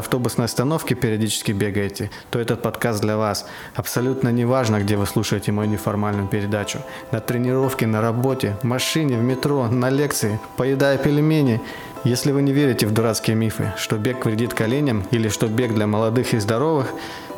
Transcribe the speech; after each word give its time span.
автобусной 0.00 0.46
остановки 0.46 0.94
периодически 0.94 1.52
бегаете, 1.52 2.10
то 2.30 2.38
этот 2.38 2.62
подкаст 2.62 3.00
для 3.00 3.16
вас. 3.16 3.46
Абсолютно 3.74 4.30
не 4.30 4.44
важно, 4.44 4.80
где 4.80 4.96
вы 4.96 5.06
слушаете 5.06 5.52
мою 5.52 5.70
неформальную 5.70 6.26
передачу. 6.28 6.80
На 7.12 7.20
тренировке, 7.20 7.86
на 7.86 8.00
работе, 8.00 8.56
в 8.62 8.64
машине, 8.64 9.16
в 9.16 9.22
метро, 9.22 9.68
на 9.68 9.88
лекции, 9.88 10.40
поедая 10.56 10.98
пельмени. 10.98 11.60
Если 12.02 12.32
вы 12.32 12.42
не 12.42 12.52
верите 12.52 12.86
в 12.86 12.92
дурацкие 12.92 13.36
мифы, 13.36 13.72
что 13.76 13.96
бег 13.96 14.24
вредит 14.24 14.54
коленям 14.54 15.04
или 15.12 15.28
что 15.28 15.46
бег 15.46 15.74
для 15.74 15.86
молодых 15.86 16.34
и 16.34 16.38
здоровых, 16.38 16.92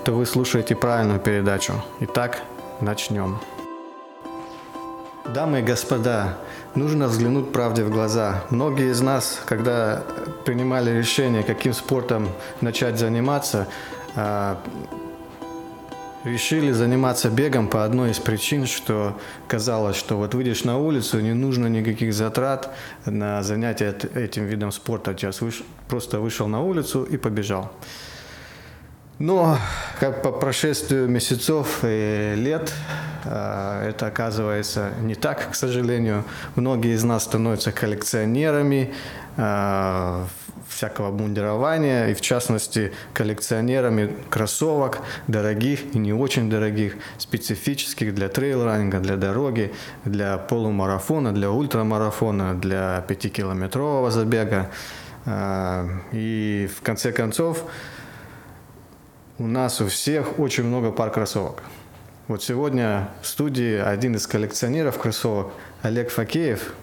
то 0.04 0.12
вы 0.12 0.24
слушаете 0.24 0.74
правильную 0.74 1.20
передачу. 1.20 1.74
Итак, 2.00 2.42
начнем. 2.80 3.38
Дамы 5.34 5.60
и 5.60 5.62
господа, 5.62 6.38
нужно 6.74 7.08
взглянуть 7.08 7.52
правде 7.52 7.84
в 7.84 7.90
глаза. 7.90 8.44
Многие 8.50 8.90
из 8.90 9.00
нас, 9.00 9.40
когда 9.46 10.02
принимали 10.44 10.90
решение, 10.90 11.42
каким 11.42 11.72
спортом 11.72 12.28
начать 12.60 12.98
заниматься, 12.98 13.68
а, 14.14 14.58
решили 16.24 16.72
заниматься 16.72 17.30
бегом 17.30 17.68
по 17.68 17.84
одной 17.84 18.12
из 18.12 18.18
причин, 18.18 18.66
что 18.66 19.18
казалось, 19.48 19.96
что 19.96 20.16
вот 20.16 20.34
выйдешь 20.34 20.64
на 20.64 20.78
улицу, 20.78 21.20
не 21.20 21.34
нужно 21.34 21.66
никаких 21.66 22.14
затрат 22.14 22.70
на 23.04 23.42
занятие 23.42 23.96
этим 24.14 24.46
видом 24.46 24.72
спорта. 24.72 25.12
Сейчас 25.12 25.40
просто 25.88 26.20
вышел 26.20 26.46
на 26.46 26.62
улицу 26.62 27.02
и 27.02 27.16
побежал. 27.16 27.72
Но 29.22 29.56
как 30.00 30.20
по 30.20 30.32
прошествию 30.32 31.06
месяцев 31.08 31.84
и 31.84 32.34
лет 32.36 32.72
а, 33.24 33.88
это 33.88 34.08
оказывается 34.08 34.90
не 35.00 35.14
так, 35.14 35.52
к 35.52 35.54
сожалению. 35.54 36.24
Многие 36.56 36.94
из 36.94 37.04
нас 37.04 37.22
становятся 37.22 37.70
коллекционерами 37.70 38.92
а, 39.36 40.26
всякого 40.68 41.12
бундирования, 41.12 42.08
и 42.08 42.14
в 42.14 42.20
частности 42.20 42.90
коллекционерами 43.14 44.12
кроссовок, 44.28 44.98
дорогих 45.28 45.94
и 45.94 45.98
не 45.98 46.12
очень 46.12 46.50
дорогих, 46.50 46.96
специфических 47.18 48.16
для 48.16 48.26
трейл-раннинга, 48.26 48.98
для 48.98 49.16
дороги, 49.16 49.72
для 50.04 50.36
полумарафона, 50.36 51.32
для 51.32 51.48
ультрамарафона, 51.48 52.60
для 52.60 53.04
пятикилометрового 53.06 54.10
забега. 54.10 54.68
А, 55.26 55.86
и 56.10 56.68
в 56.76 56.82
конце 56.82 57.12
концов, 57.12 57.64
у 59.38 59.46
нас 59.46 59.80
у 59.80 59.86
всех 59.86 60.38
очень 60.38 60.64
много 60.64 60.92
пар 60.92 61.10
кроссовок. 61.10 61.62
Вот 62.28 62.42
сегодня 62.42 63.08
в 63.22 63.26
студии 63.26 63.76
один 63.76 64.16
из 64.16 64.26
коллекционеров 64.26 64.98
кроссовок, 64.98 65.52
Олег 65.82 66.10
Факеев, 66.10 66.74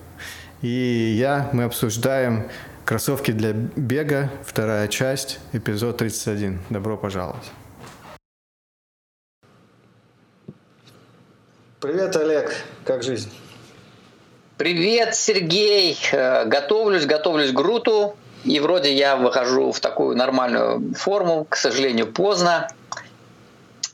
и 0.61 1.15
я, 1.17 1.49
мы 1.53 1.63
обсуждаем 1.63 2.49
кроссовки 2.85 3.31
для 3.31 3.53
бега, 3.53 4.29
вторая 4.43 4.87
часть, 4.87 5.39
эпизод 5.53 5.97
31. 5.97 6.59
Добро 6.69 6.97
пожаловать. 6.97 7.51
Привет, 11.79 12.15
Олег, 12.17 12.53
как 12.83 13.03
жизнь? 13.03 13.31
Привет, 14.57 15.15
Сергей. 15.15 15.97
Э, 16.11 16.43
готовлюсь, 16.45 17.05
готовлюсь 17.05 17.51
к 17.51 17.53
Груту. 17.53 18.17
И 18.45 18.59
вроде 18.59 18.93
я 18.93 19.15
выхожу 19.15 19.71
в 19.71 19.79
такую 19.79 20.15
нормальную 20.15 20.93
форму, 20.95 21.45
к 21.49 21.55
сожалению, 21.55 22.11
поздно. 22.11 22.69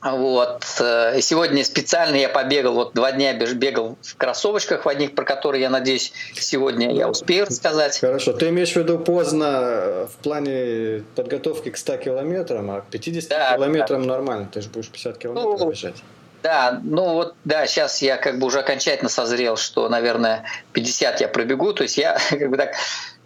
Вот. 0.02 0.62
Э, 0.78 1.20
сегодня 1.20 1.64
специально 1.64 2.16
я 2.16 2.28
побегал, 2.28 2.74
вот 2.74 2.94
два 2.94 3.12
дня 3.12 3.32
бегал 3.32 3.96
в 4.02 4.16
кроссовочках 4.16 4.84
в 4.84 4.88
одних, 4.88 5.14
про 5.14 5.24
которые, 5.24 5.62
я 5.62 5.70
надеюсь, 5.70 6.12
сегодня 6.34 6.94
я 6.94 7.08
успею 7.08 7.46
рассказать. 7.46 7.98
Хорошо. 7.98 8.32
Ты 8.32 8.50
имеешь 8.50 8.72
в 8.72 8.76
виду 8.76 8.98
поздно 8.98 10.06
в 10.12 10.22
плане 10.22 11.02
подготовки 11.14 11.70
к 11.70 11.76
100 11.76 11.96
километрам, 11.96 12.70
а 12.70 12.80
к 12.82 12.86
50 12.86 13.30
да, 13.30 13.54
километрам 13.54 14.02
да. 14.02 14.08
нормально, 14.08 14.48
ты 14.52 14.60
же 14.60 14.68
будешь 14.68 14.88
50 14.88 15.18
километров 15.18 15.60
ну, 15.60 15.70
бежать. 15.70 15.96
Да, 16.42 16.80
ну 16.84 17.14
вот, 17.14 17.34
да, 17.44 17.66
сейчас 17.66 18.02
я 18.02 18.18
как 18.18 18.38
бы 18.38 18.46
уже 18.46 18.60
окончательно 18.60 19.08
созрел, 19.08 19.56
что, 19.56 19.88
наверное, 19.88 20.44
50 20.74 21.20
я 21.20 21.28
пробегу, 21.28 21.72
то 21.72 21.82
есть 21.82 21.98
я 21.98 22.18
как 22.30 22.50
бы 22.50 22.56
так 22.56 22.74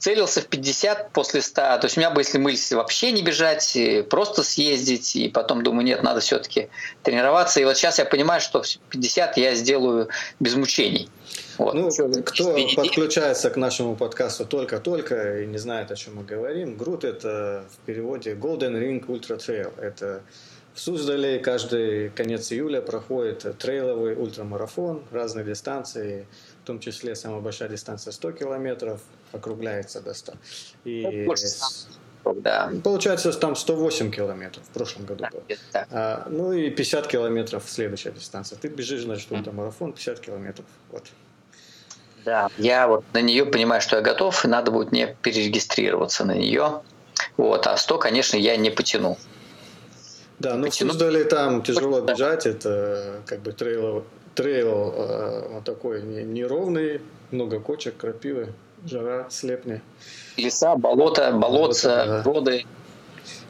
целился 0.00 0.40
в 0.40 0.46
50 0.46 1.12
после 1.12 1.42
100. 1.42 1.54
То 1.54 1.80
есть 1.84 1.96
у 1.96 2.00
меня 2.00 2.10
бы, 2.10 2.22
если 2.22 2.38
мысль 2.38 2.74
вообще 2.74 3.12
не 3.12 3.22
бежать, 3.22 3.78
просто 4.08 4.42
съездить, 4.42 5.14
и 5.14 5.28
потом 5.28 5.62
думаю, 5.62 5.84
нет, 5.84 6.02
надо 6.02 6.20
все-таки 6.20 6.70
тренироваться. 7.04 7.60
И 7.60 7.64
вот 7.64 7.76
сейчас 7.76 7.98
я 7.98 8.04
понимаю, 8.06 8.40
что 8.40 8.62
50 8.88 9.36
я 9.36 9.54
сделаю 9.54 10.08
без 10.40 10.56
мучений. 10.56 11.08
Вот. 11.58 11.74
Ну, 11.74 11.90
кто 12.24 12.56
подключается 12.74 13.50
к 13.50 13.56
нашему 13.56 13.94
подкасту 13.94 14.46
только-только 14.46 15.42
и 15.42 15.46
не 15.46 15.58
знает, 15.58 15.90
о 15.90 15.96
чем 15.96 16.16
мы 16.16 16.24
говорим, 16.24 16.76
Грут 16.76 17.04
это 17.04 17.64
в 17.70 17.86
переводе 17.86 18.32
Golden 18.32 18.80
Ring 18.80 19.04
Ultra 19.06 19.36
Trail. 19.36 19.70
Это 19.78 20.22
в 20.74 20.80
Суздале 20.80 21.38
каждый 21.38 22.08
конец 22.10 22.50
июля 22.50 22.80
проходит 22.80 23.58
трейловый 23.58 24.14
ультрамарафон, 24.14 25.02
разные 25.10 25.44
дистанции, 25.44 26.26
том 26.70 26.78
числе 26.78 27.16
самая 27.16 27.40
большая 27.40 27.68
дистанция 27.68 28.12
100 28.12 28.32
километров, 28.32 29.00
округляется 29.32 30.00
до 30.00 30.14
100. 30.14 30.32
И 30.84 31.26
ну, 32.24 32.34
да. 32.34 32.70
Получается 32.84 33.32
там 33.32 33.56
108 33.56 34.12
километров 34.12 34.62
в 34.64 34.68
прошлом 34.68 35.04
году 35.06 35.24
да, 35.24 35.30
было. 35.30 35.42
А, 35.90 36.28
ну 36.30 36.52
и 36.52 36.70
50 36.70 37.08
километров 37.08 37.64
следующая 37.66 38.12
дистанция. 38.12 38.56
Ты 38.58 38.68
бежишь, 38.68 39.02
значит, 39.02 39.32
ультрамарафон 39.32 39.92
50 39.94 40.20
километров. 40.20 40.66
Вот. 40.92 41.04
Да, 42.24 42.48
я 42.58 42.86
вот 42.86 43.04
на 43.14 43.22
нее 43.22 43.46
понимаю, 43.46 43.80
что 43.80 43.96
я 43.96 44.02
готов, 44.02 44.44
и 44.44 44.48
надо 44.48 44.70
будет 44.70 44.92
мне 44.92 45.16
перерегистрироваться 45.22 46.24
на 46.24 46.36
нее. 46.36 46.82
Вот, 47.36 47.66
а 47.66 47.76
100, 47.76 47.98
конечно, 47.98 48.36
я 48.36 48.56
не 48.56 48.70
потяну. 48.70 49.18
Да, 50.38 50.54
ну 50.54 50.70
в 50.70 50.74
Суздале 50.74 51.24
там 51.24 51.62
тяжело 51.62 52.00
бежать, 52.00 52.46
это 52.46 53.22
как 53.26 53.40
бы 53.40 53.52
трейл, 53.52 54.04
трейл 54.34 54.92
э, 54.96 55.48
вот 55.50 55.64
такой 55.64 56.02
неровный, 56.02 57.00
много 57.30 57.60
кочек, 57.60 57.96
крапивы, 57.96 58.52
жара, 58.84 59.26
слепни. 59.30 59.80
Леса, 60.36 60.76
болота, 60.76 61.32
болотца, 61.32 62.04
да. 62.06 62.22
воды. 62.30 62.66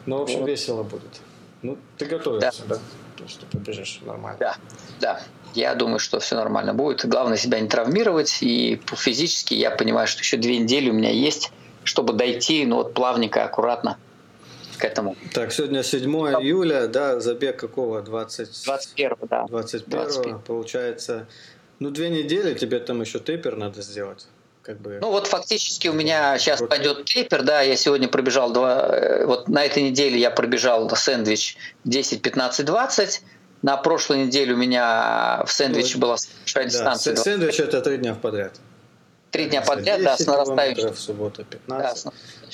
Ну, 0.06 0.18
в 0.18 0.22
общем, 0.22 0.40
вот. 0.40 0.48
весело 0.48 0.82
будет. 0.82 1.20
Ну, 1.62 1.76
ты 1.98 2.06
готовишься, 2.06 2.62
да? 2.66 2.76
да? 2.76 2.80
То, 3.16 3.28
что 3.28 3.46
побежишь 3.46 4.00
нормально. 4.04 4.38
Да, 4.40 4.56
да. 5.00 5.20
Я 5.54 5.74
думаю, 5.74 5.98
что 5.98 6.20
все 6.20 6.36
нормально 6.36 6.74
будет. 6.74 7.04
Главное 7.06 7.36
себя 7.36 7.60
не 7.60 7.68
травмировать. 7.68 8.38
И 8.40 8.80
физически 8.86 9.54
я 9.54 9.70
понимаю, 9.70 10.06
что 10.06 10.20
еще 10.20 10.36
две 10.36 10.58
недели 10.58 10.90
у 10.90 10.92
меня 10.92 11.10
есть, 11.10 11.52
чтобы 11.84 12.12
дойти, 12.12 12.64
ну 12.64 12.76
вот 12.76 12.94
плавненько, 12.94 13.44
аккуратно 13.44 13.98
к 14.80 14.84
этому. 14.84 15.16
Так, 15.32 15.52
сегодня 15.52 15.82
7 15.82 16.02
да. 16.02 16.40
июля, 16.40 16.88
да, 16.88 17.20
забег 17.20 17.58
какого? 17.58 18.02
20... 18.02 18.64
21, 18.64 19.16
да. 19.28 19.46
21, 19.48 19.90
21. 19.90 20.38
получается. 20.40 21.26
Ну, 21.78 21.90
две 21.90 22.10
недели, 22.10 22.54
тебе 22.54 22.80
там 22.80 23.00
еще 23.00 23.18
тейпер 23.18 23.56
надо 23.56 23.82
сделать. 23.82 24.26
Как 24.62 24.78
бы... 24.78 24.98
Ну 25.00 25.10
вот 25.10 25.26
фактически 25.26 25.88
у 25.88 25.94
меня 25.94 26.38
сейчас 26.38 26.60
пойдет 26.60 27.06
тейпер, 27.06 27.42
да, 27.42 27.62
я 27.62 27.76
сегодня 27.76 28.08
пробежал 28.08 28.52
два, 28.52 28.88
э, 28.88 29.24
вот 29.24 29.48
на 29.48 29.64
этой 29.64 29.82
неделе 29.82 30.18
я 30.18 30.30
пробежал 30.30 30.90
сэндвич 30.90 31.56
10, 31.84 32.20
15, 32.20 32.66
20, 32.66 33.22
на 33.62 33.76
прошлой 33.78 34.26
неделе 34.26 34.52
у 34.52 34.56
меня 34.56 35.42
в 35.46 35.52
сэндвиче 35.52 35.94
ну, 35.94 36.00
была 36.02 36.16
большая 36.40 36.64
да, 36.64 36.70
дистанция. 36.70 37.16
Сэндвич 37.16 37.60
это 37.60 37.80
три 37.80 37.96
дня 37.96 38.14
подряд. 38.14 38.60
Три 39.30 39.46
дня 39.46 39.62
подряд, 39.62 40.02
да, 40.02 40.16
с 40.16 40.26
нарастающим. 40.26 40.94
Суббота 40.96 41.44
15, 41.44 42.04
да, 42.04 42.12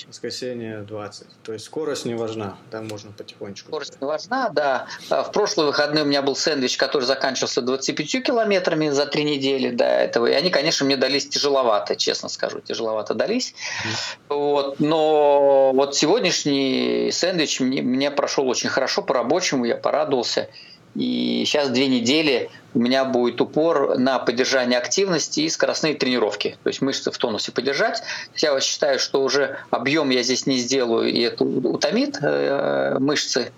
воскресенье 0.09 0.83
20. 0.83 1.27
То 1.43 1.53
есть 1.53 1.65
скорость 1.65 2.05
не 2.05 2.15
важна, 2.15 2.59
там 2.71 2.87
можно 2.87 3.13
потихонечку. 3.13 3.69
Скорость 3.69 4.01
не 4.01 4.07
важна, 4.07 4.51
да. 4.51 4.87
А 5.09 5.23
в 5.23 5.33
прошлые 5.33 5.69
выходные 5.69 6.05
у 6.05 6.07
меня 6.07 6.23
был 6.23 6.37
сэндвич, 6.37 6.77
который 6.77 7.05
заканчивался 7.05 7.63
25 7.63 8.25
километрами 8.25 8.91
за 8.91 9.07
три 9.07 9.25
недели 9.25 9.71
до 9.71 9.85
этого. 9.85 10.27
И 10.27 10.33
они, 10.33 10.51
конечно, 10.51 10.85
мне 10.85 10.97
дались 10.97 11.29
тяжеловато, 11.29 11.97
честно 11.97 12.29
скажу, 12.29 12.61
тяжеловато 12.61 13.15
дались. 13.15 13.55
Mm-hmm. 13.55 14.37
Вот. 14.37 14.81
Но 14.81 15.73
вот 15.73 15.97
сегодняшний 15.97 17.11
сэндвич 17.11 17.61
мне, 17.61 17.81
мне 17.83 18.11
прошел 18.11 18.47
очень 18.49 18.69
хорошо 18.69 19.03
по-рабочему, 19.03 19.65
я 19.65 19.77
порадовался. 19.77 20.51
И 20.97 21.45
сейчас 21.45 21.69
две 21.69 21.89
недели 21.89 22.49
у 22.75 22.79
меня 22.79 23.05
будет 23.05 23.41
упор 23.41 23.99
на 23.99 24.19
поддержание 24.19 24.79
активности 24.79 25.41
и 25.41 25.49
скоростные 25.51 25.95
тренировки. 25.95 26.57
То 26.63 26.69
есть 26.69 26.81
мышцы 26.81 27.11
в 27.11 27.19
тонусе 27.19 27.53
поддержать. 27.53 28.03
Я 28.37 28.59
считаю, 28.61 28.99
что 28.99 29.23
уже 29.23 29.59
объем 29.71 30.09
я 30.09 30.23
здесь 30.23 30.47
не 30.47 30.57
сделаю, 30.57 31.09
и 31.11 31.21
это 31.21 31.45
утомит 31.45 32.19
э, 32.23 32.97
мышцы. 32.99 33.53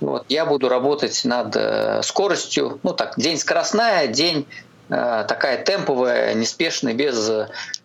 Вот. 0.00 0.24
Я 0.28 0.46
буду 0.46 0.68
работать 0.68 1.24
над 1.24 1.56
э, 1.56 2.00
скоростью. 2.04 2.78
Ну 2.84 2.92
так, 2.92 3.14
день 3.16 3.38
скоростная, 3.38 4.06
день 4.06 4.46
э, 4.88 5.24
такая 5.26 5.64
темповая, 5.64 6.34
неспешная, 6.34 6.94
без 6.94 7.30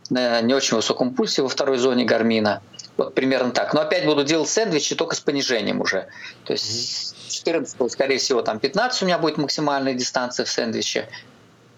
не 0.10 0.54
очень 0.54 0.76
высоком 0.76 1.16
пульсе 1.16 1.42
во 1.42 1.50
второй 1.50 1.78
зоне 1.78 2.06
гармина. 2.06 2.62
Вот 2.98 3.16
примерно 3.16 3.52
так. 3.52 3.74
Но 3.74 3.82
опять 3.82 4.06
буду 4.06 4.24
делать 4.24 4.50
сэндвичи 4.50 4.96
только 4.96 5.16
с 5.16 5.20
понижением 5.20 5.82
уже. 5.82 6.08
То 6.46 6.54
есть 6.54 7.16
14, 7.30 7.92
скорее 7.92 8.18
всего, 8.18 8.42
там 8.42 8.60
15 8.60 9.02
у 9.02 9.06
меня 9.06 9.18
будет 9.18 9.38
максимальная 9.38 9.94
дистанция 9.94 10.46
в 10.46 10.50
сэндвиче. 10.50 11.08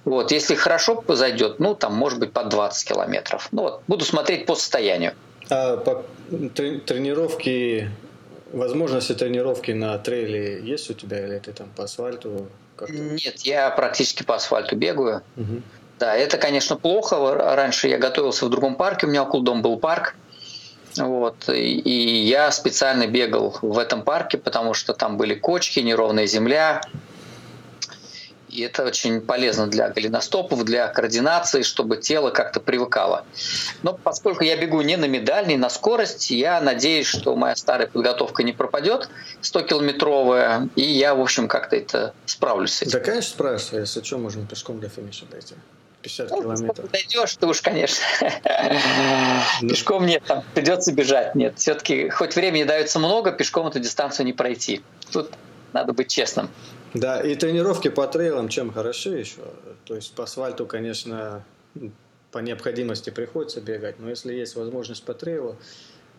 Вот, 0.03 0.31
если 0.31 0.53
хорошо 0.53 1.03
зайдет, 1.07 1.59
ну, 1.59 1.73
там, 1.73 1.95
может 1.95 2.19
быть, 2.19 2.31
под 2.31 2.49
20 2.49 2.87
километров. 2.87 3.47
Ну, 3.51 3.63
вот, 3.63 3.81
буду 3.87 4.05
смотреть 4.05 4.45
по 4.45 4.55
состоянию. 4.55 5.13
А 5.49 5.77
по 5.77 6.05
тренировки, 6.29 7.89
возможности 8.51 9.13
тренировки 9.13 9.71
на 9.71 9.97
трейле 9.97 10.61
есть 10.61 10.89
у 10.91 10.93
тебя, 10.93 11.25
или 11.25 11.39
ты 11.39 11.53
там 11.53 11.69
по 11.75 11.85
асфальту? 11.85 12.47
Нет, 12.87 13.39
я 13.41 13.69
практически 13.71 14.21
по 14.21 14.35
асфальту 14.35 14.75
бегаю. 14.75 15.23
Угу. 15.37 15.61
Да, 15.97 16.15
это, 16.15 16.37
конечно, 16.37 16.75
плохо. 16.75 17.33
Раньше 17.55 17.87
я 17.87 17.97
готовился 17.97 18.45
в 18.45 18.49
другом 18.49 18.75
парке, 18.75 19.07
у 19.07 19.09
меня 19.09 19.23
около 19.23 19.43
дома 19.43 19.61
был 19.61 19.79
парк. 19.79 20.15
Вот. 20.97 21.49
И 21.49 22.25
я 22.25 22.51
специально 22.51 23.07
бегал 23.07 23.57
в 23.61 23.77
этом 23.77 24.03
парке, 24.03 24.37
потому 24.37 24.73
что 24.73 24.93
там 24.93 25.17
были 25.17 25.33
кочки, 25.35 25.79
неровная 25.79 26.27
земля. 26.27 26.81
И 28.49 28.61
это 28.61 28.85
очень 28.85 29.19
полезно 29.19 29.67
для 29.67 29.89
голеностопов, 29.89 30.63
для 30.63 30.87
координации, 30.87 31.61
чтобы 31.61 31.97
тело 31.97 32.31
как-то 32.31 32.61
привыкало. 32.61 33.25
Но 33.83 33.91
поскольку 34.01 34.45
я 34.45 34.55
бегу 34.55 34.79
не 34.79 34.95
на 34.95 35.05
медаль, 35.05 35.47
не 35.47 35.57
на 35.57 35.69
скорость, 35.69 36.31
я 36.31 36.61
надеюсь, 36.61 37.05
что 37.05 37.35
моя 37.35 37.57
старая 37.57 37.87
подготовка 37.87 38.43
не 38.43 38.53
пропадет, 38.53 39.09
100-километровая, 39.41 40.69
и 40.77 40.83
я, 40.83 41.15
в 41.15 41.21
общем, 41.21 41.49
как-то 41.49 41.75
это 41.75 42.13
справлюсь 42.25 42.75
с 42.75 42.81
этим. 42.83 42.91
Да, 42.91 42.99
конечно, 43.01 43.31
справишься, 43.31 43.77
если 43.77 44.01
что, 44.01 44.19
можно 44.19 44.45
пешком 44.45 44.79
до 44.79 44.87
финиша 44.87 45.25
дойти. 45.25 45.55
50 46.05 46.29
ну, 46.29 46.41
километров. 46.41 46.91
Дойдешь, 46.91 47.35
ты 47.35 47.47
уж, 47.47 47.61
конечно. 47.61 48.05
Пешком 49.61 50.05
нет, 50.05 50.23
там 50.25 50.43
придется 50.53 50.93
бежать. 50.93 51.33
Нет, 51.33 51.57
все-таки 51.57 52.09
хоть 52.09 52.35
времени 52.35 52.63
дается 52.63 52.99
много, 52.99 53.31
пешком 53.31 53.67
эту 53.67 53.79
дистанцию 53.79 54.27
не 54.27 54.33
пройти. 54.33 54.83
Тут 55.11 55.31
надо 55.73 55.93
быть 55.93 56.09
честным. 56.09 56.49
Да, 56.93 57.21
и 57.21 57.35
тренировки 57.35 57.87
по 57.87 58.07
трейлам 58.07 58.49
чем 58.49 58.71
хороши 58.71 59.09
еще. 59.09 59.41
То 59.85 59.95
есть 59.95 60.13
по 60.13 60.23
асфальту, 60.23 60.67
конечно, 60.67 61.43
по 62.31 62.37
необходимости 62.37 63.09
приходится 63.09 63.61
бегать, 63.61 63.99
но 63.99 64.09
если 64.09 64.33
есть 64.33 64.55
возможность 64.55 65.03
по 65.03 65.15
трейлу, 65.15 65.57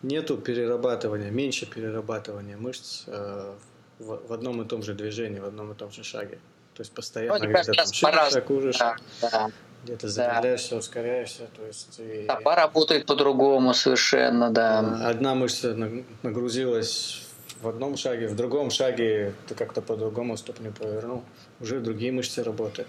нету 0.03 0.37
перерабатывания, 0.37 1.31
меньше 1.31 1.65
перерабатывания 1.65 2.57
мышц 2.57 3.03
э, 3.07 3.53
в, 3.99 4.27
в 4.27 4.33
одном 4.33 4.61
и 4.61 4.65
том 4.65 4.83
же 4.83 4.93
движении, 4.93 5.39
в 5.39 5.45
одном 5.45 5.71
и 5.71 5.75
том 5.75 5.91
же 5.91 6.03
шаге. 6.03 6.39
То 6.75 6.81
есть 6.81 6.91
постоянно 6.91 7.39
ну, 7.39 7.49
где-то 7.49 7.71
там 7.71 8.71
шаг, 8.71 9.01
да, 9.21 9.29
да. 9.31 9.51
Где-то 9.83 10.07
замедляешься, 10.07 10.71
да. 10.71 10.77
ускоряешься. 10.77 11.47
То 11.55 11.65
есть, 11.65 11.99
и... 11.99 12.27
Работает 12.27 13.05
по-другому 13.05 13.73
совершенно, 13.73 14.49
да. 14.49 14.79
Одна 15.07 15.35
мышца 15.35 15.75
нагрузилась 16.23 17.27
в 17.61 17.67
одном 17.67 17.97
шаге, 17.97 18.27
в 18.27 18.35
другом 18.35 18.69
шаге 18.69 19.33
ты 19.47 19.55
как-то 19.55 19.81
по-другому 19.81 20.37
ступню 20.37 20.71
повернул, 20.71 21.23
уже 21.59 21.79
другие 21.79 22.11
мышцы 22.11 22.43
работают. 22.43 22.87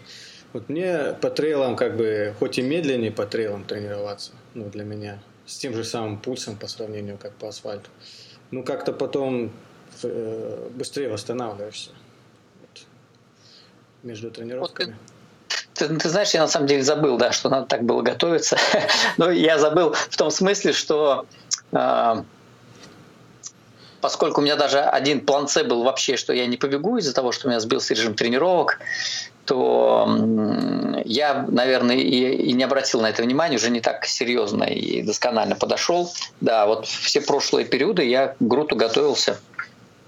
Вот 0.52 0.68
мне 0.68 1.14
по 1.20 1.30
трейлам 1.30 1.76
как 1.76 1.96
бы, 1.96 2.34
хоть 2.38 2.58
и 2.58 2.62
медленнее 2.62 3.12
по 3.12 3.26
трейлам 3.26 3.64
тренироваться, 3.64 4.32
ну 4.54 4.68
для 4.68 4.84
меня, 4.84 5.22
с 5.46 5.56
тем 5.58 5.74
же 5.74 5.84
самым 5.84 6.18
пульсом 6.18 6.56
по 6.56 6.66
сравнению 6.66 7.18
как 7.18 7.32
по 7.34 7.48
асфальту, 7.48 7.90
ну 8.50 8.62
как-то 8.62 8.92
потом 8.92 9.52
э, 10.02 10.68
быстрее 10.74 11.08
восстанавливаешься 11.08 11.90
между 14.02 14.30
тренировками? 14.30 14.96
Ты, 15.78 15.88
ты 15.88 16.08
знаешь, 16.08 16.30
я 16.34 16.40
на 16.40 16.48
самом 16.48 16.66
деле 16.66 16.82
забыл, 16.82 17.16
да, 17.16 17.32
что 17.32 17.48
надо 17.48 17.66
так 17.66 17.84
было 17.84 18.02
готовиться. 18.02 18.56
Но 19.16 19.30
я 19.30 19.58
забыл 19.58 19.94
в 19.94 20.16
том 20.16 20.30
смысле, 20.30 20.72
что 20.72 21.26
э, 21.72 22.22
поскольку 24.00 24.40
у 24.40 24.44
меня 24.44 24.56
даже 24.56 24.80
один 24.80 25.20
план 25.20 25.48
С 25.48 25.62
был 25.62 25.84
вообще, 25.84 26.16
что 26.16 26.32
я 26.32 26.46
не 26.46 26.56
побегу 26.56 26.98
из-за 26.98 27.14
того, 27.14 27.32
что 27.32 27.46
у 27.46 27.50
меня 27.50 27.60
сбился 27.60 27.94
режим 27.94 28.14
тренировок, 28.14 28.80
то 29.44 30.06
я, 31.06 31.46
наверное, 31.48 31.96
и, 31.96 32.34
и 32.34 32.52
не 32.52 32.64
обратил 32.64 33.00
на 33.00 33.08
это 33.08 33.22
внимания, 33.22 33.56
уже 33.56 33.70
не 33.70 33.80
так 33.80 34.04
серьезно 34.04 34.64
и 34.64 35.02
досконально 35.02 35.56
подошел. 35.56 36.12
Да, 36.40 36.66
вот 36.66 36.86
все 36.86 37.20
прошлые 37.22 37.64
периоды 37.64 38.04
я 38.04 38.28
к 38.28 38.36
Груту 38.40 38.76
готовился 38.76 39.38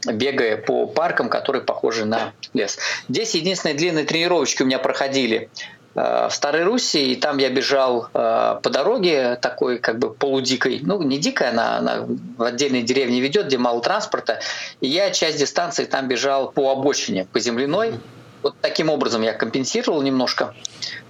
бегая 0.06 0.56
по 0.56 0.86
паркам, 0.86 1.28
которые 1.28 1.62
похожи 1.62 2.04
на 2.04 2.32
лес. 2.54 2.78
Здесь 3.08 3.34
единственные 3.34 3.76
длинные 3.76 4.04
тренировочки 4.04 4.62
у 4.62 4.66
меня 4.66 4.78
проходили 4.78 5.50
э, 5.94 6.28
в 6.28 6.34
Старой 6.34 6.64
Руси, 6.64 7.12
и 7.12 7.16
там 7.16 7.38
я 7.38 7.50
бежал 7.50 8.08
э, 8.12 8.60
по 8.62 8.70
дороге 8.70 9.36
такой 9.36 9.78
как 9.78 9.98
бы 9.98 10.12
полудикой, 10.12 10.80
ну 10.82 11.02
не 11.02 11.18
дикая, 11.18 11.50
она, 11.50 11.78
она 11.78 12.06
в 12.36 12.42
отдельной 12.42 12.82
деревне 12.82 13.20
ведет, 13.20 13.46
где 13.46 13.58
мало 13.58 13.80
транспорта, 13.80 14.40
и 14.80 14.88
я 14.88 15.10
часть 15.10 15.38
дистанции 15.38 15.84
там 15.84 16.08
бежал 16.08 16.50
по 16.50 16.72
обочине, 16.72 17.26
по 17.32 17.40
земляной, 17.40 17.94
вот 18.42 18.54
таким 18.60 18.88
образом 18.88 19.22
я 19.22 19.32
компенсировал 19.32 20.02
немножко. 20.02 20.54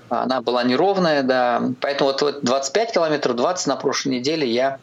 Она 0.09 0.41
была 0.41 0.65
неровная, 0.65 1.23
да. 1.23 1.63
Поэтому 1.81 2.11
вот 2.21 2.41
25 2.43 2.93
километров, 2.93 3.37
20 3.37 3.67
на 3.69 3.77
прошлой 3.77 4.17
неделе 4.17 4.49
я 4.49 4.79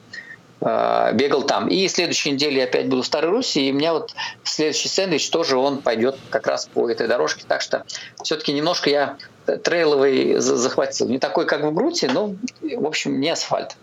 бегал 0.60 1.44
там. 1.44 1.68
И 1.68 1.88
следующей 1.88 2.32
неделе 2.32 2.58
я 2.58 2.64
опять 2.64 2.90
буду 2.90 3.04
в 3.04 3.06
Старой 3.06 3.30
Руси, 3.30 3.68
и 3.68 3.72
у 3.72 3.76
меня 3.76 3.94
вот 3.94 4.14
следующий 4.44 4.90
сэндвич 4.90 5.30
тоже 5.30 5.58
он 5.58 5.82
пойдет 5.82 6.18
как 6.30 6.48
раз 6.48 6.66
по 6.66 6.90
этой 6.90 7.08
дорожке. 7.08 7.44
Так 7.48 7.62
что 7.62 7.84
все-таки 8.24 8.54
немножко 8.54 8.90
я 8.90 9.18
трейловый 9.64 10.40
захватил. 10.40 11.08
Не 11.08 11.20
такой, 11.20 11.46
как 11.46 11.62
в 11.62 11.74
Груте, 11.74 12.10
но, 12.12 12.36
в 12.62 12.86
общем, 12.86 13.20
не 13.20 13.30
асфальт. 13.30 13.78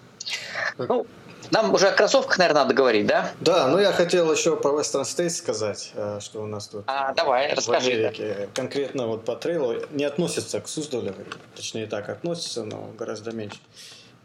Ну, 0.78 1.06
нам 1.50 1.72
уже 1.74 1.88
о 1.88 1.92
кроссовках, 1.92 2.38
наверное, 2.38 2.62
надо 2.62 2.74
говорить, 2.74 3.06
да? 3.06 3.30
Да, 3.40 3.68
ну 3.68 3.78
я 3.78 3.92
хотел 3.92 4.32
еще 4.32 4.56
про 4.56 4.70
Western 4.70 5.02
States 5.02 5.30
сказать, 5.30 5.92
э, 5.94 6.18
что 6.20 6.42
у 6.42 6.46
нас 6.46 6.68
тут 6.68 6.84
а, 6.86 7.12
давай, 7.12 7.54
в 7.54 7.58
расскажи, 7.58 7.92
Америке. 7.92 8.36
Да. 8.38 8.46
Конкретно 8.54 9.06
вот 9.06 9.24
по 9.24 9.36
трейлу 9.36 9.74
не 9.90 10.04
относится 10.04 10.60
к 10.60 10.68
Суздалю, 10.68 11.14
точнее 11.54 11.86
так 11.86 12.08
относится, 12.08 12.64
но 12.64 12.90
гораздо 12.98 13.32
меньше. 13.32 13.58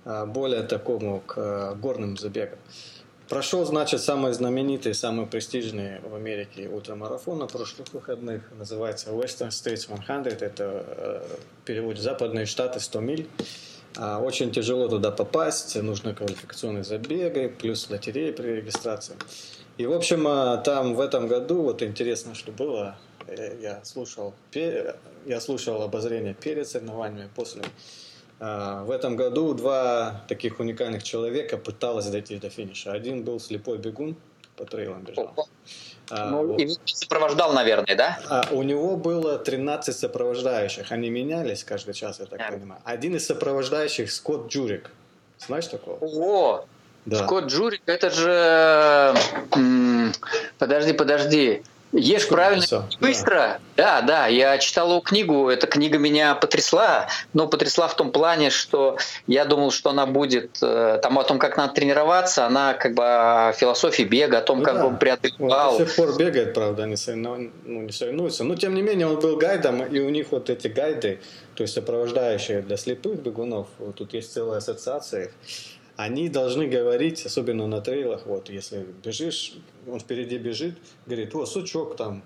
А, 0.06 0.26
более 0.26 0.64
такому 0.64 1.22
к 1.22 1.38
э, 1.38 1.76
горным 1.76 2.18
забегам. 2.18 2.60
Прошел, 3.28 3.64
значит, 3.66 4.02
самый 4.02 4.34
знаменитый, 4.34 4.96
самый 4.96 5.28
престижный 5.28 6.00
в 6.00 6.16
Америке 6.16 6.68
ультрамарафон 6.68 7.38
на 7.38 7.48
прошлых 7.48 7.94
выходных. 7.94 8.42
Называется 8.58 9.12
Western 9.12 9.50
States 9.50 9.82
100. 9.84 10.30
Это 10.44 10.86
э, 10.88 11.22
перевод 11.66 12.00
«Западные 12.00 12.46
штаты 12.46 12.80
100 12.80 13.00
миль». 13.02 13.28
А, 13.98 14.20
очень 14.20 14.52
тяжело 14.52 14.88
туда 14.88 15.12
попасть, 15.12 15.76
нужны 15.76 16.16
квалификационные 16.16 16.84
забеги, 16.84 17.54
плюс 17.60 17.90
лотереи 17.90 18.32
при 18.32 18.48
регистрации. 18.48 19.16
И, 19.78 19.86
в 19.86 19.94
общем, 19.94 20.24
там 20.64 20.96
в 20.96 21.00
этом 21.00 21.28
году, 21.28 21.62
вот 21.62 21.84
интересно, 21.84 22.36
что 22.36 22.52
было, 22.52 22.98
э, 23.28 23.58
я 23.62 23.84
слушал, 23.84 24.34
я 24.54 25.42
слушал 25.42 25.82
обозрение 25.82 26.34
перед 26.34 26.68
соревнованиями, 26.68 27.30
после 27.36 27.64
в 28.40 28.92
этом 28.92 29.16
году 29.18 29.54
два 29.54 30.22
таких 30.28 30.60
уникальных 30.60 31.04
человека 31.04 31.58
пыталось 31.58 32.06
дойти 32.06 32.38
до 32.38 32.50
финиша. 32.50 32.94
Один 32.94 33.24
был 33.24 33.40
слепой 33.40 33.78
бегун, 33.78 34.16
по 34.56 34.66
трейлам 34.66 35.04
бежал. 35.04 35.34
А, 36.12 36.30
ну, 36.30 36.48
вот. 36.48 36.60
и 36.60 36.76
сопровождал, 36.86 37.54
наверное, 37.54 37.96
да? 37.96 38.20
А, 38.30 38.48
у 38.52 38.64
него 38.64 38.98
было 38.98 39.38
13 39.38 39.96
сопровождающих. 39.96 40.92
Они 40.92 41.10
менялись 41.10 41.64
каждый 41.64 41.94
час, 41.94 42.20
я 42.20 42.26
так 42.26 42.40
а. 42.42 42.52
понимаю. 42.52 42.82
Один 42.84 43.16
из 43.16 43.26
сопровождающих 43.28 44.12
Скотт 44.12 44.52
Джурик. 44.52 44.92
Знаешь 45.38 45.68
такого? 45.68 45.98
О, 46.02 46.66
да. 47.06 47.24
Скотт 47.24 47.46
Джурик, 47.46 47.82
это 47.86 48.10
же... 48.10 49.16
Подожди, 50.58 50.94
подожди. 50.94 51.64
Ешь 51.92 52.28
правильно 52.28 52.62
все. 52.62 52.84
быстро. 53.02 53.60
Да. 53.76 54.02
да, 54.02 54.02
да, 54.02 54.28
я 54.28 54.60
читал 54.60 54.92
его 54.92 55.00
книгу, 55.00 55.50
эта 55.50 55.66
книга 55.66 55.98
меня 55.98 56.36
потрясла, 56.36 57.08
но 57.34 57.48
потрясла 57.48 57.88
в 57.88 57.96
том 57.96 58.12
плане, 58.12 58.52
что 58.52 58.98
я 59.26 59.44
думал, 59.44 59.72
что 59.72 59.90
она 59.90 60.06
будет 60.06 60.60
э, 60.62 61.00
там 61.02 61.18
о 61.18 61.24
том, 61.24 61.40
как 61.40 61.58
надо 61.58 61.74
тренироваться, 61.74 62.46
она 62.46 62.76
как 62.76 62.94
бы 62.94 63.04
о 63.04 63.54
философии 63.54 64.04
бега, 64.04 64.38
о 64.38 64.42
том, 64.42 64.60
ну, 64.60 64.66
как 64.66 64.76
да. 64.76 64.86
он 64.86 64.98
преодолевал. 64.98 65.72
Он 65.74 65.80
до 65.80 65.86
сих 65.86 65.96
пор 65.96 66.16
бегает, 66.16 66.54
правда, 66.54 66.86
не, 66.86 66.96
соревну... 66.96 67.52
ну, 67.66 67.82
не 67.82 67.92
соревнуется, 67.92 68.44
но 68.44 68.56
тем 68.56 68.76
не 68.76 68.84
менее 68.84 69.08
он 69.08 69.20
был 69.20 69.38
гайдом, 69.38 69.84
и 69.84 70.00
у 70.00 70.10
них 70.10 70.28
вот 70.30 70.52
эти 70.52 70.68
гайды, 70.68 71.20
то 71.56 71.64
есть 71.64 71.74
сопровождающие 71.74 72.62
для 72.62 72.78
слепых 72.78 73.20
бегунов, 73.20 73.68
вот 73.80 73.96
тут 73.96 74.14
есть 74.14 74.32
целая 74.32 74.60
ассоциация, 74.60 75.32
они 76.00 76.30
должны 76.30 76.66
говорить, 76.66 77.26
особенно 77.26 77.68
на 77.68 77.82
трейлах, 77.82 78.26
вот, 78.26 78.50
если 78.50 78.86
бежишь, 79.04 79.56
он 79.86 80.00
впереди 80.00 80.38
бежит, 80.38 80.78
говорит, 81.06 81.36
о, 81.36 81.46
сучок 81.46 81.98
там, 81.98 82.24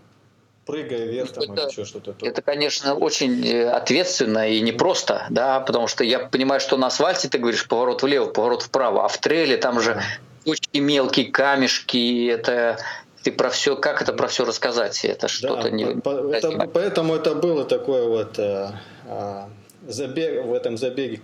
прыгая 0.68 1.08
вверх 1.08 1.32
там, 1.32 1.52
это, 1.52 1.64
или 1.64 1.72
еще 1.72 1.84
что-то. 1.84 2.16
Это, 2.22 2.44
конечно, 2.44 2.94
очень 2.94 3.44
э, 3.44 3.68
ответственно 3.72 4.48
и 4.48 4.62
непросто, 4.62 5.26
да, 5.32 5.60
потому 5.60 5.88
что 5.88 6.04
я 6.04 6.20
понимаю, 6.20 6.62
что 6.62 6.78
на 6.78 6.88
асфальте 6.88 7.30
ты 7.30 7.40
говоришь 7.40 7.68
поворот 7.68 8.04
влево, 8.04 8.28
поворот 8.28 8.62
вправо, 8.62 9.06
а 9.06 9.08
в 9.08 9.18
трейле 9.18 9.58
там 9.58 9.82
же 9.82 10.00
кучки 10.46 10.78
мелкие 10.78 11.32
камешки, 11.32 12.28
это 12.28 12.78
ты 13.24 13.32
про 13.32 13.50
все, 13.50 13.76
как 13.76 14.04
это 14.04 14.14
про 14.14 14.28
все 14.28 14.46
рассказать? 14.46 15.04
Это 15.04 15.28
что-то 15.28 15.64
да, 15.64 15.70
не... 15.72 15.86
По, 16.00 16.10
это, 16.32 16.70
поэтому 16.72 17.16
это 17.16 17.34
было 17.34 17.66
такое 17.66 18.08
вот 18.08 18.38
э, 18.38 18.70
э, 19.08 19.44
забег, 19.88 20.46
в 20.46 20.54
этом 20.54 20.78
забеге. 20.78 21.22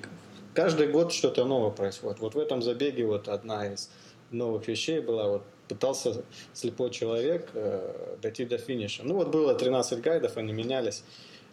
Каждый 0.54 0.88
год 0.88 1.12
что-то 1.14 1.46
новое 1.46 1.72
происходит. 1.72 2.20
Вот 2.20 2.36
в 2.36 2.40
этом 2.40 2.62
забеге 2.62 3.06
вот 3.06 3.28
одна 3.28 3.68
из 3.68 3.90
новых 4.32 4.68
вещей 4.68 5.00
была, 5.00 5.28
вот 5.28 5.44
пытался 5.68 6.24
слепой 6.54 6.90
человек 6.90 7.50
э, 7.54 8.18
дойти 8.22 8.46
до 8.46 8.58
финиша. 8.58 9.04
Ну 9.04 9.16
вот 9.16 9.30
было 9.30 9.54
13 9.54 10.02
гайдов, 10.02 10.38
они 10.38 10.52
менялись. 10.52 11.04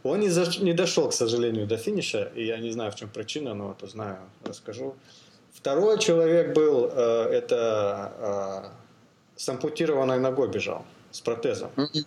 Он 0.03 0.21
не, 0.21 0.29
за, 0.29 0.47
не 0.63 0.73
дошел, 0.73 1.09
к 1.09 1.13
сожалению, 1.13 1.67
до 1.67 1.77
финиша, 1.77 2.31
и 2.35 2.45
я 2.47 2.59
не 2.59 2.71
знаю, 2.71 2.93
в 2.93 2.97
чем 2.97 3.09
причина, 3.09 3.55
но 3.55 3.69
вот 3.69 3.83
узнаю, 3.83 4.19
расскажу. 4.45 4.95
Второй 5.53 5.99
человек 5.99 6.55
был, 6.55 6.91
э, 6.93 7.29
это 7.33 8.73
э, 9.37 9.41
с 9.41 9.49
ампутированной 9.49 10.19
ногой 10.19 10.49
бежал, 10.49 10.85
с 11.11 11.21
протезом. 11.21 11.71
Mm-hmm. 11.77 12.07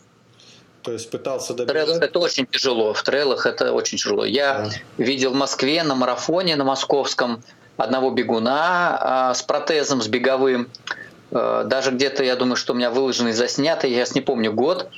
То 0.81 0.91
есть 0.91 1.09
пытался 1.09 1.53
добежать. 1.53 1.83
В 1.83 1.85
трейлах 1.85 2.03
это 2.03 2.19
очень 2.19 2.45
тяжело. 2.45 2.93
В 2.93 3.03
трейлах 3.03 3.45
это 3.45 3.73
очень 3.73 3.97
тяжело. 3.97 4.25
Я 4.25 4.59
да. 4.63 5.03
видел 5.03 5.31
в 5.31 5.35
Москве 5.35 5.83
на 5.83 5.95
марафоне, 5.95 6.55
на 6.55 6.63
московском, 6.63 7.43
одного 7.77 8.11
бегуна 8.11 8.97
а, 8.99 9.33
с 9.33 9.41
протезом, 9.41 10.01
с 10.01 10.07
беговым. 10.07 10.69
А, 11.31 11.63
даже 11.63 11.91
где-то, 11.91 12.23
я 12.23 12.35
думаю, 12.35 12.55
что 12.55 12.73
у 12.73 12.75
меня 12.75 12.89
выложенный 12.89 13.33
заснятый, 13.33 13.91
я 13.91 14.05
сейчас 14.05 14.15
не 14.15 14.21
помню 14.21 14.53
год. 14.53 14.89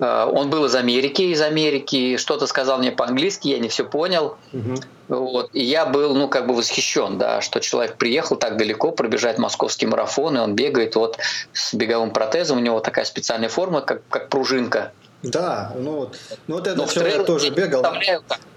А, 0.00 0.26
он 0.26 0.50
был 0.50 0.64
из 0.66 0.74
Америки, 0.74 1.22
из 1.22 1.40
Америки, 1.40 2.16
что-то 2.16 2.46
сказал 2.46 2.78
мне 2.78 2.92
по-английски, 2.92 3.48
я 3.48 3.58
не 3.58 3.68
все 3.68 3.84
понял. 3.84 4.36
Угу. 4.52 4.74
Вот. 5.08 5.50
И 5.52 5.62
я 5.62 5.86
был, 5.86 6.14
ну, 6.14 6.28
как 6.28 6.46
бы 6.46 6.54
восхищен, 6.54 7.18
да, 7.18 7.40
что 7.40 7.60
человек 7.60 7.96
приехал 7.96 8.36
так 8.36 8.56
далеко 8.56 8.90
пробежать 8.90 9.38
московский 9.38 9.86
марафон, 9.86 10.36
и 10.36 10.40
он 10.40 10.54
бегает 10.54 10.96
вот 10.96 11.18
с 11.52 11.74
беговым 11.74 12.10
протезом, 12.10 12.58
у 12.58 12.60
него 12.60 12.80
такая 12.80 13.04
специальная 13.04 13.48
форма, 13.48 13.80
как, 13.80 14.02
как 14.08 14.28
пружинка. 14.28 14.92
Да, 15.24 15.72
ну 15.76 15.96
вот, 15.96 16.18
ну 16.46 16.56
вот 16.56 16.66
этот 16.66 16.90
человек 16.90 17.26
тоже 17.26 17.50
бегал. 17.50 17.84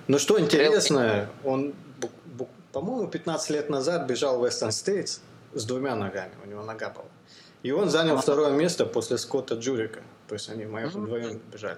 Но 0.08 0.20
что 0.20 0.40
интересно, 0.40 1.30
он, 1.44 1.74
по-моему, 2.72 3.08
15 3.08 3.50
лет 3.50 3.70
назад 3.70 4.06
бежал 4.06 4.40
в 4.40 4.46
Western 4.46 4.70
States 4.70 5.20
с 5.54 5.66
двумя 5.66 5.96
ногами, 5.96 6.32
у 6.44 6.48
него 6.48 6.64
нога 6.64 6.90
была. 6.90 7.06
И 7.64 7.72
он 7.72 7.90
занял 7.90 8.18
второе 8.18 8.52
место 8.52 8.86
после 8.86 9.18
Скотта 9.18 9.56
Джурика. 9.56 10.02
То 10.28 10.36
есть 10.36 10.50
они 10.50 10.66
вдвоем 10.66 11.42
бежали. 11.52 11.78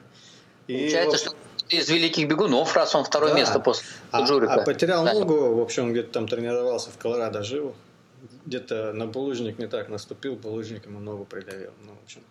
И 0.68 0.78
Получается, 0.78 1.18
что 1.18 1.36
из 1.70 1.90
великих 1.90 2.28
бегунов, 2.28 2.76
раз 2.76 2.94
он 2.96 3.04
второе 3.04 3.32
да. 3.32 3.40
место 3.40 3.60
после 3.60 3.88
а, 4.12 4.24
Джурика. 4.24 4.54
А 4.54 4.64
потерял 4.64 5.06
да. 5.06 5.14
ногу, 5.14 5.56
в 5.56 5.62
общем, 5.62 5.92
где-то 5.92 6.12
там 6.12 6.28
тренировался 6.28 6.90
в 6.92 6.98
Колорадо, 6.98 7.44
жил. 7.44 7.76
Где-то 8.50 8.94
на 8.94 9.06
булыжник 9.06 9.60
не 9.60 9.68
так 9.68 9.90
наступил, 9.90 10.36
булыжник 10.36 10.88
ему 10.88 11.00
ногу 11.00 11.24
придавил. 11.24 11.72
Ну, 11.86 11.94
в 11.94 12.04
общем, 12.04 12.22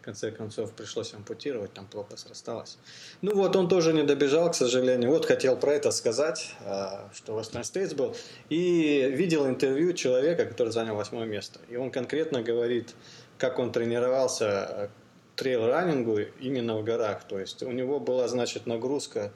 в 0.00 0.04
конце 0.04 0.30
концов 0.30 0.72
пришлось 0.72 1.12
ампутировать, 1.14 1.74
там 1.74 1.88
плохо 1.88 2.16
срасталось. 2.16 2.78
Ну 3.22 3.34
вот, 3.34 3.56
он 3.56 3.68
тоже 3.68 3.92
не 3.92 4.04
добежал, 4.04 4.52
к 4.52 4.54
сожалению. 4.54 5.10
Вот 5.10 5.26
хотел 5.26 5.56
про 5.56 5.72
это 5.72 5.90
сказать, 5.90 6.54
а, 6.60 7.10
что 7.12 7.36
Western 7.36 7.62
States 7.62 7.96
был. 7.96 8.14
И 8.50 9.10
видел 9.10 9.48
интервью 9.48 9.94
человека, 9.94 10.46
который 10.46 10.72
занял 10.72 10.94
восьмое 10.94 11.26
место. 11.26 11.58
И 11.68 11.74
он 11.74 11.90
конкретно 11.90 12.40
говорит, 12.40 12.94
как 13.36 13.58
он 13.58 13.72
тренировался 13.72 14.92
трейл-раннингу 15.34 16.20
именно 16.38 16.78
в 16.78 16.84
горах. 16.84 17.24
То 17.24 17.40
есть 17.40 17.64
у 17.64 17.72
него 17.72 17.98
была, 17.98 18.28
значит, 18.28 18.66
нагрузка 18.66 19.32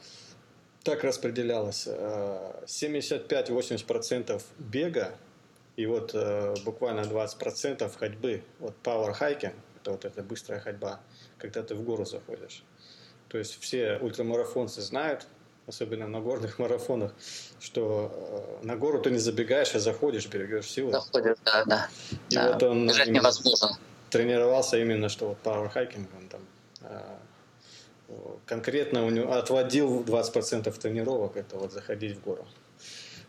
так 0.84 1.02
распределялась. 1.02 1.88
75-80% 1.88 4.30
э, 4.30 4.38
бега 4.58 5.16
и 5.76 5.86
вот 5.86 6.10
э, 6.14 6.54
буквально 6.64 7.00
20% 7.00 7.96
ходьбы. 7.96 8.42
Вот 8.58 8.74
power 8.82 9.14
hiking, 9.18 9.54
это 9.76 9.92
вот 9.92 10.04
эта 10.04 10.22
быстрая 10.22 10.60
ходьба, 10.60 11.00
когда 11.38 11.62
ты 11.62 11.74
в 11.74 11.82
гору 11.82 12.04
заходишь. 12.04 12.64
То 13.28 13.38
есть 13.38 13.60
все 13.60 13.98
ультрамарафонцы 14.00 14.82
знают, 14.82 15.26
особенно 15.66 16.06
на 16.06 16.20
горных 16.20 16.58
марафонах, 16.58 17.14
что 17.60 18.58
э, 18.62 18.66
на 18.66 18.76
гору 18.76 19.00
ты 19.00 19.10
не 19.10 19.18
забегаешь, 19.18 19.74
а 19.74 19.78
заходишь, 19.78 20.26
берегешь 20.26 20.70
силы. 20.70 20.92
Заходишь, 20.92 21.36
да, 21.44 21.64
да. 21.64 21.88
И 22.30 22.34
да. 22.34 22.52
вот 22.52 22.62
он 22.62 22.88
Бежать 22.88 23.08
невозможно 23.08 23.78
тренировался 24.12 24.78
именно, 24.78 25.08
что 25.08 25.28
вот 25.28 25.38
powerhacking, 25.42 26.06
он 26.16 26.28
там 26.28 26.40
а, 26.82 27.18
конкретно 28.44 29.06
у 29.06 29.10
него 29.10 29.32
отводил 29.32 30.02
20% 30.02 30.70
тренировок, 30.78 31.36
это 31.36 31.56
вот 31.56 31.72
заходить 31.72 32.18
в 32.18 32.22
гору. 32.22 32.46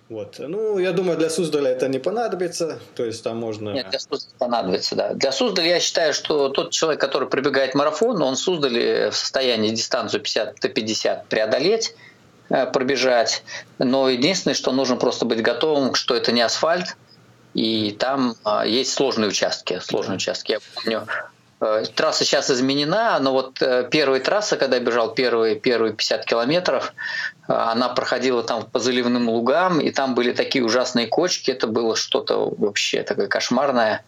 Вот. 0.10 0.36
Ну, 0.38 0.78
я 0.80 0.92
думаю, 0.92 1.18
для 1.18 1.30
Суздаля 1.30 1.72
это 1.72 1.88
не 1.88 2.00
понадобится, 2.00 2.80
то 2.96 3.06
есть 3.06 3.24
там 3.24 3.38
можно... 3.38 3.70
Нет, 3.72 3.90
для 3.90 4.00
Суздаля 4.00 4.34
понадобится, 4.38 4.96
да. 4.96 5.14
Для 5.14 5.32
Суздаля 5.32 5.70
я 5.70 5.80
считаю, 5.80 6.14
что 6.14 6.50
тот 6.50 6.72
человек, 6.72 7.00
который 7.02 7.30
пробегает 7.30 7.74
марафон, 7.74 8.22
он 8.22 8.36
в 8.36 8.40
Суздале 8.40 9.12
в 9.12 9.16
состоянии 9.16 9.70
дистанцию 9.70 10.22
50-50 10.22 11.24
преодолеть, 11.30 11.96
э, 12.50 12.66
пробежать, 12.66 13.44
но 13.80 14.10
единственное, 14.10 14.56
что 14.56 14.72
нужно 14.72 14.98
просто 14.98 15.26
быть 15.26 15.42
готовым, 15.42 15.96
что 15.96 16.16
это 16.16 16.32
не 16.32 16.42
асфальт, 16.42 16.98
и 17.54 17.96
там 17.98 18.36
а, 18.44 18.66
есть 18.66 18.94
сложные 18.94 19.30
участки, 19.30 19.80
сложные 19.80 20.16
участки. 20.16 20.54
Я 20.54 20.60
помню, 20.76 21.08
трасса 21.96 22.26
сейчас 22.26 22.50
изменена, 22.50 23.20
но 23.20 23.34
вот 23.34 23.62
э, 23.62 23.88
первая 23.90 24.20
трасса, 24.20 24.58
когда 24.58 24.78
я 24.78 24.84
бежал 24.84 25.14
первые, 25.14 25.56
первые 25.56 25.94
50 25.94 26.26
километров, 26.26 26.94
э, 27.48 27.54
она 27.54 27.90
проходила 27.90 28.44
там 28.44 28.66
по 28.66 28.80
заливным 28.80 29.30
лугам, 29.30 29.80
и 29.80 29.92
там 29.92 30.16
были 30.16 30.34
такие 30.34 30.64
ужасные 30.64 31.08
кочки, 31.08 31.52
это 31.52 31.68
было 31.68 31.96
что-то 31.96 32.54
вообще 32.58 33.04
такое 33.04 33.28
кошмарное. 33.28 34.04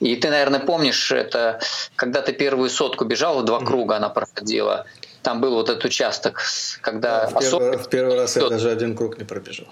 И 0.00 0.14
ты, 0.16 0.28
наверное, 0.30 0.60
помнишь, 0.60 1.10
это 1.10 1.60
когда 1.96 2.20
ты 2.20 2.32
первую 2.32 2.68
сотку 2.68 3.04
бежал, 3.04 3.40
в 3.40 3.44
два 3.44 3.60
круга 3.60 3.96
она 3.96 4.10
проходила. 4.10 4.86
Там 5.22 5.40
был 5.40 5.54
вот 5.54 5.70
этот 5.70 5.84
участок, 5.84 6.42
когда... 6.82 7.28
Да, 7.30 7.40
в, 7.40 7.40
первый, 7.40 7.78
в 7.78 7.88
первый 7.88 8.16
раз 8.16 8.36
я 8.36 8.48
даже 8.48 8.70
один 8.70 8.94
круг 8.94 9.18
не 9.18 9.24
пробежал. 9.24 9.66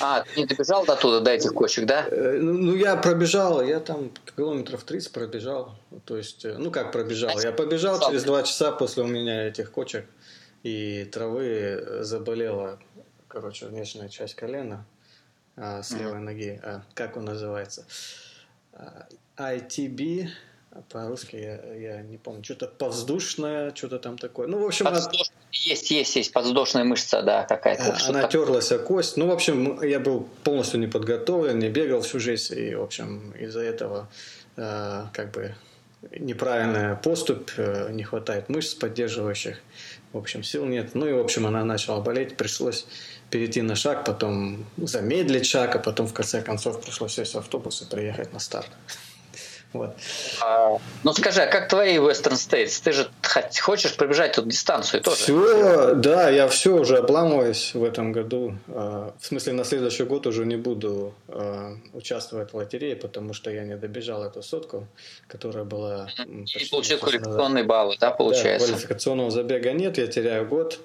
А, 0.00 0.22
ты 0.22 0.40
не 0.40 0.46
добежал 0.46 0.84
до 0.84 0.96
туда, 0.96 1.20
до 1.20 1.30
этих 1.30 1.54
кочек, 1.54 1.86
да? 1.86 2.06
Э, 2.10 2.38
ну, 2.40 2.52
ну, 2.52 2.74
я 2.76 2.96
пробежал, 2.96 3.62
я 3.62 3.80
там 3.80 4.10
километров 4.36 4.84
30 4.84 5.12
пробежал. 5.12 5.74
То 6.04 6.16
есть, 6.16 6.44
э, 6.44 6.56
ну 6.58 6.70
как 6.70 6.92
пробежал? 6.92 7.38
Я 7.40 7.52
побежал 7.52 8.00
через 8.00 8.24
два 8.24 8.42
часа 8.42 8.72
после 8.72 9.02
у 9.02 9.06
меня 9.06 9.48
этих 9.48 9.70
кочек 9.70 10.06
и 10.62 11.04
травы 11.04 12.00
заболела, 12.00 12.78
короче, 13.28 13.66
внешняя 13.66 14.08
часть 14.08 14.34
колена 14.34 14.86
а, 15.56 15.82
с 15.82 15.92
левой 15.92 16.20
ноги. 16.20 16.60
А, 16.62 16.82
как 16.94 17.16
он 17.16 17.24
называется? 17.24 17.86
ITB, 19.36 20.26
а 20.26 20.28
по-русски 20.88 21.36
я, 21.36 21.74
я 21.74 22.02
не 22.02 22.18
помню, 22.18 22.44
что-то 22.44 22.66
повздушное, 22.66 23.74
что-то 23.74 23.98
там 23.98 24.18
такое. 24.18 24.46
Ну, 24.46 24.58
в 24.58 24.66
общем, 24.66 24.86
она... 24.86 25.00
есть, 25.52 25.90
есть, 25.90 26.16
есть 26.16 26.32
подвздошная 26.32 26.84
мышца, 26.84 27.22
да, 27.22 27.44
какая-то. 27.44 27.96
А, 27.96 28.08
она 28.08 28.28
терлась 28.28 28.72
о 28.72 28.78
кость. 28.78 29.16
Ну, 29.16 29.26
в 29.26 29.30
общем, 29.30 29.82
я 29.82 30.00
был 30.00 30.28
полностью 30.42 30.80
не 30.80 30.86
подготовлен, 30.86 31.58
не 31.58 31.68
бегал 31.68 32.00
всю 32.00 32.20
жизнь, 32.20 32.58
и, 32.58 32.74
в 32.74 32.82
общем, 32.82 33.32
из-за 33.32 33.60
этого 33.60 34.08
э, 34.56 35.04
как 35.12 35.30
бы 35.30 35.54
неправильная 36.18 36.96
поступь, 36.96 37.50
э, 37.56 37.90
не 37.92 38.02
хватает 38.02 38.48
мышц 38.48 38.74
поддерживающих, 38.74 39.60
в 40.12 40.18
общем, 40.18 40.42
сил 40.42 40.64
нет. 40.64 40.94
Ну 40.94 41.06
и, 41.06 41.12
в 41.12 41.20
общем, 41.20 41.46
она 41.46 41.64
начала 41.64 42.00
болеть, 42.00 42.36
пришлось 42.36 42.86
перейти 43.30 43.62
на 43.62 43.74
шаг, 43.74 44.04
потом 44.04 44.64
замедлить 44.76 45.46
шаг, 45.46 45.76
а 45.76 45.78
потом, 45.78 46.06
в 46.06 46.12
конце 46.12 46.42
концов, 46.42 46.80
пришлось 46.82 47.14
сесть 47.14 47.34
в 47.34 47.38
автобус 47.38 47.82
и 47.82 47.84
приехать 47.84 48.32
на 48.32 48.38
старт. 48.38 48.68
Вот. 49.74 49.90
А, 50.40 50.78
ну 51.02 51.12
скажи, 51.12 51.42
а 51.42 51.46
как 51.46 51.68
твои 51.68 51.96
Western 51.96 52.34
States? 52.34 52.80
Ты 52.82 52.92
же 52.92 53.10
хочешь 53.60 53.96
пробежать 53.96 54.34
тут 54.34 54.48
дистанцию 54.48 55.02
тоже? 55.02 55.16
Все, 55.16 55.94
да, 55.96 56.30
я 56.30 56.46
все 56.46 56.76
уже 56.76 56.98
обламываюсь 56.98 57.74
в 57.74 57.82
этом 57.82 58.12
году. 58.12 58.54
А, 58.68 59.12
в 59.18 59.26
смысле, 59.26 59.52
на 59.54 59.64
следующий 59.64 60.04
год 60.04 60.28
уже 60.28 60.46
не 60.46 60.56
буду 60.56 61.12
а, 61.26 61.74
участвовать 61.92 62.52
в 62.52 62.56
лотерее, 62.56 62.94
потому 62.94 63.34
что 63.34 63.50
я 63.50 63.64
не 63.64 63.76
добежал 63.76 64.22
эту 64.22 64.42
сотку, 64.42 64.86
которая 65.26 65.64
была... 65.64 66.08
И 66.26 66.68
получил 66.70 66.98
квалификационные 66.98 67.64
баллы, 67.64 67.96
да, 67.98 68.12
получается? 68.12 68.68
Да, 68.68 68.74
квалификационного 68.74 69.32
забега 69.32 69.72
нет, 69.72 69.98
я 69.98 70.06
теряю 70.06 70.46
год. 70.46 70.78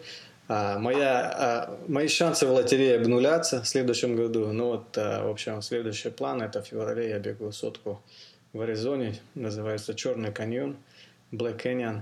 А, 0.51 0.79
моя, 0.79 1.31
а, 1.38 1.79
мои 1.88 2.08
шансы 2.08 2.48
в 2.48 2.51
лотерее 2.51 2.96
обнулятся 2.96 3.62
в 3.62 3.67
следующем 3.67 4.15
году. 4.15 4.48
Ну 4.48 4.69
вот, 4.69 4.98
а, 4.98 5.24
в 5.27 5.29
общем, 5.29 5.62
следующий 5.62 6.10
план 6.10 6.41
это 6.41 6.63
в 6.63 6.65
феврале 6.65 7.10
я 7.10 7.19
бегу 7.19 7.51
сотку 7.51 8.01
в 8.53 8.62
Аризоне, 8.62 9.15
называется 9.36 9.94
Черный 9.94 10.32
каньон, 10.32 10.77
Black 11.32 11.63
Canyon. 11.63 12.01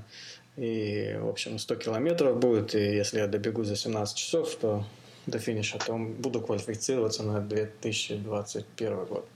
И, 0.56 1.16
в 1.20 1.28
общем, 1.28 1.60
100 1.60 1.76
километров 1.76 2.40
будет, 2.40 2.74
и 2.74 2.80
если 2.80 3.20
я 3.20 3.28
добегу 3.28 3.64
за 3.64 3.76
17 3.76 4.18
часов, 4.18 4.56
то 4.56 4.86
до 5.28 5.40
финиша, 5.40 5.78
то 5.78 5.96
буду 5.96 6.42
квалифицироваться 6.42 7.22
на 7.24 7.42
2021 7.42 9.06
год. 9.06 9.28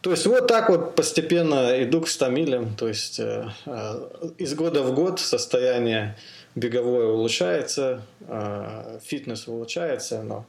То 0.00 0.12
есть 0.12 0.26
вот 0.26 0.46
так 0.46 0.68
вот 0.68 0.94
постепенно 0.94 1.82
иду 1.82 2.00
к 2.00 2.08
100 2.08 2.28
милям. 2.28 2.76
То 2.76 2.86
есть 2.86 3.18
э, 3.18 3.48
э, 3.66 4.08
из 4.38 4.54
года 4.54 4.82
в 4.82 4.94
год 4.94 5.18
состояние 5.18 6.16
беговое 6.54 7.06
улучшается, 7.08 8.02
э, 8.20 9.00
фитнес 9.02 9.48
улучшается, 9.48 10.22
но, 10.22 10.46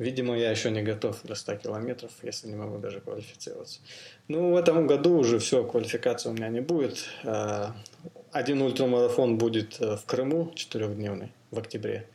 видимо, 0.00 0.36
я 0.36 0.50
еще 0.50 0.70
не 0.70 0.82
готов 0.82 1.22
до 1.22 1.34
100 1.34 1.56
километров, 1.56 2.10
если 2.22 2.48
не 2.48 2.56
могу 2.56 2.78
даже 2.78 3.00
квалифицироваться. 3.00 3.80
Ну, 4.28 4.52
в 4.52 4.56
этом 4.56 4.86
году 4.86 5.18
уже 5.18 5.38
все, 5.38 5.62
квалификации 5.62 6.30
у 6.30 6.32
меня 6.32 6.48
не 6.48 6.60
будет. 6.60 7.04
Э, 7.22 7.66
один 8.32 8.62
ультрамарафон 8.62 9.38
будет 9.38 9.80
э, 9.80 9.96
в 9.96 10.04
Крыму, 10.06 10.52
четырехдневный, 10.54 11.32
в 11.50 11.58
октябре. 11.58 12.06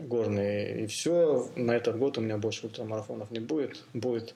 Горный. 0.00 0.82
И 0.82 0.86
все. 0.86 1.48
На 1.56 1.76
этот 1.76 1.98
год 1.98 2.18
у 2.18 2.20
меня 2.20 2.38
больше 2.38 2.66
ультрамарафонов 2.66 3.30
не 3.30 3.40
будет. 3.40 3.84
Будет 3.92 4.34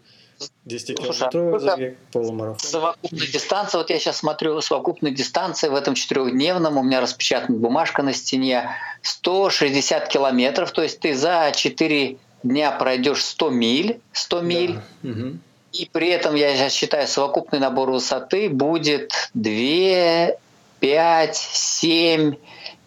10-километровый 0.66 1.60
забег, 1.60 1.98
полумарафон. 2.12 2.58
Совокупная 2.58 3.26
дистанция, 3.26 3.78
вот 3.78 3.90
я 3.90 3.98
сейчас 3.98 4.18
смотрю, 4.18 4.60
совокупная 4.60 5.12
дистанция 5.12 5.70
в 5.70 5.74
этом 5.74 5.94
четырехдневном, 5.94 6.78
у 6.78 6.82
меня 6.82 7.00
распечатана 7.00 7.58
бумажка 7.58 8.02
на 8.02 8.12
стене, 8.12 8.70
160 9.02 10.08
километров, 10.08 10.70
то 10.72 10.82
есть 10.82 11.00
ты 11.00 11.14
за 11.14 11.52
4 11.54 12.16
дня 12.42 12.72
пройдешь 12.72 13.24
100 13.24 13.50
миль, 13.50 14.00
100 14.12 14.40
миль, 14.40 14.78
да. 15.02 15.10
угу. 15.10 15.38
и 15.72 15.88
при 15.90 16.08
этом, 16.08 16.34
я 16.34 16.54
сейчас 16.56 16.72
считаю, 16.72 17.08
совокупный 17.08 17.58
набор 17.58 17.90
высоты 17.90 18.48
будет 18.48 19.12
2, 19.34 20.36
5, 20.80 21.36
7, 21.36 22.34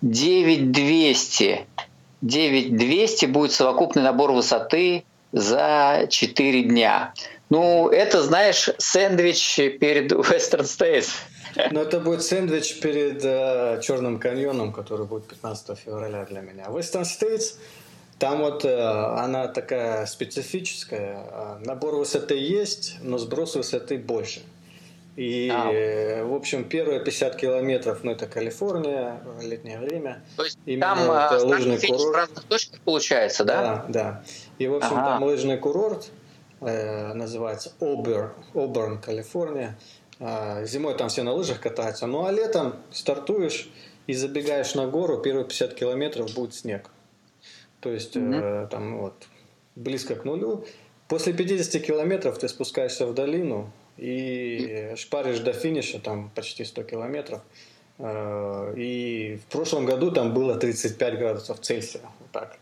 9, 0.01 0.71
200. 0.71 1.65
9200 2.21 3.25
будет 3.25 3.51
совокупный 3.51 4.03
набор 4.03 4.31
высоты 4.31 5.03
за 5.31 6.07
4 6.09 6.63
дня. 6.63 7.13
Ну, 7.49 7.89
это, 7.89 8.23
знаешь, 8.23 8.69
сэндвич 8.77 9.55
перед 9.79 10.11
Western 10.11 10.63
States. 10.63 11.09
Ну, 11.71 11.81
это 11.81 11.99
будет 11.99 12.23
сэндвич 12.23 12.79
перед 12.79 13.23
э, 13.23 13.79
Черным 13.81 14.19
каньоном, 14.19 14.73
который 14.73 15.05
будет 15.05 15.27
15 15.27 15.79
февраля 15.79 16.25
для 16.25 16.41
меня. 16.41 16.65
Western 16.65 17.03
States, 17.03 17.55
там 18.19 18.39
вот 18.39 18.65
э, 18.65 18.77
она 18.77 19.47
такая 19.47 20.05
специфическая. 20.05 21.25
Э, 21.31 21.57
набор 21.65 21.95
высоты 21.95 22.35
есть, 22.35 22.97
но 23.01 23.17
сброс 23.17 23.55
высоты 23.55 23.97
больше. 23.97 24.41
И, 25.15 25.49
а. 25.51 26.23
в 26.25 26.35
общем, 26.35 26.63
первые 26.63 26.99
50 26.99 27.37
километров, 27.37 28.03
ну, 28.03 28.11
это 28.11 28.27
Калифорния, 28.27 29.19
летнее 29.41 29.79
время. 29.79 30.21
То 30.35 30.43
есть 30.43 30.59
Именно 30.67 30.95
там 30.95 31.11
это 31.11 31.43
лыжный 31.43 31.79
курорт. 31.79 32.03
в 32.03 32.11
разных 32.11 32.43
точках 32.43 32.79
получается, 32.81 33.43
да? 33.43 33.61
Да, 33.61 33.85
да. 33.87 34.23
И, 34.59 34.67
в 34.67 34.75
общем, 34.75 34.91
ага. 34.91 35.05
там 35.13 35.23
лыжный 35.23 35.57
курорт, 35.57 36.05
э, 36.05 36.16
называется 36.59 37.73
Обер, 37.79 38.33
Оберн, 38.53 38.99
Калифорния. 38.99 39.77
Э, 40.19 40.65
зимой 40.65 40.95
там 40.95 41.09
все 41.09 41.23
на 41.23 41.33
лыжах 41.33 41.59
катаются, 41.59 42.07
ну 42.07 42.25
а 42.25 42.31
летом 42.31 42.75
стартуешь 42.91 43.69
и 44.07 44.13
забегаешь 44.13 44.73
на 44.73 44.87
гору, 44.87 45.19
первые 45.19 45.45
50 45.45 45.73
километров 45.75 46.33
будет 46.33 46.55
снег. 46.55 46.89
То 47.81 47.91
есть 47.91 48.15
mm-hmm. 48.15 48.65
э, 48.65 48.67
там 48.67 48.97
вот 48.97 49.27
близко 49.75 50.15
к 50.15 50.25
нулю. 50.25 50.65
После 51.07 51.33
50 51.33 51.81
километров 51.83 52.37
ты 52.37 52.47
спускаешься 52.47 53.05
в 53.05 53.13
долину, 53.13 53.71
и 53.97 54.93
шпаришь 54.95 55.39
до 55.39 55.53
финиша, 55.53 55.99
там 55.99 56.29
почти 56.35 56.65
100 56.65 56.83
километров. 56.83 57.41
Э, 57.99 58.73
и 58.75 59.39
в 59.43 59.51
прошлом 59.51 59.85
году 59.85 60.11
там 60.11 60.33
было 60.33 60.55
35 60.55 61.19
градусов 61.19 61.59
Цельсия, 61.59 62.01
вот 62.19 62.31
так, 62.31 62.57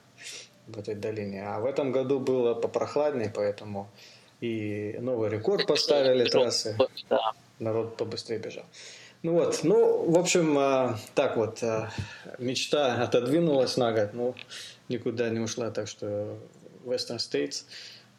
в 0.68 0.80
этой 0.80 0.96
долине. 0.96 1.44
А 1.48 1.60
в 1.60 1.66
этом 1.66 1.92
году 1.92 2.20
было 2.20 2.54
попрохладнее, 2.54 3.32
поэтому 3.34 3.90
и 4.42 4.98
новый 5.00 5.30
рекорд 5.30 5.66
поставили 5.68 6.28
трассы. 6.30 6.78
Народ 7.60 7.98
побыстрее 7.98 8.40
бежал. 8.40 8.66
Ну 9.24 9.34
вот, 9.34 9.62
ну, 9.64 10.12
в 10.12 10.20
общем, 10.20 10.58
э, 10.58 10.96
так 11.16 11.38
вот, 11.38 11.64
э, 11.64 11.90
мечта 12.38 13.02
отодвинулась 13.02 13.76
на 13.78 13.92
год, 13.92 14.14
но 14.14 14.36
никуда 14.88 15.30
не 15.30 15.40
ушла, 15.40 15.72
так 15.72 15.88
что 15.88 16.38
Western 16.86 17.18
States– 17.18 17.64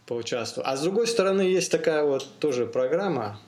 поучаствовать. 0.06 0.68
А 0.68 0.76
с 0.76 0.82
другой 0.82 1.06
стороны, 1.06 1.42
есть 1.42 1.70
такая 1.70 2.04
вот 2.04 2.26
тоже 2.38 2.66
программа 2.66 3.40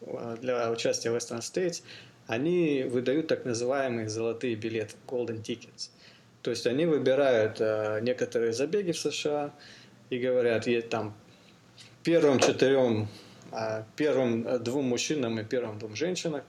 э, 0.00 0.36
для 0.40 0.70
участия 0.70 1.10
в 1.10 1.16
Western 1.16 1.40
States. 1.40 1.82
Они 2.26 2.84
выдают 2.84 3.26
так 3.26 3.44
называемые 3.44 4.08
золотые 4.08 4.54
билеты, 4.54 4.94
golden 5.06 5.42
tickets. 5.42 5.90
То 6.46 6.50
есть 6.50 6.64
они 6.68 6.86
выбирают 6.86 7.56
э, 7.58 7.98
некоторые 8.02 8.52
забеги 8.52 8.92
в 8.92 8.98
США 9.00 9.52
и 10.10 10.18
говорят, 10.20 10.68
есть 10.68 10.88
там 10.90 11.12
первым 12.04 12.38
четырем, 12.38 13.08
э, 13.50 13.82
первым 13.96 14.62
двум 14.62 14.84
мужчинам 14.84 15.40
и 15.40 15.42
первым 15.42 15.80
двум 15.80 15.96
женщинам 15.96 16.42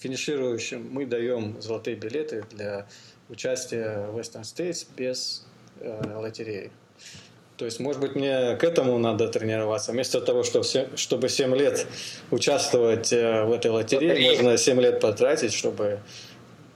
финиширующим 0.00 0.88
мы 0.90 1.06
даем 1.06 1.62
золотые 1.62 1.94
билеты 1.94 2.46
для 2.50 2.88
участия 3.28 4.08
в 4.08 4.18
Western 4.18 4.42
States 4.42 4.88
без 4.96 5.46
э, 5.78 6.16
лотереи. 6.16 6.72
То 7.58 7.64
есть, 7.64 7.78
может 7.78 8.00
быть, 8.00 8.16
мне 8.16 8.56
к 8.56 8.64
этому 8.64 8.98
надо 8.98 9.28
тренироваться. 9.28 9.92
Вместо 9.92 10.20
того, 10.20 10.42
что 10.42 10.62
все, 10.62 10.88
чтобы 10.96 11.28
7 11.28 11.54
лет 11.54 11.86
участвовать 12.32 13.12
э, 13.12 13.44
в 13.44 13.52
этой 13.52 13.70
лотерее, 13.70 14.32
можно 14.32 14.56
7 14.56 14.80
лет 14.80 14.98
потратить, 14.98 15.52
чтобы 15.52 16.00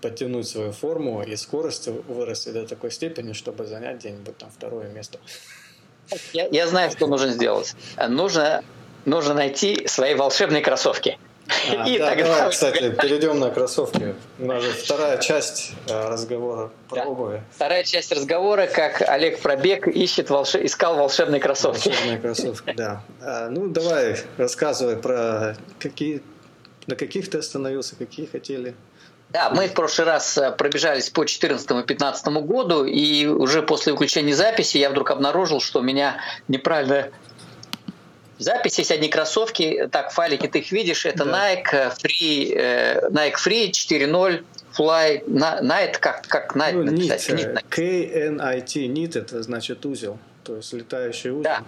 подтянуть 0.02 0.48
свою 0.48 0.72
форму 0.72 1.22
и 1.22 1.36
скорость 1.36 1.88
вырасти 1.88 2.50
до 2.50 2.66
такой 2.66 2.90
степени, 2.90 3.32
чтобы 3.32 3.64
занять 3.64 3.98
где-нибудь 4.00 4.36
там 4.36 4.50
второе 4.50 4.88
место. 4.88 5.18
Я, 6.32 6.48
я 6.48 6.66
знаю, 6.66 6.90
что 6.90 7.06
нужно 7.06 7.28
сделать. 7.28 7.74
Нужно, 8.08 8.62
нужно 9.06 9.34
найти 9.34 9.86
свои 9.86 10.14
волшебные 10.14 10.60
кроссовки. 10.60 11.18
А, 11.70 11.88
и 11.88 11.98
да, 11.98 12.10
тогда... 12.10 12.24
давай, 12.24 12.50
кстати, 12.50 12.90
перейдем 13.02 13.38
на 13.38 13.50
кроссовки. 13.50 14.14
У 14.38 14.46
нас 14.46 14.62
же 14.62 14.70
вторая 14.72 15.18
часть 15.18 15.72
э, 15.88 16.08
разговора 16.08 16.70
про 16.88 16.96
да. 16.96 17.04
обуви. 17.04 17.42
Вторая 17.54 17.84
часть 17.84 18.12
разговора, 18.12 18.66
как 18.66 19.02
Олег 19.02 19.40
Пробег 19.40 19.86
ищет 19.88 20.30
волше... 20.30 20.64
искал 20.64 20.96
волшебные 20.96 21.40
кроссовки. 21.40 21.88
Волшебные 21.88 22.18
кроссовки, 22.18 22.72
да. 22.76 23.02
А, 23.20 23.48
ну, 23.48 23.68
давай, 23.68 24.18
рассказывай 24.36 24.96
про 24.96 25.56
какие, 25.78 26.22
на 26.86 26.96
каких 26.96 27.30
ты 27.30 27.38
остановился, 27.38 27.96
какие 27.96 28.26
хотели. 28.26 28.74
Да, 29.32 29.48
мы 29.48 29.66
в 29.66 29.72
прошлый 29.72 30.06
раз 30.06 30.36
э, 30.36 30.52
пробежались 30.52 31.08
по 31.08 31.22
2014 31.22 31.64
и 31.64 31.72
2015 31.72 32.26
году, 32.44 32.84
и 32.84 33.24
уже 33.26 33.62
после 33.62 33.92
выключения 33.92 34.34
записи 34.34 34.76
я 34.76 34.90
вдруг 34.90 35.10
обнаружил, 35.10 35.60
что 35.60 35.80
у 35.80 35.82
меня 35.82 36.20
неправильно 36.48 37.08
Запись 38.38 38.78
есть 38.78 38.90
одни 38.90 39.08
кроссовки, 39.08 39.88
так, 39.92 40.10
файлики 40.10 40.48
ты 40.48 40.58
их 40.58 40.72
видишь, 40.72 41.06
это 41.06 41.24
да. 41.24 41.54
Nike 41.54 41.92
Free, 42.02 42.52
э, 42.56 43.08
Nike 43.10 43.34
Free 43.34 43.70
4.0 43.70 44.44
Fly, 44.76 45.24
Night, 45.26 45.98
как, 46.00 46.26
как 46.26 46.56
Night 46.56 46.72
ну, 46.72 46.90
написать? 46.90 47.28
Knit. 47.28 47.64
K-N-I-T, 47.68 48.80
Knit, 48.86 49.18
это 49.18 49.42
значит 49.42 49.86
узел, 49.86 50.18
то 50.42 50.56
есть 50.56 50.72
летающий 50.72 51.30
узел. 51.30 51.42
Да. 51.42 51.62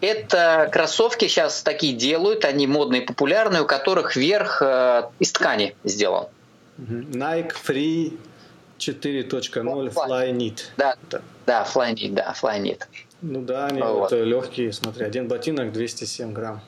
Это 0.00 0.68
кроссовки 0.70 1.26
сейчас 1.26 1.62
такие 1.62 1.94
делают, 1.94 2.44
они 2.44 2.66
модные, 2.66 3.02
популярные, 3.02 3.62
у 3.62 3.66
которых 3.66 4.14
верх 4.14 4.60
э, 4.60 5.04
из 5.18 5.32
ткани 5.32 5.74
сделан. 5.84 6.26
Nike 6.78 7.52
Free 7.66 8.18
4.0 8.78 9.92
Fly 9.92 10.32
Knit. 10.32 10.60
Да, 10.76 10.94
да, 11.10 11.20
да 11.46 11.66
Fly 11.72 11.94
Knit, 11.94 12.12
да, 12.14 12.34
Fly 12.40 12.62
Knit. 12.62 12.82
Ну 13.20 13.42
да, 13.42 13.66
они 13.66 13.82
вот. 13.82 14.10
вот 14.10 14.12
легкие, 14.12 14.72
смотри, 14.72 15.04
один 15.04 15.26
ботинок 15.26 15.72
207 15.72 16.32
грамм. 16.32 16.60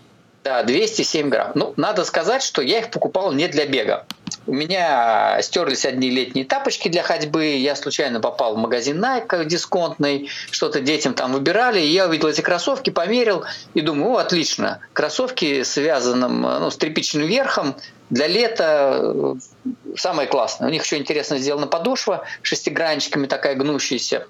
Да, 0.42 0.62
207 0.62 1.28
грамм. 1.28 1.52
Ну, 1.54 1.74
надо 1.76 2.04
сказать, 2.04 2.42
что 2.42 2.62
я 2.62 2.78
их 2.78 2.90
покупал 2.90 3.32
не 3.32 3.46
для 3.46 3.66
бега. 3.66 4.06
У 4.46 4.54
меня 4.54 5.38
стерлись 5.42 5.84
одни 5.84 6.08
летние 6.08 6.46
тапочки 6.46 6.88
для 6.88 7.02
ходьбы. 7.02 7.44
Я 7.56 7.76
случайно 7.76 8.20
попал 8.20 8.54
в 8.54 8.58
магазин 8.58 9.04
Nike 9.04 9.44
дисконтный, 9.44 10.30
что-то 10.50 10.80
детям 10.80 11.12
там 11.12 11.32
выбирали. 11.32 11.80
И 11.80 11.86
я 11.86 12.08
увидел 12.08 12.28
эти 12.28 12.40
кроссовки, 12.40 12.88
померил 12.88 13.44
и 13.74 13.82
думаю, 13.82 14.12
о, 14.12 14.16
отлично. 14.16 14.80
Кроссовки 14.94 15.62
с 15.62 15.72
связанным, 15.72 16.40
ну, 16.40 16.70
с 16.70 16.76
тряпичным 16.76 17.26
верхом 17.26 17.76
для 18.10 18.26
лета 18.26 19.00
э, 19.02 19.34
самое 19.96 20.28
классное. 20.28 20.68
У 20.68 20.72
них 20.72 20.84
еще 20.84 20.98
интересно 20.98 21.38
сделана 21.38 21.66
подошва 21.66 22.24
шестигранчиками 22.42 23.26
такая 23.26 23.54
гнущаяся. 23.54 24.26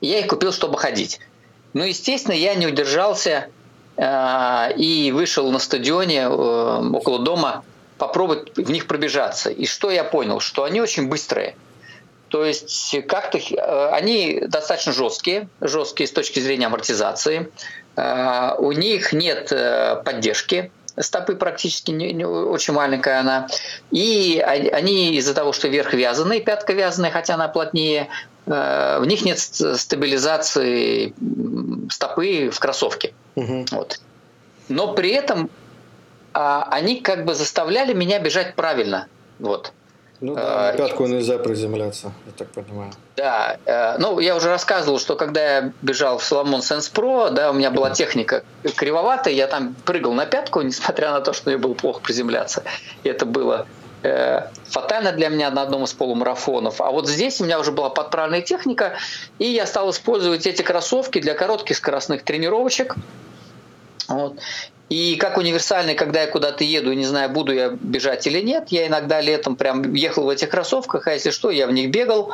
Я 0.00 0.20
их 0.20 0.28
купил, 0.28 0.52
чтобы 0.52 0.78
ходить. 0.78 1.20
Ну, 1.72 1.84
естественно, 1.84 2.34
я 2.34 2.54
не 2.54 2.66
удержался 2.66 3.48
э, 3.96 4.72
и 4.76 5.10
вышел 5.12 5.50
на 5.50 5.58
стадионе 5.58 6.22
э, 6.22 6.28
около 6.28 7.18
дома 7.18 7.64
попробовать 7.98 8.56
в 8.56 8.70
них 8.70 8.86
пробежаться. 8.86 9.50
И 9.50 9.64
что 9.66 9.90
я 9.90 10.04
понял? 10.04 10.38
Что 10.40 10.64
они 10.64 10.80
очень 10.82 11.08
быстрые. 11.08 11.56
То 12.28 12.44
есть 12.44 12.94
как-то 13.08 13.38
э, 13.38 13.88
они 13.90 14.40
достаточно 14.46 14.92
жесткие, 14.92 15.48
жесткие 15.62 16.06
с 16.06 16.12
точки 16.12 16.40
зрения 16.40 16.66
амортизации. 16.66 17.50
Э, 17.96 18.54
у 18.58 18.72
них 18.72 19.14
нет 19.14 19.50
поддержки, 20.04 20.70
стопы 21.00 21.36
практически 21.36 21.90
не, 21.90 22.12
не, 22.12 22.24
очень 22.24 22.74
маленькая 22.74 23.20
она. 23.20 23.48
И 23.90 24.38
они 24.40 25.16
из-за 25.16 25.34
того, 25.34 25.52
что 25.52 25.68
верх 25.68 25.92
вязаный, 25.94 26.40
пятка 26.40 26.72
вязаная, 26.72 27.10
хотя 27.10 27.34
она 27.34 27.48
плотнее, 27.48 28.08
Э, 28.46 28.98
в 29.00 29.06
них 29.06 29.24
нет 29.24 29.38
стабилизации 29.38 31.14
стопы 31.90 32.50
в 32.50 32.58
кроссовке. 32.60 33.12
Угу. 33.34 33.66
Вот. 33.72 34.00
но 34.68 34.94
при 34.94 35.10
этом 35.10 35.50
а, 36.32 36.66
они 36.70 37.00
как 37.00 37.26
бы 37.26 37.34
заставляли 37.34 37.92
меня 37.92 38.18
бежать 38.18 38.54
правильно. 38.54 39.08
Вот. 39.38 39.72
Ну 40.20 40.34
да, 40.34 40.72
на 40.72 40.78
пятку 40.78 41.06
нельзя 41.06 41.38
приземляться, 41.38 42.12
я 42.26 42.32
так 42.32 42.48
понимаю. 42.48 42.92
Да, 43.16 43.58
э, 43.66 43.98
ну 43.98 44.18
я 44.18 44.36
уже 44.36 44.48
рассказывал, 44.48 44.98
что 44.98 45.14
когда 45.14 45.58
я 45.58 45.72
бежал 45.82 46.18
в 46.18 46.24
Соломон 46.24 46.60
Sense 46.60 46.92
Pro, 46.92 47.30
да, 47.30 47.50
у 47.50 47.54
меня 47.54 47.70
была 47.70 47.90
техника 47.90 48.42
кривоватая, 48.76 49.34
я 49.34 49.46
там 49.46 49.74
прыгал 49.84 50.14
на 50.14 50.24
пятку, 50.24 50.60
несмотря 50.62 51.12
на 51.12 51.20
то, 51.20 51.32
что 51.32 51.50
мне 51.50 51.58
было 51.58 51.74
плохо 51.74 52.00
приземляться. 52.00 52.62
И 53.02 53.08
это 53.08 53.26
было 53.26 53.66
э, 54.02 54.42
фатально 54.64 55.12
для 55.12 55.28
меня 55.28 55.50
на 55.50 55.62
одном 55.62 55.84
из 55.84 55.92
полумарафонов. 55.92 56.80
А 56.80 56.90
вот 56.90 57.08
здесь 57.08 57.40
у 57.40 57.44
меня 57.44 57.60
уже 57.60 57.72
была 57.72 57.90
подправленная 57.90 58.42
техника, 58.42 58.94
и 59.38 59.44
я 59.46 59.66
стал 59.66 59.90
использовать 59.90 60.46
эти 60.46 60.62
кроссовки 60.62 61.20
для 61.20 61.34
коротких 61.34 61.76
скоростных 61.76 62.22
тренировочек. 62.24 62.94
Вот. 64.08 64.38
И 64.88 65.16
как 65.16 65.36
универсальный, 65.36 65.94
когда 65.94 66.22
я 66.22 66.26
куда-то 66.28 66.62
еду 66.62 66.92
не 66.92 67.04
знаю, 67.04 67.30
буду 67.30 67.52
я 67.52 67.70
бежать 67.70 68.26
или 68.26 68.40
нет, 68.40 68.68
я 68.68 68.86
иногда 68.86 69.20
летом 69.20 69.56
прям 69.56 69.92
ехал 69.94 70.24
в 70.24 70.28
этих 70.28 70.48
кроссовках, 70.48 71.08
а 71.08 71.12
если 71.12 71.30
что, 71.30 71.50
я 71.50 71.66
в 71.66 71.72
них 71.72 71.90
бегал. 71.90 72.32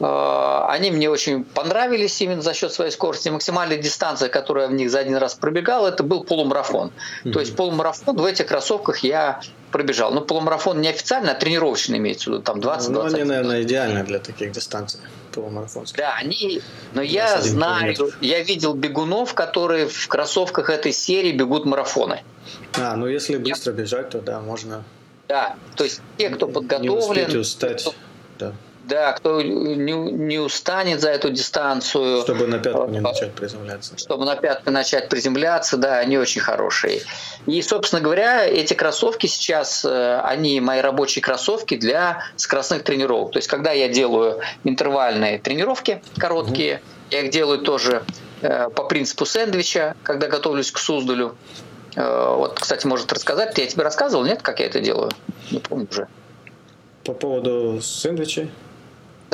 А, 0.00 0.66
они 0.70 0.90
мне 0.90 1.08
очень 1.08 1.44
понравились 1.44 2.20
именно 2.20 2.42
за 2.42 2.52
счет 2.54 2.72
своей 2.72 2.90
скорости. 2.90 3.28
Максимальная 3.28 3.76
дистанция, 3.76 4.28
которую 4.28 4.64
я 4.64 4.68
в 4.68 4.72
них 4.72 4.90
за 4.90 4.98
один 4.98 5.16
раз 5.16 5.34
пробегал, 5.34 5.86
это 5.86 6.02
был 6.02 6.24
полумарафон. 6.24 6.90
Mm-hmm. 7.24 7.32
То 7.32 7.40
есть 7.40 7.54
полумарафон 7.56 8.16
в 8.16 8.24
этих 8.24 8.46
кроссовках 8.46 8.98
я 8.98 9.40
пробежал. 9.70 10.12
Ну, 10.12 10.20
полумарафон 10.20 10.80
не 10.80 10.88
официально, 10.88 11.32
а 11.32 11.34
тренировочный 11.34 11.98
имеется 11.98 12.30
в 12.30 12.32
виду, 12.34 12.42
там 12.42 12.60
20 12.60 12.90
Ну, 12.90 13.02
они, 13.02 13.24
наверное, 13.24 13.62
идеальны 13.62 14.02
для 14.04 14.18
таких 14.18 14.52
дистанций 14.52 15.00
полумарафонских. 15.32 15.98
Да, 15.98 16.14
они... 16.16 16.60
Но 16.92 17.02
я 17.02 17.40
знаю, 17.40 17.94
километр. 17.94 18.18
я 18.20 18.42
видел 18.42 18.74
бегунов, 18.74 19.34
которые 19.34 19.88
в 19.88 20.08
кроссовках 20.08 20.70
этой 20.70 20.92
серии 20.92 21.32
бегут 21.32 21.66
марафоны. 21.66 22.22
А, 22.76 22.96
ну 22.96 23.06
если 23.06 23.36
быстро 23.36 23.72
я... 23.72 23.78
бежать, 23.78 24.10
то 24.10 24.20
да, 24.20 24.40
можно... 24.40 24.84
Да, 25.28 25.56
то 25.76 25.84
есть 25.84 26.00
те, 26.18 26.30
кто 26.30 26.46
подготовлен... 26.46 27.28
Не 27.30 27.36
устать, 27.36 27.80
кто... 27.80 27.94
да 28.38 28.52
да, 28.88 29.12
кто 29.12 29.40
не, 29.40 29.92
не 29.92 30.38
устанет 30.38 31.00
за 31.00 31.10
эту 31.10 31.30
дистанцию. 31.30 32.22
Чтобы 32.22 32.46
на 32.46 32.58
пятку 32.58 32.86
не 32.88 33.00
начать 33.00 33.32
приземляться. 33.32 33.96
Чтобы 33.98 34.24
на 34.24 34.36
пятку 34.36 34.70
начать 34.70 35.08
приземляться, 35.08 35.76
да, 35.76 35.98
они 35.98 36.18
очень 36.18 36.40
хорошие. 36.40 37.02
И, 37.46 37.60
собственно 37.62 38.02
говоря, 38.02 38.44
эти 38.44 38.74
кроссовки 38.74 39.26
сейчас, 39.26 39.84
э, 39.84 40.20
они 40.24 40.60
мои 40.60 40.80
рабочие 40.80 41.22
кроссовки 41.22 41.76
для 41.76 42.24
скоростных 42.36 42.84
тренировок. 42.84 43.32
То 43.32 43.38
есть, 43.38 43.48
когда 43.48 43.72
я 43.72 43.88
делаю 43.88 44.40
интервальные 44.64 45.38
тренировки 45.38 46.02
короткие, 46.18 46.76
угу. 46.76 46.82
я 47.10 47.20
их 47.22 47.30
делаю 47.30 47.60
тоже 47.60 48.04
э, 48.42 48.68
по 48.70 48.84
принципу 48.84 49.24
сэндвича, 49.24 49.96
когда 50.02 50.28
готовлюсь 50.28 50.70
к 50.70 50.78
Суздалю. 50.78 51.36
Э, 51.96 52.34
вот, 52.36 52.60
кстати, 52.60 52.86
может 52.86 53.12
рассказать, 53.12 53.56
я 53.58 53.66
тебе 53.66 53.82
рассказывал, 53.82 54.24
нет, 54.24 54.42
как 54.42 54.60
я 54.60 54.66
это 54.66 54.80
делаю? 54.80 55.10
Не 55.50 55.60
помню 55.60 55.88
уже. 55.90 56.08
По 57.04 57.12
поводу 57.12 57.80
сэндвичей? 57.82 58.50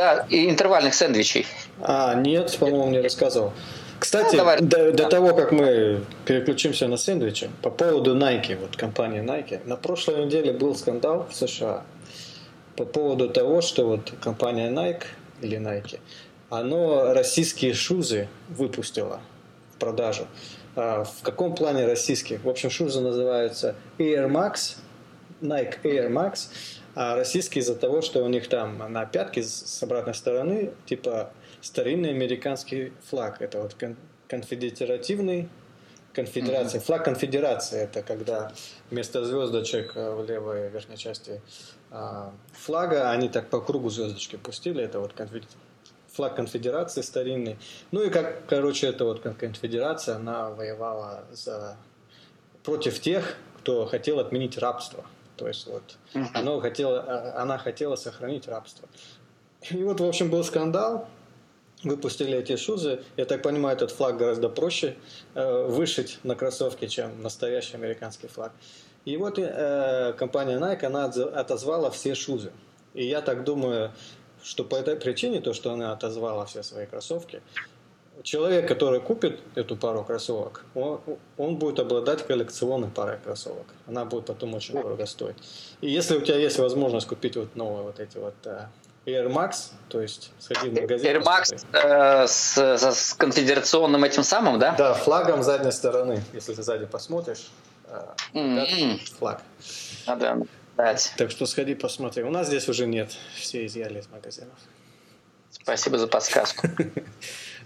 Да, 0.01 0.25
и 0.31 0.49
интервальных 0.49 0.95
сэндвичей. 0.95 1.47
А, 1.83 2.15
нет, 2.15 2.57
по-моему, 2.59 2.89
не 2.89 3.03
рассказывал. 3.03 3.53
Кстати, 3.99 4.35
ну, 4.35 4.67
до, 4.67 4.93
до 4.93 5.05
того, 5.11 5.35
как 5.35 5.53
мы 5.53 6.01
переключимся 6.25 6.89
на 6.89 6.97
сэндвичи, 6.97 7.51
по 7.61 7.69
поводу 7.69 8.17
Nike, 8.17 8.59
вот 8.59 8.79
компании 8.79 9.23
Nike, 9.23 9.61
на 9.67 9.77
прошлой 9.77 10.25
неделе 10.25 10.55
был 10.55 10.75
скандал 10.75 11.29
в 11.31 11.37
США 11.37 11.83
по 12.77 12.87
поводу 12.87 13.29
того, 13.29 13.61
что 13.61 13.87
вот 13.87 14.15
компания 14.23 14.71
Nike 14.71 15.03
или 15.43 15.59
Nike, 15.59 16.01
оно 16.49 17.13
российские 17.13 17.75
шузы 17.75 18.29
выпустила 18.49 19.21
в 19.75 19.79
продажу. 19.79 20.27
А 20.77 21.05
в 21.05 21.21
каком 21.21 21.55
плане 21.55 21.85
российских? 21.85 22.43
В 22.43 22.49
общем, 22.49 22.71
шузы 22.71 23.03
называются 23.03 23.75
Air 23.99 24.31
Max, 24.31 24.79
Nike 25.43 25.75
Air 25.83 26.09
Max 26.11 26.49
а 26.95 27.15
российские 27.15 27.63
из-за 27.63 27.77
того, 27.77 28.03
что 28.03 28.25
у 28.25 28.29
них 28.29 28.49
там 28.49 28.79
на 28.93 29.07
пятке 29.07 29.43
с 29.43 29.83
обратной 29.83 30.15
стороны, 30.15 30.73
типа 30.87 31.33
старинный 31.61 32.11
американский 32.11 32.93
флаг. 33.09 33.41
Это 33.41 33.63
вот 33.63 33.77
конфедеративный 34.29 35.49
конфедерация. 36.13 36.81
Mm-hmm. 36.81 36.85
Флаг 36.85 37.05
конфедерации 37.05 37.83
это 37.83 38.03
когда 38.03 38.53
вместо 38.91 39.25
звездочек 39.25 39.93
э, 39.95 40.15
в 40.15 40.25
левой 40.25 40.69
верхней 40.69 40.97
части 40.97 41.41
а, 41.91 42.33
флага 42.53 43.11
они 43.11 43.29
так 43.29 43.49
по 43.49 43.61
кругу 43.61 43.91
звездочки 43.91 44.37
пустили. 44.37 44.83
Это 44.83 45.01
вот 45.01 45.13
конфед... 45.13 45.45
флаг 46.13 46.37
конфедерации 46.37 47.03
старинный. 47.03 47.59
Ну 47.91 48.03
и 48.03 48.11
как, 48.11 48.47
короче, 48.47 48.89
это 48.89 49.05
вот 49.05 49.21
конфедерация, 49.21 50.17
она 50.17 50.51
воевала 50.51 51.25
за 51.33 51.77
против 52.65 53.01
тех, 53.01 53.37
кто 53.59 53.87
хотел 53.87 54.19
отменить 54.19 54.59
рабство. 54.59 55.05
То 55.41 55.49
есть 55.49 55.67
вот 55.67 55.83
uh-huh. 56.13 56.27
оно 56.35 56.61
хотело, 56.61 57.01
а, 57.01 57.43
она 57.43 57.57
хотела 57.57 57.97
сохранить 57.97 58.47
рабство. 58.47 58.87
И 59.71 59.83
вот, 59.83 59.99
в 59.99 60.05
общем, 60.05 60.29
был 60.31 60.45
скандал, 60.45 61.09
выпустили 61.83 62.37
эти 62.37 62.57
шузы. 62.57 63.03
Я 63.17 63.25
так 63.25 63.43
понимаю, 63.43 63.75
этот 63.75 63.91
флаг 63.91 64.19
гораздо 64.19 64.51
проще 64.51 64.99
э, 65.35 65.67
вышить 65.67 66.19
на 66.25 66.35
кроссовке, 66.35 66.89
чем 66.89 67.23
настоящий 67.23 67.75
американский 67.75 68.29
флаг. 68.29 68.53
И 69.07 69.17
вот 69.17 69.39
э, 69.39 70.13
компания 70.19 70.59
Nike, 70.59 70.85
она 70.85 71.07
отозвала 71.07 71.91
все 71.91 72.15
шузы. 72.15 72.53
И 72.93 73.07
я 73.07 73.23
так 73.23 73.45
думаю, 73.45 73.93
что 74.43 74.63
по 74.63 74.77
этой 74.77 74.97
причине, 74.97 75.41
то, 75.41 75.55
что 75.55 75.73
она 75.73 75.93
отозвала 75.93 76.45
все 76.45 76.63
свои 76.63 76.85
кроссовки, 76.85 77.41
человек, 78.23 78.69
который 78.69 79.01
купит 79.01 79.41
эту 79.55 79.77
пару 79.77 80.05
кроссовок, 80.05 80.65
он, 80.75 81.01
он 81.37 81.57
будет 81.57 81.79
обладать 81.79 82.27
коллекционной 82.27 82.89
парой 82.89 83.19
кроссовок. 83.19 83.67
Она 83.87 84.05
будет 84.05 84.27
потом 84.27 84.55
очень 84.55 84.75
дорого 84.75 85.07
стоить. 85.07 85.37
И 85.81 85.91
если 85.91 86.17
у 86.17 86.21
тебя 86.21 86.37
есть 86.37 86.59
возможность 86.59 87.07
купить 87.07 87.37
вот 87.37 87.57
новые 87.57 87.83
вот 87.83 88.01
эти 88.01 88.19
вот 88.19 88.35
uh, 88.45 88.67
Air 89.07 89.29
Max, 89.33 89.73
то 89.89 90.01
есть 90.01 90.33
сходи 90.39 90.71
в 90.71 90.81
магазин. 90.81 91.17
Air 91.17 91.23
Max 91.23 91.67
э, 91.73 92.27
с, 92.27 92.57
с, 92.57 93.15
конфедерационным 93.15 94.05
этим 94.05 94.23
самым, 94.23 94.59
да? 94.59 94.75
Да, 94.77 94.95
флагом 94.95 95.43
задней 95.43 95.73
стороны. 95.73 96.23
Если 96.33 96.55
ты 96.55 96.63
сзади 96.63 96.87
посмотришь, 96.87 97.51
э, 97.89 98.03
mm-hmm. 98.35 99.01
флаг. 99.19 99.43
Надо 100.07 100.47
дать. 100.77 101.13
Так 101.17 101.31
что 101.31 101.47
сходи 101.47 101.75
посмотри. 101.75 102.23
У 102.25 102.31
нас 102.31 102.47
здесь 102.47 102.69
уже 102.69 102.87
нет. 102.87 103.17
Все 103.35 103.67
изъяли 103.67 104.01
из 104.01 104.09
магазинов. 104.09 104.59
Спасибо 105.51 105.99
за 105.99 106.07
подсказку. 106.07 106.69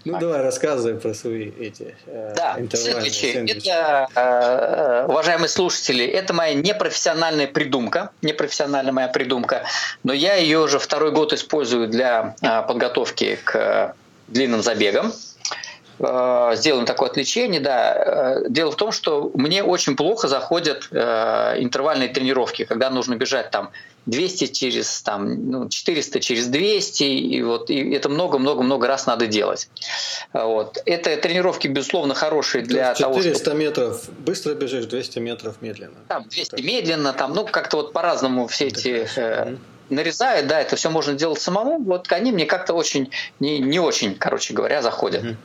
Ну 0.05 0.19
давай 0.19 0.43
рассказывай 0.43 0.99
про 0.99 1.15
свои 1.15 1.49
эти 1.49 1.95
э, 2.05 2.33
да, 2.37 2.53
сэндвичи. 2.71 3.33
сэндвичи. 3.33 3.69
Это, 3.69 4.07
э, 4.15 5.05
уважаемые 5.09 5.49
слушатели, 5.49 6.05
это 6.05 6.31
моя 6.31 6.53
непрофессиональная 6.53 7.47
придумка, 7.47 8.11
непрофессиональная 8.21 8.93
моя 8.93 9.07
придумка, 9.07 9.63
но 10.03 10.13
я 10.13 10.35
ее 10.35 10.59
уже 10.59 10.77
второй 10.77 11.11
год 11.11 11.33
использую 11.33 11.87
для 11.87 12.35
э, 12.39 12.61
подготовки 12.67 13.39
к 13.43 13.95
длинным 14.27 14.61
забегам. 14.61 15.11
Э, 15.99 16.51
сделаем 16.55 16.85
такое 16.85 17.09
отвлечение, 17.09 17.61
да. 17.61 17.93
Э, 17.95 18.49
дело 18.49 18.71
в 18.71 18.75
том, 18.75 18.91
что 18.91 19.31
мне 19.33 19.63
очень 19.63 19.95
плохо 19.95 20.27
заходят 20.27 20.87
э, 20.91 21.55
интервальные 21.59 22.09
тренировки, 22.09 22.65
когда 22.65 22.89
нужно 22.89 23.15
бежать 23.15 23.51
там 23.51 23.71
200 24.05 24.47
через 24.47 25.01
там, 25.01 25.49
ну, 25.49 25.69
400 25.69 26.19
через 26.19 26.47
200, 26.47 27.03
и 27.03 27.41
вот 27.41 27.69
и 27.69 27.93
это 27.93 28.09
много-много-много 28.09 28.87
раз 28.87 29.05
надо 29.07 29.25
делать. 29.25 29.69
Вот. 30.33 30.77
Это 30.85 31.15
тренировки, 31.17 31.67
безусловно, 31.67 32.13
хорошие 32.13 32.63
для 32.63 32.93
400 32.93 33.03
того, 33.03 33.15
400 33.15 33.43
чтобы... 33.43 33.57
метров 33.57 34.09
быстро 34.19 34.53
бежишь, 34.53 34.85
200 34.85 35.19
метров 35.19 35.61
медленно. 35.61 35.95
Там 36.07 36.27
200 36.27 36.51
так. 36.51 36.63
медленно, 36.63 37.13
там, 37.13 37.33
ну, 37.33 37.45
как-то 37.45 37.77
вот 37.77 37.93
по-разному 37.93 38.47
все 38.47 38.67
эти... 38.67 39.07
Э, 39.15 39.55
нарезают, 39.89 40.47
да, 40.47 40.61
это 40.61 40.75
все 40.75 40.89
можно 40.89 41.13
делать 41.13 41.39
самому, 41.39 41.77
вот 41.77 42.11
они 42.11 42.31
мне 42.31 42.47
как-то 42.47 42.73
очень, 42.73 43.11
не, 43.39 43.59
не 43.59 43.79
очень, 43.79 44.15
короче 44.15 44.55
говоря, 44.55 44.81
заходят. 44.81 45.23
Mm-hmm. 45.23 45.35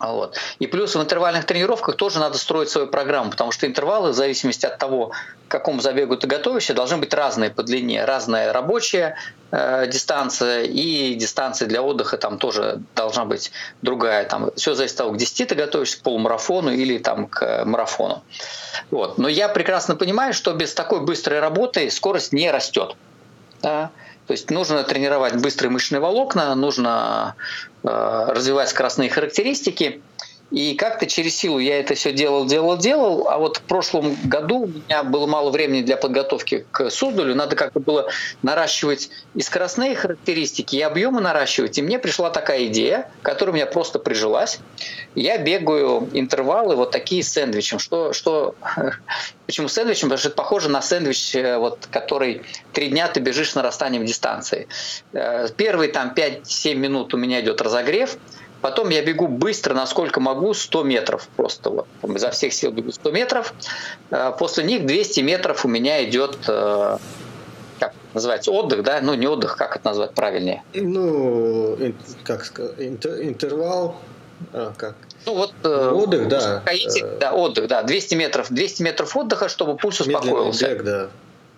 Вот. 0.00 0.36
И 0.58 0.66
плюс 0.66 0.94
в 0.94 1.00
интервальных 1.00 1.44
тренировках 1.44 1.96
тоже 1.96 2.18
надо 2.18 2.38
строить 2.38 2.68
свою 2.68 2.88
программу, 2.88 3.30
потому 3.30 3.52
что 3.52 3.66
интервалы, 3.66 4.10
в 4.10 4.14
зависимости 4.14 4.66
от 4.66 4.78
того, 4.78 5.12
к 5.48 5.50
какому 5.50 5.80
забегу 5.80 6.16
ты 6.16 6.26
готовишься, 6.26 6.74
должны 6.74 6.96
быть 6.96 7.14
разные 7.14 7.50
по 7.50 7.62
длине. 7.62 8.04
Разная 8.04 8.52
рабочая 8.52 9.16
э, 9.52 9.86
дистанция 9.86 10.62
и 10.62 11.14
дистанция 11.14 11.68
для 11.68 11.82
отдыха 11.82 12.16
там 12.16 12.38
тоже 12.38 12.80
должна 12.96 13.24
быть 13.24 13.52
другая. 13.82 14.24
Там 14.24 14.50
все 14.56 14.74
зависит 14.74 14.94
от 14.94 14.98
того, 14.98 15.12
к 15.12 15.16
10 15.16 15.48
ты 15.48 15.54
готовишься, 15.54 15.98
к 15.98 16.02
полумарафону 16.02 16.72
или 16.72 16.98
там, 16.98 17.26
к 17.26 17.64
марафону. 17.64 18.24
Вот. 18.90 19.18
Но 19.18 19.28
я 19.28 19.48
прекрасно 19.48 19.94
понимаю, 19.96 20.34
что 20.34 20.52
без 20.52 20.74
такой 20.74 21.00
быстрой 21.00 21.40
работы 21.40 21.90
скорость 21.90 22.32
не 22.32 22.50
растет. 22.50 22.96
Да? 23.62 23.90
То 24.26 24.32
есть 24.32 24.50
нужно 24.50 24.82
тренировать 24.84 25.36
быстрые 25.36 25.70
мышечные 25.70 26.00
волокна, 26.00 26.54
нужно 26.54 27.34
э, 27.82 28.26
развивать 28.30 28.70
скоростные 28.70 29.10
характеристики. 29.10 30.00
И 30.50 30.74
как-то 30.74 31.06
через 31.06 31.36
силу 31.36 31.58
я 31.58 31.80
это 31.80 31.94
все 31.94 32.12
делал, 32.12 32.46
делал, 32.46 32.76
делал. 32.76 33.28
А 33.28 33.38
вот 33.38 33.56
в 33.56 33.62
прошлом 33.62 34.16
году 34.24 34.62
у 34.62 34.66
меня 34.66 35.02
было 35.02 35.26
мало 35.26 35.50
времени 35.50 35.82
для 35.82 35.96
подготовки 35.96 36.66
к 36.70 36.90
Суздалю. 36.90 37.34
Надо 37.34 37.56
как-то 37.56 37.80
было 37.80 38.08
наращивать 38.42 39.10
и 39.34 39.40
скоростные 39.40 39.96
характеристики, 39.96 40.76
и 40.76 40.80
объемы 40.80 41.20
наращивать. 41.20 41.78
И 41.78 41.82
мне 41.82 41.98
пришла 41.98 42.30
такая 42.30 42.66
идея, 42.66 43.10
которая 43.22 43.52
у 43.52 43.56
меня 43.56 43.66
просто 43.66 43.98
прижилась. 43.98 44.60
Я 45.14 45.38
бегаю 45.38 46.08
интервалы 46.12 46.76
вот 46.76 46.90
такие 46.90 47.22
с 47.22 47.32
сэндвичем. 47.32 47.78
Что, 47.78 48.12
что, 48.12 48.54
почему 49.46 49.68
сэндвичем? 49.68 50.08
Потому 50.08 50.18
что 50.18 50.28
это 50.28 50.36
похоже 50.36 50.68
на 50.68 50.82
сэндвич, 50.82 51.34
э, 51.34 51.56
вот, 51.58 51.88
который 51.90 52.42
три 52.72 52.88
дня 52.88 53.08
ты 53.08 53.20
бежишь 53.20 53.50
с 53.50 53.54
нарастанием 53.54 54.04
дистанции. 54.04 54.68
Э, 55.12 55.48
первые 55.56 55.90
там 55.90 56.12
5-7 56.14 56.74
минут 56.74 57.14
у 57.14 57.16
меня 57.16 57.40
идет 57.40 57.60
разогрев, 57.60 58.18
Потом 58.64 58.88
я 58.88 59.04
бегу 59.04 59.28
быстро, 59.28 59.74
насколько 59.74 60.20
могу, 60.20 60.54
100 60.54 60.84
метров 60.84 61.28
просто. 61.36 61.68
Вот, 61.68 61.86
изо 62.02 62.30
всех 62.30 62.54
сил 62.54 62.72
бегу 62.72 62.92
100 62.92 63.10
метров. 63.10 63.52
Э, 64.10 64.32
после 64.38 64.64
них 64.64 64.86
200 64.86 65.20
метров 65.20 65.66
у 65.66 65.68
меня 65.68 66.02
идет 66.08 66.38
э, 66.48 66.96
как 67.78 67.92
называется, 68.14 68.52
отдых, 68.52 68.82
да? 68.82 69.00
Ну, 69.02 69.12
не 69.12 69.26
отдых, 69.26 69.58
как 69.58 69.76
это 69.76 69.86
назвать 69.86 70.14
правильнее? 70.14 70.62
Ну, 70.72 71.76
как 72.22 72.46
сказать, 72.46 72.80
интервал, 72.80 73.96
а, 74.54 74.72
как? 74.74 74.94
Ну 75.26 75.34
вот 75.34 75.52
э, 75.62 75.90
отдых, 75.90 76.28
да. 76.28 76.62
Да, 77.20 77.34
отдых, 77.34 77.68
да. 77.68 77.82
200 77.82 78.14
метров, 78.14 78.46
200 78.48 78.82
метров 78.82 79.14
отдыха, 79.14 79.50
чтобы 79.50 79.76
пульс 79.76 80.00
успокоился. 80.00 80.70
Медленный 80.70 80.78
бег, 80.78 80.84
да. 80.86 81.08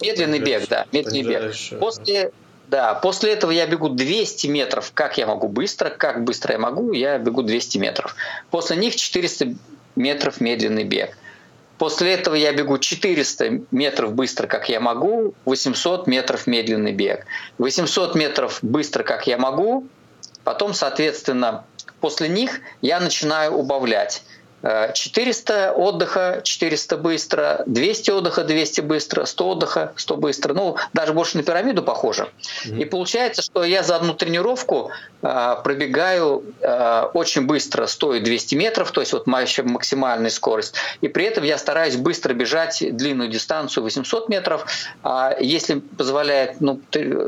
Медленный 0.01 0.39
бег, 0.41 0.69
да, 0.69 0.87
медленный 0.91 1.23
бег. 1.23 1.79
После 1.79 2.33
да, 2.69 2.95
после 2.95 3.33
этого 3.33 3.51
я 3.53 3.67
бегу 3.67 3.89
200 3.89 4.47
метров, 4.49 4.91
как 4.93 5.19
я 5.19 5.27
могу 5.27 5.49
быстро, 5.49 5.91
как 5.91 6.25
быстро 6.25 6.53
я 6.53 6.59
могу, 6.59 6.93
я 6.93 7.19
бегу 7.19 7.43
200 7.43 7.79
метров. 7.79 8.17
После 8.51 8.77
них 8.77 8.97
400 8.97 9.55
метров 9.95 10.41
медленный 10.41 10.85
бег. 10.85 11.17
После 11.79 12.15
этого 12.15 12.35
я 12.35 12.53
бегу 12.53 12.79
400 12.79 13.61
метров 13.71 14.15
быстро, 14.15 14.47
как 14.47 14.69
я 14.69 14.81
могу, 14.81 15.35
800 15.45 16.07
метров 16.07 16.47
медленный 16.47 16.93
бег. 16.93 17.27
800 17.59 18.15
метров 18.15 18.59
быстро, 18.63 19.03
как 19.05 19.27
я 19.27 19.37
могу, 19.37 19.87
потом, 20.43 20.75
соответственно, 20.75 21.65
после 22.01 22.29
них 22.29 22.61
я 22.81 22.99
начинаю 22.99 23.53
убавлять. 23.53 24.23
400 24.63 25.73
отдыха, 25.73 26.41
400 26.43 26.97
быстро, 26.97 27.63
200 27.67 28.11
отдыха, 28.11 28.43
200 28.43 28.81
быстро, 28.81 29.25
100 29.25 29.49
отдыха, 29.49 29.93
100 29.97 30.17
быстро. 30.17 30.55
Ну, 30.55 30.77
даже 30.93 31.13
больше 31.13 31.37
на 31.37 31.43
пирамиду 31.43 31.83
похоже. 31.83 32.29
Mm-hmm. 32.65 32.83
И 32.83 32.85
получается, 32.87 33.43
что 33.43 33.65
я 33.65 33.83
за 33.83 33.97
одну 33.97 34.15
тренировку 34.15 34.91
э, 35.23 35.57
пробегаю 35.63 36.43
э, 36.61 37.03
очень 37.13 37.47
быстро 37.47 37.87
100 37.87 38.15
и 38.15 38.21
200 38.21 38.55
метров, 38.55 38.91
то 38.91 39.01
есть 39.01 39.13
вот 39.13 39.27
моя 39.27 39.47
максимальная 39.65 40.31
скорость. 40.31 40.75
И 41.01 41.09
при 41.09 41.25
этом 41.27 41.45
я 41.45 41.59
стараюсь 41.59 41.97
быстро 41.97 42.33
бежать 42.35 42.83
длинную 42.97 43.29
дистанцию 43.29 43.85
800 43.85 44.29
метров. 44.29 44.67
А 45.03 45.37
если 45.39 45.75
позволяет 45.75 46.61
ну, 46.61 46.81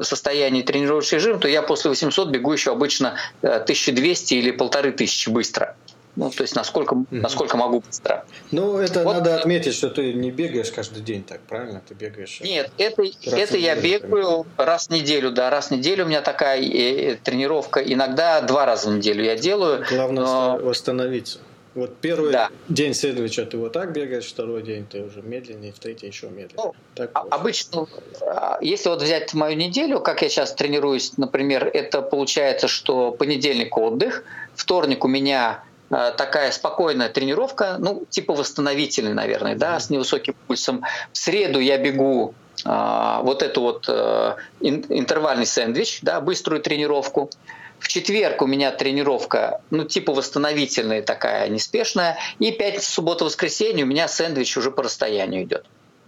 состояние 0.02 0.62
тренировочный 0.62 1.18
режим, 1.18 1.38
то 1.38 1.46
я 1.46 1.62
после 1.62 1.90
800 1.90 2.30
бегу 2.30 2.52
еще 2.52 2.72
обычно 2.72 3.14
1200 3.42 4.34
или 4.34 4.50
1500 4.50 5.32
быстро. 5.32 5.76
Ну, 6.16 6.30
то 6.30 6.42
есть 6.42 6.54
насколько, 6.56 6.94
угу. 6.94 7.06
насколько 7.10 7.56
могу 7.56 7.80
быстро. 7.80 8.24
Ну, 8.50 8.78
это 8.78 9.04
вот. 9.04 9.14
надо 9.14 9.36
отметить, 9.36 9.74
что 9.74 9.88
ты 9.88 10.12
не 10.12 10.30
бегаешь 10.30 10.70
каждый 10.70 11.02
день 11.02 11.22
так, 11.22 11.40
правильно? 11.42 11.82
Ты 11.86 11.94
бегаешь. 11.94 12.40
Нет, 12.40 12.70
это, 12.76 13.02
это 13.24 13.56
я 13.56 13.76
бегаю 13.76 14.46
раз 14.56 14.88
в 14.88 14.90
неделю, 14.90 15.30
да, 15.30 15.50
раз 15.50 15.68
в 15.68 15.70
неделю 15.72 16.04
у 16.04 16.08
меня 16.08 16.20
такая 16.20 16.60
э, 16.60 17.16
тренировка. 17.16 17.80
Иногда 17.80 18.40
два 18.40 18.66
раза 18.66 18.90
в 18.90 18.96
неделю 18.96 19.24
я 19.24 19.36
делаю. 19.36 19.84
Главное 19.88 20.24
но... 20.24 20.58
восстановиться. 20.58 21.38
Вот 21.74 21.96
первый 21.98 22.32
да. 22.32 22.50
день 22.68 22.92
сэндвича 22.92 23.46
ты 23.46 23.56
вот 23.56 23.72
так 23.72 23.92
бегаешь, 23.92 24.26
второй 24.26 24.62
день 24.62 24.84
ты 24.84 25.04
уже 25.04 25.22
медленнее, 25.22 25.72
в 25.72 25.78
третий 25.78 26.08
еще 26.08 26.26
медленнее. 26.26 26.56
Ну, 26.56 26.74
так 26.96 27.10
а, 27.14 27.20
обычно, 27.30 27.86
а, 28.20 28.58
если 28.60 28.88
вот 28.88 29.00
взять 29.00 29.32
мою 29.32 29.56
неделю, 29.56 30.00
как 30.00 30.22
я 30.22 30.28
сейчас 30.28 30.54
тренируюсь, 30.54 31.16
например, 31.18 31.70
это 31.72 32.02
получается, 32.02 32.66
что 32.66 33.12
понедельник 33.12 33.76
отдых, 33.76 34.24
вторник 34.56 35.04
у 35.04 35.08
меня 35.08 35.62
Э, 35.62 35.67
такая 35.88 36.52
спокойная 36.52 37.08
тренировка, 37.08 37.76
ну, 37.78 38.04
типа 38.10 38.34
восстановительной, 38.34 39.14
наверное, 39.14 39.54
да, 39.54 39.80
с 39.80 39.90
невысоким 39.90 40.34
пульсом. 40.46 40.84
В 41.12 41.16
среду 41.16 41.60
я 41.60 41.78
бегу 41.78 42.34
а, 42.64 43.22
вот 43.22 43.42
эту 43.42 43.62
вот 43.62 43.86
а, 43.88 44.36
интервальный 44.60 45.46
сэндвич, 45.46 46.00
да, 46.02 46.20
быструю 46.20 46.60
тренировку. 46.60 47.30
В 47.78 47.88
четверг 47.88 48.42
у 48.42 48.46
меня 48.46 48.72
тренировка, 48.72 49.60
ну, 49.70 49.84
типа 49.84 50.12
восстановительная 50.12 51.00
такая, 51.00 51.48
неспешная. 51.48 52.18
И 52.38 52.50
пятница, 52.50 52.90
суббота, 52.90 53.24
воскресенье 53.24 53.84
у 53.84 53.88
меня 53.88 54.08
сэндвич 54.08 54.56
уже 54.56 54.70
по 54.70 54.82
расстоянию 54.82 55.44
идет 55.44 55.64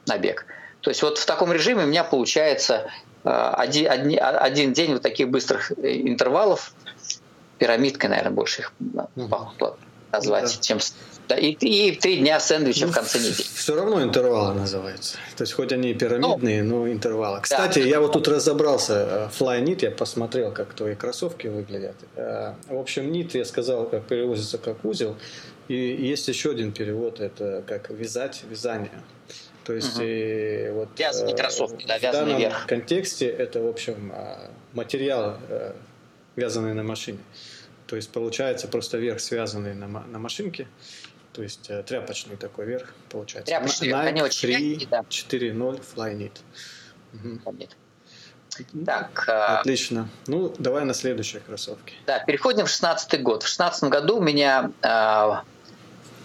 на 0.06 0.18
бег. 0.18 0.46
То 0.80 0.90
есть 0.90 1.02
вот 1.02 1.18
в 1.18 1.26
таком 1.26 1.52
режиме 1.52 1.84
у 1.84 1.86
меня 1.86 2.04
получается 2.04 2.90
один, 3.22 3.90
один, 3.90 4.18
один 4.20 4.72
день 4.72 4.94
вот 4.94 5.02
таких 5.02 5.28
быстрых 5.28 5.72
интервалов 5.78 6.72
пирамидкой, 7.60 8.10
наверное, 8.10 8.32
больше 8.32 8.62
их 8.62 8.72
угу. 8.80 9.76
назвать, 10.10 10.56
да. 10.56 10.62
чем 10.62 10.78
да, 11.28 11.36
и, 11.36 11.50
и 11.52 11.94
три 11.94 12.16
дня 12.16 12.40
сэндвича 12.40 12.86
ну, 12.86 12.92
в 12.92 12.94
конце 12.94 13.18
недели. 13.18 13.46
Все 13.54 13.76
равно 13.76 14.02
интервалы 14.02 14.54
называются. 14.54 15.16
То 15.36 15.44
есть 15.44 15.52
хоть 15.52 15.70
они 15.72 15.94
пирамидные, 15.94 16.64
ну, 16.64 16.86
но 16.86 16.90
интервалы. 16.90 17.40
Кстати, 17.42 17.80
да. 17.80 17.84
я 17.84 18.00
вот 18.00 18.12
тут 18.12 18.26
разобрался. 18.26 19.30
Э, 19.30 19.38
Flyknit, 19.38 19.78
я 19.82 19.90
посмотрел, 19.92 20.50
как 20.50 20.74
твои 20.74 20.96
кроссовки 20.96 21.46
выглядят. 21.46 21.94
Э, 22.16 22.54
в 22.66 22.76
общем, 22.76 23.12
нит 23.12 23.34
я 23.34 23.44
сказал, 23.44 23.88
как 23.88 24.06
переводится 24.06 24.58
как 24.58 24.84
узел. 24.84 25.16
И 25.68 25.76
есть 25.76 26.26
еще 26.26 26.50
один 26.50 26.72
перевод, 26.72 27.20
это 27.20 27.62
как 27.64 27.90
вязать, 27.90 28.42
вязание. 28.50 29.02
То 29.64 29.74
есть 29.74 29.96
угу. 29.98 30.04
и 30.04 30.70
вот 30.72 30.88
вязаные 30.98 31.36
кроссовки, 31.36 31.86
да, 31.86 31.98
в 31.98 32.02
данном 32.02 32.38
вверх. 32.38 32.66
контексте 32.66 33.28
это, 33.28 33.60
в 33.60 33.68
общем, 33.68 34.12
материал 34.72 35.36
вязаный 36.34 36.74
на 36.74 36.82
машине. 36.82 37.18
То 37.90 37.96
есть 37.96 38.12
получается 38.12 38.68
просто 38.68 38.98
верх 38.98 39.18
связанный 39.18 39.74
на, 39.74 39.88
на 39.88 40.18
машинке. 40.20 40.68
То 41.32 41.42
есть 41.42 41.68
э, 41.70 41.82
тряпочный 41.82 42.36
такой 42.36 42.66
верх 42.66 42.94
получается. 43.08 43.50
Тряпочный 43.50 43.88
верх, 43.88 43.98
они 43.98 44.22
очень 44.22 44.48
мягкие, 44.48 44.88
да. 44.88 45.00
4.0 45.00 45.82
Flyknit. 45.96 46.32
Угу. 47.14 48.84
Так, 48.86 49.24
э, 49.26 49.32
Отлично. 49.32 50.08
Ну, 50.28 50.54
давай 50.56 50.84
на 50.84 50.94
следующие 50.94 51.40
кроссовки. 51.40 51.94
Да, 52.06 52.20
переходим 52.20 52.66
в 52.66 52.68
16 52.68 53.20
год. 53.22 53.42
В 53.42 53.48
16 53.48 53.90
году 53.90 54.18
у 54.18 54.22
меня 54.22 54.70
э, 54.82 55.30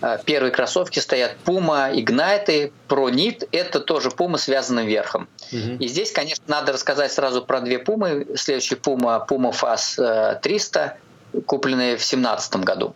э, 0.04 0.19
первые 0.23 0.51
кроссовки 0.51 0.99
стоят 0.99 1.36
Puma 1.45 1.91
Ignite 1.95 2.71
Pro 2.88 3.10
Knit. 3.10 3.49
Это 3.51 3.80
тоже 3.80 4.10
Puma 4.10 4.38
связанным 4.38 4.86
верхом. 4.86 5.28
Угу. 5.51 5.78
И 5.80 5.88
здесь, 5.88 6.12
конечно, 6.12 6.43
надо 6.45 6.73
рассказать 6.73 7.12
сразу 7.12 7.43
про 7.43 7.60
две 7.62 7.80
Пумы. 7.80 8.28
Следующий 8.36 8.75
Puma, 8.75 9.28
Puma 9.28 9.51
Fast 9.51 10.41
300 10.41 10.99
купленные 11.45 11.95
в 11.95 12.00
2017 12.00 12.56
году. 12.58 12.95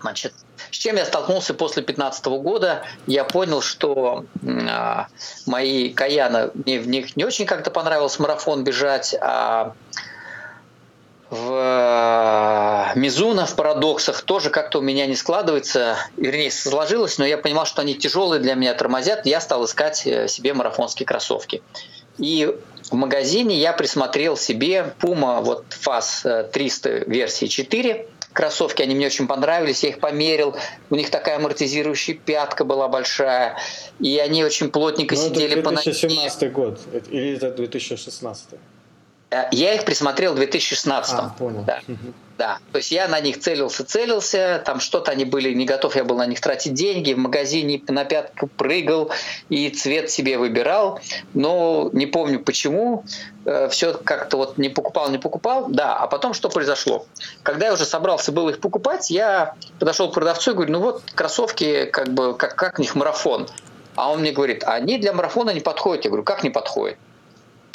Значит, 0.00 0.34
с 0.70 0.76
чем 0.76 0.96
я 0.96 1.04
столкнулся 1.04 1.54
после 1.54 1.82
2015 1.82 2.26
года? 2.26 2.82
Я 3.06 3.24
понял, 3.24 3.62
что 3.62 4.24
э, 4.42 5.04
мои 5.46 5.90
каяны, 5.90 6.50
мне 6.54 6.80
в 6.80 6.88
них 6.88 7.16
не 7.16 7.24
очень 7.24 7.46
как-то 7.46 7.70
понравилось 7.70 8.18
марафон 8.18 8.64
бежать, 8.64 9.14
а 9.20 9.74
в 11.30 12.92
Мизуна, 12.94 13.46
в 13.46 13.56
парадоксах 13.56 14.20
тоже 14.20 14.50
как-то 14.50 14.80
у 14.80 14.82
меня 14.82 15.06
не 15.06 15.16
складывается, 15.16 15.96
вернее, 16.18 16.50
сложилось, 16.50 17.16
но 17.16 17.24
я 17.24 17.38
понимал, 17.38 17.64
что 17.64 17.80
они 17.80 17.94
тяжелые 17.94 18.40
для 18.40 18.54
меня, 18.54 18.74
тормозят, 18.74 19.24
я 19.24 19.40
стал 19.40 19.64
искать 19.64 20.06
э, 20.06 20.28
себе 20.28 20.52
марафонские 20.52 21.06
кроссовки. 21.06 21.62
И 22.18 22.54
в 22.92 22.96
магазине 22.96 23.56
я 23.56 23.72
присмотрел 23.72 24.36
себе 24.36 24.94
Puma 25.00 25.42
вот 25.42 25.64
FAS 25.70 26.50
300 26.50 26.88
э, 26.88 27.04
версии 27.06 27.46
4. 27.46 28.06
Кроссовки, 28.34 28.82
они 28.82 28.94
мне 28.94 29.06
очень 29.06 29.26
понравились, 29.26 29.82
я 29.82 29.90
их 29.90 29.98
померил. 29.98 30.54
У 30.90 30.94
них 30.94 31.10
такая 31.10 31.36
амортизирующая 31.36 32.14
пятка 32.14 32.64
была 32.64 32.88
большая. 32.88 33.56
И 33.98 34.18
они 34.18 34.44
очень 34.44 34.70
плотненько 34.70 35.14
ну, 35.14 35.22
сидели 35.22 35.58
это 35.58 35.70
2017 35.70 36.38
по 36.38 36.44
ноге. 36.44 36.54
год 36.54 36.80
или 37.10 37.36
это 37.36 37.50
2016? 37.50 38.48
Э, 39.32 39.46
я 39.50 39.72
их 39.72 39.84
присмотрел 39.84 40.34
в 40.34 40.36
2016. 40.36 41.14
А, 41.14 41.34
понял. 41.38 41.64
Да. 41.64 41.80
да. 42.36 42.58
То 42.70 42.76
есть 42.76 42.92
я 42.92 43.08
на 43.08 43.18
них 43.18 43.40
целился, 43.40 43.82
целился, 43.82 44.62
там 44.64 44.78
что-то 44.78 45.10
они 45.10 45.24
были, 45.24 45.54
не 45.54 45.64
готов 45.64 45.96
я 45.96 46.04
был 46.04 46.18
на 46.18 46.26
них 46.26 46.40
тратить 46.40 46.74
деньги, 46.74 47.14
в 47.14 47.18
магазине 47.18 47.82
на 47.88 48.04
пятку 48.04 48.46
прыгал 48.46 49.10
и 49.48 49.70
цвет 49.70 50.10
себе 50.10 50.36
выбирал, 50.36 51.00
но 51.32 51.88
не 51.94 52.04
помню 52.04 52.40
почему, 52.40 53.04
э, 53.46 53.68
все 53.70 53.94
как-то 53.94 54.36
вот 54.36 54.58
не 54.58 54.68
покупал, 54.68 55.08
не 55.08 55.18
покупал, 55.18 55.66
да, 55.68 55.96
а 55.96 56.06
потом 56.08 56.34
что 56.34 56.50
произошло? 56.50 57.06
Когда 57.42 57.66
я 57.66 57.72
уже 57.72 57.86
собрался 57.86 58.32
был 58.32 58.50
их 58.50 58.60
покупать, 58.60 59.10
я 59.10 59.54
подошел 59.78 60.10
к 60.10 60.14
продавцу 60.14 60.50
и 60.50 60.54
говорю, 60.54 60.72
ну 60.72 60.80
вот 60.80 61.02
кроссовки, 61.14 61.86
как 61.86 62.12
бы, 62.12 62.34
как, 62.34 62.54
как 62.54 62.76
в 62.76 62.80
них 62.80 62.94
марафон. 62.94 63.48
А 63.94 64.10
он 64.10 64.20
мне 64.20 64.32
говорит, 64.32 64.64
они 64.64 64.98
для 64.98 65.12
марафона 65.12 65.50
не 65.50 65.60
подходят. 65.60 66.04
Я 66.04 66.10
говорю, 66.10 66.24
как 66.24 66.42
не 66.44 66.50
подходят? 66.50 66.98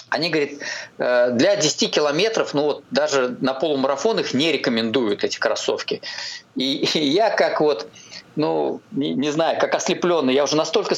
Они, 0.10 0.30
говорят, 0.30 0.52
э, 0.98 1.32
для 1.32 1.56
10 1.56 1.92
километров, 1.92 2.54
ну 2.54 2.64
вот 2.64 2.84
даже 2.92 3.36
на 3.42 3.54
полумарафон 3.54 4.20
их 4.20 4.34
не 4.34 4.52
рекомендуют, 4.52 5.24
эти 5.24 5.38
кроссовки. 5.38 6.02
И, 6.56 6.86
и 6.94 7.00
я 7.00 7.30
как 7.30 7.60
вот, 7.60 7.88
ну, 8.36 8.82
не, 8.92 9.14
не 9.14 9.32
знаю, 9.32 9.60
как 9.60 9.76
ослепленный, 9.76 10.34
я 10.34 10.44
уже 10.44 10.56
настолько, 10.56 10.96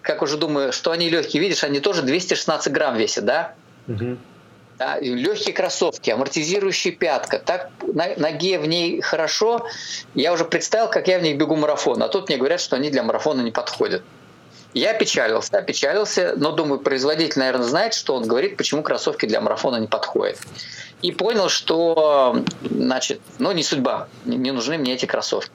как 0.00 0.22
уже 0.22 0.36
думаю, 0.36 0.72
что 0.72 0.90
они 0.90 1.08
легкие, 1.08 1.40
видишь, 1.40 1.62
они 1.64 1.80
тоже 1.80 2.02
216 2.02 2.72
грамм 2.72 2.96
весят, 2.96 3.24
да? 3.24 3.54
Угу. 3.88 4.16
да 4.78 4.98
легкие 5.00 5.54
кроссовки, 5.54 6.10
амортизирующая 6.10 6.92
пятка, 6.92 7.38
так 7.38 7.70
на, 7.82 8.08
ноге 8.16 8.58
в 8.58 8.66
ней 8.66 9.00
хорошо. 9.00 9.66
Я 10.14 10.32
уже 10.32 10.44
представил, 10.44 10.88
как 10.88 11.08
я 11.08 11.18
в 11.18 11.22
них 11.22 11.36
бегу 11.36 11.56
марафон, 11.56 12.02
а 12.02 12.08
тут 12.08 12.28
мне 12.28 12.38
говорят, 12.38 12.60
что 12.60 12.76
они 12.76 12.90
для 12.90 13.02
марафона 13.02 13.40
не 13.42 13.50
подходят. 13.50 14.02
Я 14.74 14.94
печалился, 14.94 15.60
печалился, 15.62 16.34
но 16.36 16.52
думаю, 16.52 16.80
производитель, 16.80 17.40
наверное, 17.40 17.66
знает, 17.66 17.94
что 17.94 18.14
он 18.14 18.26
говорит, 18.26 18.56
почему 18.56 18.82
кроссовки 18.82 19.26
для 19.26 19.40
марафона 19.40 19.76
не 19.76 19.86
подходят. 19.86 20.38
И 21.02 21.12
понял, 21.12 21.48
что, 21.48 22.42
значит, 22.62 23.20
ну 23.38 23.52
не 23.52 23.62
судьба, 23.62 24.08
не 24.24 24.50
нужны 24.50 24.78
мне 24.78 24.94
эти 24.94 25.04
кроссовки. 25.04 25.50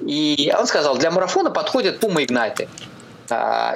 И 0.00 0.52
он 0.56 0.66
сказал, 0.66 0.96
для 0.96 1.10
марафона 1.10 1.50
подходят 1.50 2.02
Puma 2.02 2.24
Ignite. 2.24 2.68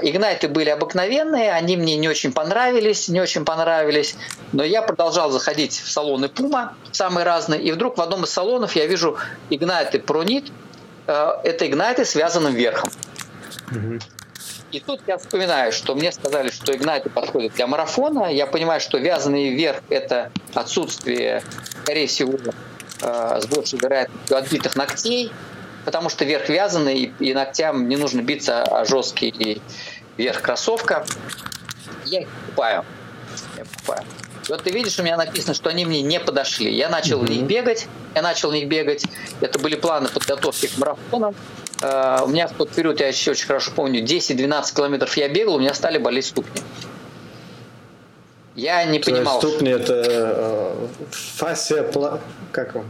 Игнайты 0.03 0.49
были 0.49 0.71
обыкновенные, 0.71 1.53
они 1.53 1.77
мне 1.77 1.97
не 1.97 2.09
очень 2.09 2.33
понравились, 2.33 3.09
не 3.09 3.21
очень 3.21 3.45
понравились, 3.45 4.17
но 4.53 4.65
я 4.65 4.83
продолжал 4.83 5.31
заходить 5.31 5.79
в 5.79 5.91
салоны 5.91 6.27
Puma, 6.27 6.71
самые 6.91 7.25
разные, 7.25 7.63
и 7.63 7.71
вдруг 7.71 7.99
в 7.99 8.01
одном 8.01 8.25
из 8.25 8.31
салонов 8.31 8.75
я 8.75 8.87
вижу 8.87 9.17
Игнайты 9.51 9.99
Pronit, 9.99 10.51
а, 11.07 11.41
это 11.45 11.69
Игнайты 11.69 12.05
с 12.05 12.17
вязаным 12.17 12.55
верхом. 12.55 12.91
Угу. 13.71 13.99
И 14.75 14.81
тут 14.81 15.03
я 15.07 15.19
вспоминаю, 15.19 15.71
что 15.71 15.95
мне 15.95 16.11
сказали, 16.11 16.51
что 16.51 16.75
Игнаты 16.75 17.09
подходит 17.09 17.53
для 17.53 17.69
марафона. 17.69 18.27
Я 18.33 18.49
понимаю, 18.49 18.81
что 18.81 18.99
вязаный 18.99 19.51
верх– 19.51 19.81
это 19.89 20.33
отсутствие, 20.53 21.45
скорее 21.85 22.09
всего, 22.09 22.37
э, 23.01 23.41
с 23.41 23.47
большей 23.47 23.79
вероятностью 23.79 24.37
отбитых 24.37 24.75
ногтей, 24.75 25.31
потому 25.85 26.09
что 26.09 26.25
верх 26.25 26.49
вязаный, 26.49 27.13
и 27.21 27.35
ногтям 27.35 27.89
не 27.89 27.95
нужно 27.95 28.23
биться 28.23 28.65
о 28.65 28.85
жесткий 28.85 29.63
верх 30.17 30.43
кроссовка. 30.43 31.07
Я 32.05 32.23
их 32.23 32.29
покупаю. 32.29 32.85
Я 33.57 33.65
покупаю. 33.67 34.03
И 34.49 34.51
вот 34.51 34.65
ты 34.65 34.73
видишь, 34.73 34.99
у 34.99 35.05
меня 35.05 35.17
написано, 35.17 35.55
что 35.55 35.71
они 35.71 35.87
мне 35.87 36.03
не 36.03 36.19
подошли. 36.19 36.75
Я 36.75 36.89
начал 36.89 37.23
mm-hmm. 37.23 37.27
в 37.27 37.31
них 37.31 37.43
бегать, 37.43 37.87
я 38.17 38.23
начал 38.23 38.51
в 38.51 38.55
них 38.55 38.67
бегать. 38.67 39.05
Это 39.41 39.61
были 39.61 39.77
планы 39.77 40.09
подготовки 40.09 40.67
к 40.67 40.77
марафону. 40.79 41.33
Э, 41.83 42.21
у 42.25 42.29
меня 42.29 42.49
в 42.49 42.53
тот 42.53 42.71
период, 42.71 43.01
я 43.01 43.09
еще 43.09 43.33
очень 43.33 43.47
хорошо 43.47 43.73
помню, 43.75 44.03
10-12 44.03 44.75
километров 44.75 45.17
я 45.17 45.29
бегал, 45.29 45.57
у 45.57 45.61
меня 45.61 45.75
стали 45.75 45.99
болеть 45.99 46.27
ступни. 46.27 46.61
Я 48.55 48.85
не 48.85 49.01
То 49.01 49.11
понимал. 49.11 49.39
Ступни 49.39 49.71
это 49.71 50.03
э, 50.07 50.87
фасия, 51.11 51.91
как 52.53 52.77
он? 52.77 52.85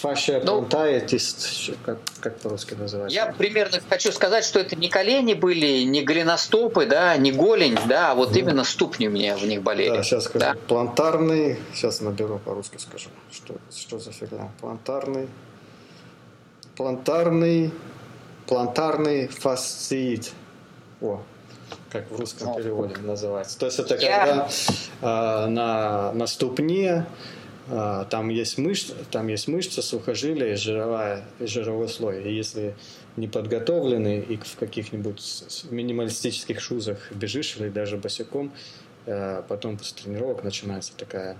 Фасcia 0.00 0.40
ну, 0.44 0.62
плантаетист, 0.62 1.72
как, 1.84 1.98
как 2.20 2.38
по-русски 2.38 2.74
называется? 2.74 3.14
Я 3.14 3.26
примерно 3.32 3.80
хочу 3.88 4.12
сказать, 4.12 4.44
что 4.44 4.60
это 4.60 4.76
не 4.76 4.88
колени 4.88 5.34
были, 5.34 5.82
не 5.82 6.02
голеностопы, 6.02 6.86
да, 6.86 7.16
не 7.16 7.32
голень, 7.32 7.76
да, 7.88 8.12
а 8.12 8.14
вот 8.14 8.30
mm. 8.30 8.38
именно 8.38 8.64
ступни 8.64 9.08
у 9.08 9.10
меня 9.10 9.36
в 9.36 9.44
них 9.44 9.62
болели. 9.62 9.96
Да, 9.96 10.02
сейчас 10.04 10.24
скажу. 10.24 10.38
Да. 10.38 10.54
Плантарный, 10.68 11.58
сейчас 11.74 12.00
наберу 12.00 12.38
по-русски 12.38 12.76
скажу, 12.78 13.08
что, 13.32 13.56
что 13.74 13.98
за 13.98 14.12
фигня. 14.12 14.52
Плантарный, 14.60 15.28
плантарный, 16.78 17.72
плантарный 18.46 19.26
фасциит. 19.26 20.32
О, 21.00 21.20
как 21.90 22.08
в 22.10 22.18
русском 22.18 22.54
переводе 22.54 22.96
называется. 22.98 23.58
То 23.58 23.66
есть 23.66 23.80
это 23.80 23.96
когда 23.96 24.48
э, 25.02 25.46
на, 25.48 26.12
на 26.12 26.26
ступне 26.28 27.04
э, 27.68 28.04
там 28.08 28.28
есть 28.28 28.58
мышца, 28.58 28.94
там 29.10 29.26
есть 29.26 29.48
мышца, 29.48 29.82
сухожилия 29.82 30.52
и 30.52 30.54
жировая, 30.54 31.24
жировой 31.40 31.88
слой. 31.88 32.22
И 32.22 32.32
если 32.32 32.76
не 33.16 33.26
подготовленный 33.26 34.20
и 34.20 34.36
в 34.36 34.56
каких-нибудь 34.56 35.64
минималистических 35.70 36.60
шузах 36.60 37.10
бежишь 37.10 37.56
или 37.56 37.70
даже 37.70 37.96
босиком, 37.96 38.52
э, 39.06 39.42
потом 39.48 39.78
после 39.78 40.00
тренировок 40.04 40.44
начинается 40.44 40.92
такая 40.96 41.36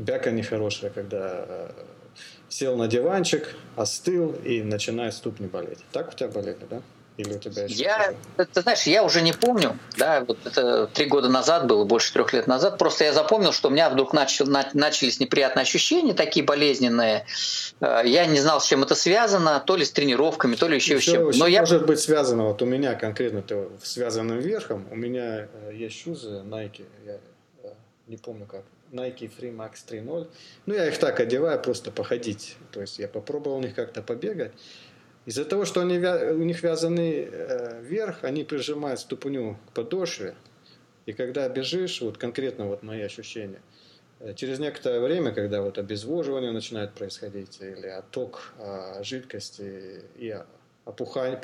бяка 0.00 0.32
нехорошая, 0.32 0.90
когда 0.90 1.44
э, 1.48 1.70
сел 2.48 2.76
на 2.76 2.88
диванчик, 2.88 3.54
остыл 3.76 4.32
и 4.44 4.62
начинает 4.62 5.14
ступни 5.14 5.46
болеть. 5.46 5.78
Так 5.92 6.12
у 6.12 6.16
тебя 6.16 6.28
болели, 6.28 6.58
да? 6.68 6.82
Или 7.16 7.34
у 7.34 7.38
тебя 7.38 7.64
еще 7.64 7.82
я, 7.82 8.14
ты 8.36 8.60
знаешь, 8.60 8.82
я 8.82 9.02
уже 9.02 9.22
не 9.22 9.32
помню, 9.32 9.78
да, 9.96 10.20
вот 10.20 10.38
это 10.44 10.86
три 10.86 11.06
года 11.06 11.30
назад 11.30 11.66
было, 11.66 11.84
больше 11.84 12.12
трех 12.12 12.34
лет 12.34 12.46
назад. 12.46 12.76
Просто 12.76 13.04
я 13.04 13.14
запомнил, 13.14 13.52
что 13.52 13.68
у 13.68 13.70
меня 13.70 13.88
вдруг 13.88 14.12
начал, 14.12 14.46
на, 14.46 14.68
начались 14.74 15.18
неприятные 15.18 15.62
ощущения, 15.62 16.12
такие 16.12 16.44
болезненные. 16.44 17.24
Э, 17.80 18.02
я 18.04 18.26
не 18.26 18.38
знал, 18.38 18.60
с 18.60 18.66
чем 18.66 18.82
это 18.82 18.94
связано, 18.94 19.60
то 19.60 19.76
ли 19.76 19.86
с 19.86 19.92
тренировками, 19.92 20.56
то 20.56 20.68
ли 20.68 20.76
еще, 20.76 20.96
еще 20.96 21.00
с 21.00 21.04
чем. 21.04 21.30
Но 21.38 21.46
я... 21.46 21.60
может 21.60 21.86
быть 21.86 22.00
связано, 22.00 22.48
вот 22.48 22.60
у 22.60 22.66
меня 22.66 22.94
конкретно 22.94 23.38
это 23.38 23.66
связанным 23.82 24.38
верхом, 24.38 24.86
у 24.90 24.96
меня 24.96 25.48
э, 25.50 25.72
есть 25.74 25.98
шузы 26.02 26.42
Nike, 26.44 26.84
я 27.06 27.18
э, 27.62 27.72
не 28.08 28.18
помню 28.18 28.44
как, 28.44 28.62
Nike 28.92 29.30
Free 29.30 29.54
Max 29.54 29.84
3.0. 29.88 30.28
Ну, 30.66 30.74
я 30.74 30.88
их 30.88 30.98
так 30.98 31.20
одеваю, 31.20 31.60
просто 31.60 31.90
походить. 31.90 32.56
То 32.72 32.80
есть 32.80 32.98
я 32.98 33.08
попробовал 33.08 33.58
у 33.58 33.60
них 33.60 33.74
как-то 33.74 34.02
побегать. 34.02 34.52
Из-за 35.26 35.44
того, 35.44 35.64
что 35.64 35.80
они, 35.80 35.98
у 35.98 36.44
них 36.44 36.62
вязаны 36.62 37.28
э, 37.30 37.82
вверх, 37.82 38.22
они 38.22 38.44
прижимают 38.44 39.00
ступню 39.00 39.58
к 39.68 39.72
подошве. 39.72 40.36
И 41.06 41.12
когда 41.12 41.48
бежишь, 41.48 42.00
вот 42.00 42.16
конкретно 42.16 42.66
вот 42.66 42.84
мои 42.84 43.02
ощущения, 43.02 43.60
э, 44.20 44.34
через 44.34 44.60
некоторое 44.60 45.00
время, 45.00 45.32
когда 45.32 45.62
вот 45.62 45.78
обезвоживание 45.78 46.52
начинает 46.52 46.92
происходить, 46.92 47.58
или 47.60 47.88
отток 47.88 48.52
э, 48.58 49.02
жидкости 49.02 50.02
и 50.16 50.38
опухание, 50.84 51.40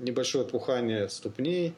небольшое 0.00 0.46
опухание 0.46 1.08
ступней, 1.10 1.74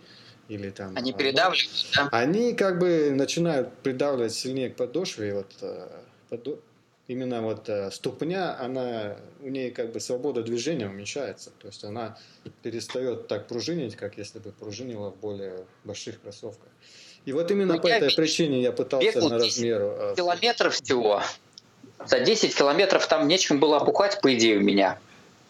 или 0.48 0.70
там... 0.70 0.96
Они 0.96 1.12
передавливают, 1.12 1.87
да? 1.96 2.09
Они 2.12 2.55
как 2.55 2.78
бы 2.78 3.11
начинают 3.12 3.72
придавливать 3.78 4.35
сильнее 4.35 4.70
к 4.70 4.76
подошве, 4.76 5.28
и 5.28 5.33
вот 5.33 5.50
э, 5.61 5.88
подо... 6.28 6.59
именно 7.09 7.42
вот 7.42 7.68
э, 7.68 7.90
ступня, 7.90 8.59
она, 8.59 9.16
у 9.40 9.48
нее 9.48 9.70
как 9.70 9.92
бы 9.92 10.00
свобода 10.00 10.42
движения 10.42 10.88
уменьшается, 10.88 11.50
то 11.59 11.68
есть 11.68 11.85
она 11.85 12.18
перестает 12.62 13.28
так 13.28 13.46
пружинить, 13.46 13.96
как 13.96 14.18
если 14.18 14.38
бы 14.38 14.52
пружинила 14.52 15.11
в 15.11 15.16
более 15.16 15.64
больших 15.85 16.20
кроссовках. 16.20 16.68
И 17.24 17.33
вот 17.33 17.50
именно 17.50 17.74
Но 17.74 17.74
ну, 17.74 17.81
по 17.81 17.87
этой 17.87 18.14
причине 18.14 18.62
я 18.62 18.72
пытался 18.72 19.20
на 19.28 19.38
размеру... 19.38 19.94
Э, 19.98 20.14
километров 20.16 20.74
всего. 20.74 21.22
За 22.05 22.18
10 22.18 22.55
километров 22.57 23.07
там 23.07 23.28
нечем 23.28 23.61
было 23.61 23.76
опухать, 23.76 24.20
по 24.20 24.35
идее, 24.35 24.59
у 24.59 24.61
меня. 24.61 24.98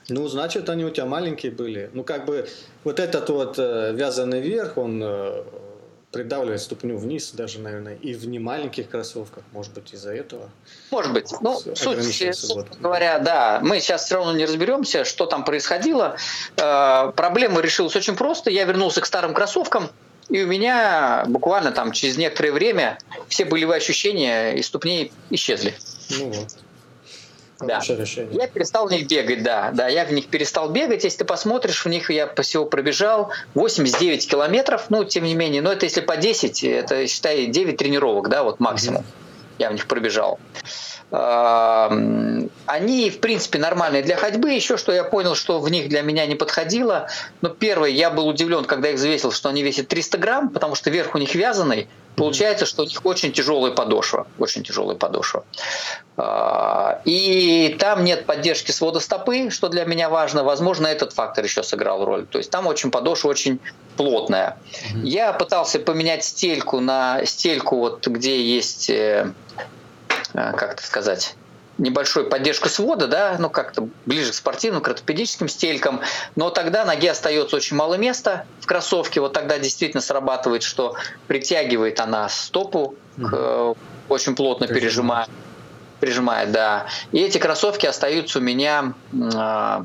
Ну, 0.09 0.27
значит, 0.29 0.69
они 0.69 0.85
у 0.85 0.91
тебя 0.91 1.07
маленькие 1.07 1.53
были. 1.53 1.91
Ну, 1.93 2.05
как 2.05 2.25
бы 2.25 2.49
вот 2.85 2.99
этот 3.01 3.29
вот 3.31 3.59
э, 3.59 3.93
вязаный 3.95 4.41
верх, 4.41 4.77
он 4.77 5.01
э, 5.03 5.45
придавливает 6.11 6.61
ступню 6.61 6.99
вниз, 6.99 7.33
даже, 7.33 7.59
наверное, 7.59 7.95
и 7.95 8.15
в 8.15 8.27
немаленьких 8.27 8.89
кроссовках, 8.89 9.43
может 9.53 9.73
быть, 9.73 9.95
из-за 9.95 10.15
этого. 10.15 10.51
Может 10.91 11.13
быть. 11.13 11.33
Ну, 11.41 11.59
суть, 11.59 12.55
вот. 12.55 12.67
говоря, 12.79 13.19
да, 13.19 13.61
мы 13.63 13.81
сейчас 13.81 14.05
все 14.05 14.17
равно 14.17 14.33
не 14.33 14.45
разберемся, 14.45 15.05
что 15.05 15.27
там 15.27 15.45
происходило. 15.45 16.17
Э, 16.57 17.13
проблема 17.17 17.61
решилась 17.61 17.97
очень 17.97 18.17
просто. 18.17 18.51
Я 18.51 18.65
вернулся 18.65 19.01
к 19.01 19.07
старым 19.07 19.35
кроссовкам, 19.35 19.91
и 20.29 20.43
у 20.43 20.47
меня 20.47 21.25
буквально 21.27 21.73
там 21.73 21.93
через 21.93 22.17
некоторое 22.17 22.53
время 22.53 22.99
все 23.29 23.45
болевые 23.45 23.79
ощущения 23.79 24.53
и 24.53 24.63
ступней 24.63 25.13
исчезли. 25.31 25.75
Ну 26.11 26.31
вот. 26.31 26.49
Да. 27.67 27.79
решение. 27.79 28.35
Я 28.35 28.47
перестал 28.47 28.87
в 28.87 28.91
них 28.91 29.07
бегать, 29.07 29.43
да. 29.43 29.71
Да, 29.73 29.89
я 29.89 30.05
в 30.05 30.13
них 30.13 30.27
перестал 30.27 30.71
бегать. 30.71 31.05
Если 31.05 31.19
ты 31.19 31.25
посмотришь, 31.25 31.85
в 31.85 31.89
них 31.89 32.11
я 32.11 32.33
всего 32.43 32.65
пробежал 32.65 33.31
89 33.55 34.29
километров, 34.29 34.87
ну, 34.89 35.05
тем 35.05 35.25
не 35.25 35.35
менее. 35.35 35.63
Но 35.63 35.73
это 35.73 35.87
если 35.87 36.01
по 36.01 36.17
10, 36.17 36.65
это, 36.65 37.07
считай, 37.07 37.47
9 37.47 37.77
тренировок, 37.77 38.29
да, 38.29 38.43
вот 38.43 38.61
максимум. 38.61 39.03
Mm-hmm. 39.03 39.59
Я 39.59 39.71
в 39.71 39.75
них 39.75 39.87
пробежал. 39.87 40.41
Они, 41.11 43.11
в 43.11 43.21
принципе, 43.21 43.59
нормальные 43.59 44.03
для 44.03 44.17
ходьбы. 44.17 44.53
Еще 44.53 44.79
что 44.79 44.93
я 44.93 45.05
понял, 45.05 45.35
что 45.35 45.61
в 45.61 45.71
них 45.71 45.91
для 45.91 46.01
меня 46.01 46.27
не 46.27 46.35
подходило. 46.35 47.09
Но 47.43 47.51
первое, 47.51 47.91
я 47.91 48.11
был 48.11 48.27
удивлен, 48.27 48.65
когда 48.65 48.89
их 48.89 48.97
взвесил, 48.97 49.31
что 49.31 49.51
они 49.51 49.63
весят 49.63 49.89
300 49.89 50.19
грамм, 50.19 50.49
потому 50.49 50.75
что 50.75 50.91
верх 50.91 51.15
у 51.15 51.19
них 51.19 51.35
вязаный. 51.35 51.87
Получается, 52.17 52.67
что 52.67 52.83
у 52.83 52.87
них 52.87 53.05
очень 53.05 53.33
тяжелая 53.33 53.73
подошва. 53.73 54.27
Очень 54.39 54.63
тяжелая 54.63 54.97
подошва. 54.97 55.45
А, 56.17 57.01
и 57.05 57.75
там 57.79 58.05
нет 58.05 58.27
поддержки 58.27 58.71
свода 58.71 59.01
стопы, 59.01 59.51
что 59.51 59.69
для 59.69 59.85
меня 59.85 60.11
важно. 60.11 60.45
Возможно, 60.45 60.87
этот 60.87 61.13
фактор 61.13 61.45
еще 61.45 61.63
сыграл 61.63 62.05
роль. 62.05 62.27
То 62.27 62.39
есть 62.39 62.51
там 62.51 62.67
очень 62.67 62.91
подошва 62.91 63.29
очень 63.29 63.61
плотная. 63.97 64.59
Mm-hmm. 64.73 65.01
Я 65.05 65.33
пытался 65.33 65.79
поменять 65.79 66.25
стельку 66.25 66.81
на 66.81 67.25
стельку, 67.25 67.79
вот 67.79 68.07
где 68.07 68.43
есть, 68.43 68.91
э, 68.91 69.33
э, 70.35 70.53
как 70.53 70.75
это 70.75 70.83
сказать, 70.83 71.35
небольшую 71.83 72.29
поддержку 72.29 72.69
свода, 72.69 73.09
да, 73.09 73.37
ну 73.39 73.51
как-то 73.51 73.89
ближе 74.07 74.31
к 74.31 74.35
спортивным, 74.35 74.83
к 74.83 74.89
ортопедическим 74.89 75.49
стелькам, 75.49 76.01
но 76.37 76.51
тогда 76.51 76.85
ноге 76.85 77.11
остается 77.11 77.57
очень 77.57 77.77
мало 77.77 77.95
места 77.95 78.47
в 78.61 78.67
кроссовке, 78.67 79.21
вот 79.21 79.33
тогда 79.33 79.59
действительно 79.59 80.01
срабатывает, 80.01 80.63
что 80.63 80.95
притягивает 81.27 81.99
она 81.99 82.29
стопу, 82.29 82.95
к, 83.17 83.33
э, 83.33 83.75
очень 84.09 84.37
плотно 84.37 84.69
пережимает, 84.69 85.29
прижимает, 86.01 86.53
да. 86.53 86.87
И 87.11 87.19
эти 87.19 87.39
кроссовки 87.39 87.85
остаются 87.87 88.39
у 88.39 88.43
меня 88.43 88.95
э, 89.13 89.85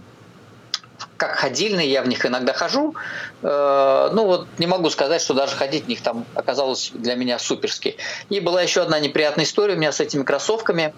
как 1.17 1.35
ходильные, 1.35 1.89
я 1.89 2.03
в 2.03 2.07
них 2.07 2.23
иногда 2.27 2.53
хожу. 2.53 2.95
Э, 3.41 4.09
ну 4.13 4.25
вот 4.25 4.47
не 4.59 4.67
могу 4.67 4.91
сказать, 4.91 5.21
что 5.21 5.33
даже 5.33 5.55
ходить 5.55 5.85
в 5.85 5.87
них 5.87 6.01
там 6.01 6.25
оказалось 6.35 6.91
для 6.93 7.15
меня 7.15 7.39
суперски. 7.39 7.97
И 8.29 8.39
была 8.39 8.61
еще 8.61 8.81
одна 8.81 8.99
неприятная 8.99 9.45
история 9.45 9.73
у 9.73 9.77
меня 9.77 9.91
с 9.91 9.99
этими 9.99 10.21
кроссовками. 10.21 10.93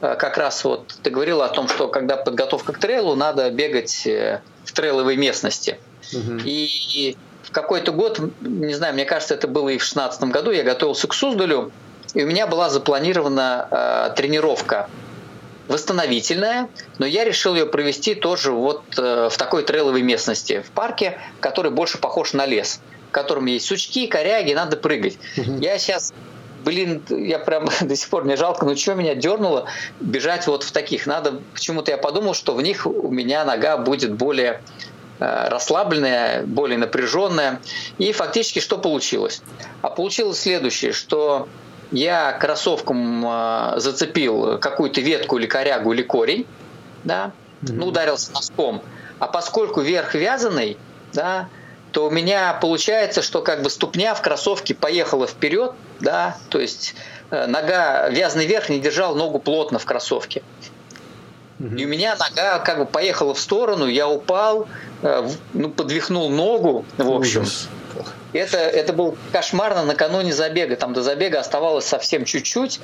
Э, 0.00 0.16
как 0.18 0.38
раз 0.38 0.64
вот 0.64 0.94
ты 1.02 1.10
говорила 1.10 1.44
о 1.44 1.48
том, 1.48 1.68
что 1.68 1.88
когда 1.88 2.16
подготовка 2.16 2.72
к 2.72 2.78
трейлу, 2.78 3.14
надо 3.14 3.50
бегать 3.50 4.06
э, 4.06 4.40
в 4.64 4.72
трейловой 4.72 5.16
местности. 5.16 5.78
Угу. 6.12 6.40
И 6.44 7.16
в 7.42 7.50
какой-то 7.50 7.92
год, 7.92 8.20
не 8.40 8.74
знаю, 8.74 8.94
мне 8.94 9.04
кажется, 9.04 9.34
это 9.34 9.48
было 9.48 9.68
и 9.68 9.78
в 9.78 9.80
2016 9.80 10.24
году, 10.24 10.50
я 10.50 10.62
готовился 10.62 11.08
к 11.08 11.14
Суздалю, 11.14 11.72
и 12.14 12.22
у 12.22 12.26
меня 12.26 12.46
была 12.46 12.70
запланирована 12.70 13.68
э, 13.70 14.14
тренировка 14.16 14.88
восстановительная, 15.66 16.68
но 16.98 17.06
я 17.06 17.24
решил 17.24 17.54
ее 17.54 17.66
провести 17.66 18.14
тоже 18.14 18.52
вот 18.52 18.82
э, 18.96 19.28
в 19.30 19.36
такой 19.36 19.62
трейловой 19.62 20.02
местности, 20.02 20.62
в 20.66 20.70
парке, 20.70 21.18
который 21.40 21.70
больше 21.70 21.98
похож 21.98 22.32
на 22.32 22.46
лес, 22.46 22.80
в 23.10 23.12
котором 23.12 23.46
есть 23.46 23.66
сучки, 23.66 24.06
коряги, 24.06 24.54
надо 24.54 24.76
прыгать. 24.76 25.18
Угу. 25.36 25.58
Я 25.60 25.78
сейчас 25.78 26.14
блин, 26.64 27.02
я 27.08 27.38
прям 27.38 27.68
до 27.80 27.96
сих 27.96 28.08
пор 28.08 28.24
мне 28.24 28.36
жалко, 28.36 28.64
но 28.64 28.76
что 28.76 28.94
меня 28.94 29.14
дернуло 29.14 29.66
бежать 30.00 30.46
вот 30.46 30.64
в 30.64 30.72
таких. 30.72 31.06
Надо, 31.06 31.40
почему-то 31.54 31.90
я 31.90 31.98
подумал, 31.98 32.34
что 32.34 32.54
в 32.54 32.62
них 32.62 32.86
у 32.86 33.10
меня 33.10 33.44
нога 33.44 33.76
будет 33.76 34.12
более 34.14 34.60
э, 35.18 35.48
расслабленная, 35.48 36.42
более 36.44 36.78
напряженная. 36.78 37.60
И 37.98 38.12
фактически 38.12 38.60
что 38.60 38.78
получилось? 38.78 39.42
А 39.82 39.90
получилось 39.90 40.40
следующее, 40.40 40.92
что 40.92 41.48
я 41.90 42.32
кроссовком 42.32 43.24
э, 43.26 43.74
зацепил 43.76 44.58
какую-то 44.58 45.00
ветку 45.00 45.38
или 45.38 45.46
корягу 45.46 45.92
или 45.92 46.02
корень, 46.02 46.46
да, 47.04 47.32
mm-hmm. 47.62 47.72
ну, 47.72 47.86
ударился 47.86 48.32
носком. 48.32 48.82
А 49.18 49.26
поскольку 49.26 49.80
верх 49.80 50.14
вязаный, 50.14 50.76
да, 51.12 51.48
то 51.98 52.06
у 52.06 52.10
меня 52.10 52.52
получается, 52.52 53.22
что 53.22 53.42
как 53.42 53.62
бы 53.62 53.70
ступня 53.70 54.14
в 54.14 54.22
кроссовке 54.22 54.72
поехала 54.72 55.26
вперед, 55.26 55.72
да, 55.98 56.36
то 56.48 56.60
есть 56.60 56.94
э, 57.32 57.46
нога, 57.46 58.08
вязаный 58.08 58.46
верх 58.46 58.68
не 58.68 58.78
держал 58.78 59.16
ногу 59.16 59.40
плотно 59.40 59.80
в 59.80 59.84
кроссовке. 59.84 60.44
И 61.58 61.84
у 61.84 61.88
меня 61.88 62.14
нога 62.14 62.60
как 62.60 62.78
бы 62.78 62.86
поехала 62.86 63.34
в 63.34 63.40
сторону, 63.40 63.88
я 63.88 64.08
упал, 64.08 64.68
э, 65.02 65.28
ну, 65.54 65.70
подвихнул 65.70 66.30
ногу, 66.30 66.84
в 66.98 67.10
общем. 67.10 67.42
Ужас. 67.42 67.68
Это, 68.32 68.58
это 68.58 68.92
был 68.92 69.16
кошмарно 69.32 69.84
накануне 69.84 70.32
забега. 70.32 70.76
Там 70.76 70.92
до 70.92 71.02
забега 71.02 71.40
оставалось 71.40 71.84
совсем 71.84 72.24
чуть-чуть. 72.24 72.80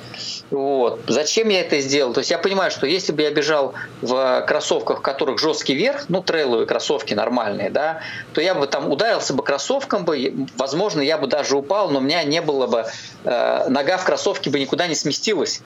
Вот. 0.51 1.01
Зачем 1.07 1.49
я 1.49 1.61
это 1.61 1.79
сделал? 1.79 2.13
То 2.13 2.19
есть 2.19 2.31
я 2.31 2.37
понимаю, 2.37 2.71
что 2.71 2.87
если 2.87 3.11
бы 3.11 3.21
я 3.21 3.31
бежал 3.31 3.73
в 4.01 4.43
кроссовках, 4.47 4.99
в 4.99 5.01
которых 5.01 5.39
жесткий 5.39 5.75
верх, 5.75 6.05
ну, 6.09 6.21
трейловые 6.21 6.65
кроссовки 6.65 7.13
нормальные, 7.13 7.69
да, 7.69 8.01
то 8.33 8.41
я 8.41 8.55
бы 8.55 8.67
там 8.67 8.91
ударился 8.91 9.33
бы 9.33 9.43
кроссовком 9.43 10.05
бы, 10.05 10.47
возможно, 10.57 11.01
я 11.01 11.17
бы 11.17 11.27
даже 11.27 11.57
упал, 11.57 11.89
но 11.89 11.99
у 11.99 12.01
меня 12.01 12.23
не 12.23 12.41
было 12.41 12.67
бы, 12.67 12.85
э, 13.23 13.65
нога 13.69 13.97
в 13.97 14.05
кроссовке 14.05 14.49
бы 14.49 14.59
никуда 14.59 14.87
не 14.87 14.95
сместилась 14.95 15.61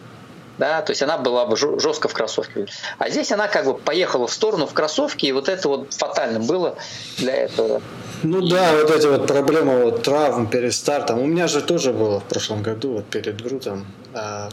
да, 0.59 0.81
то 0.81 0.91
есть 0.91 1.01
она 1.01 1.17
была 1.17 1.45
бы 1.45 1.55
жестко 1.55 2.09
в 2.09 2.13
кроссовке. 2.13 2.67
А 2.97 3.09
здесь 3.09 3.31
она 3.31 3.47
как 3.47 3.65
бы 3.65 3.73
поехала 3.75 4.27
в 4.27 4.33
сторону 4.33 4.67
в 4.67 4.73
кроссовке, 4.73 5.27
и 5.27 5.31
вот 5.31 5.47
это 5.47 5.69
вот 5.69 5.93
фатально 5.93 6.41
было 6.41 6.75
для 7.17 7.33
этого. 7.33 7.81
Ну 8.23 8.45
и... 8.45 8.51
да, 8.51 8.73
вот 8.73 8.91
эти 8.91 9.07
вот 9.07 9.25
проблемы 9.25 9.85
вот, 9.85 10.03
травм 10.03 10.47
перед 10.47 10.73
стартом. 10.73 11.19
У 11.19 11.25
меня 11.25 11.47
же 11.47 11.61
тоже 11.61 11.93
было 11.93 12.19
в 12.19 12.25
прошлом 12.25 12.61
году, 12.61 12.93
вот 12.93 13.05
перед 13.05 13.41
Грутом. 13.41 13.87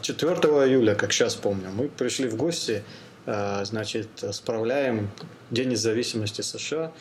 4 0.00 0.32
а, 0.32 0.66
июля, 0.66 0.94
как 0.94 1.12
сейчас 1.12 1.34
помню, 1.34 1.70
мы 1.70 1.88
пришли 1.88 2.28
в 2.28 2.36
гости, 2.36 2.84
а, 3.26 3.64
значит, 3.64 4.08
справляем 4.30 5.10
День 5.50 5.70
независимости 5.70 6.42
США. 6.42 6.92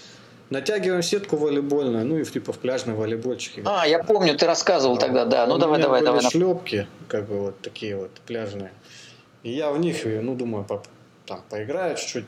Натягиваем 0.50 1.02
сетку 1.02 1.38
волейбольную, 1.38 2.06
ну 2.06 2.18
и 2.18 2.24
типа 2.24 2.54
в 2.54 2.60
пляжный 2.60 2.94
волейбольчик. 2.94 3.64
А, 3.66 3.88
я 3.88 4.04
помню, 4.04 4.38
ты 4.38 4.46
рассказывал 4.46 4.98
тогда, 4.98 5.26
да. 5.26 5.48
Ну 5.48 5.58
давай, 5.58 5.82
давай, 5.82 6.04
давай. 6.04 6.22
шлепки, 6.22 6.88
как 7.08 7.28
бы 7.28 7.40
вот 7.40 7.60
такие 7.62 7.96
вот 7.96 8.12
пляжные. 8.28 8.72
И 9.42 9.52
я 9.52 9.72
в 9.72 9.80
них, 9.80 10.06
ну 10.06 10.36
думаю, 10.36 10.64
по, 10.64 10.84
там 11.26 11.44
поиграю 11.50 11.96
чуть-чуть, 11.98 12.26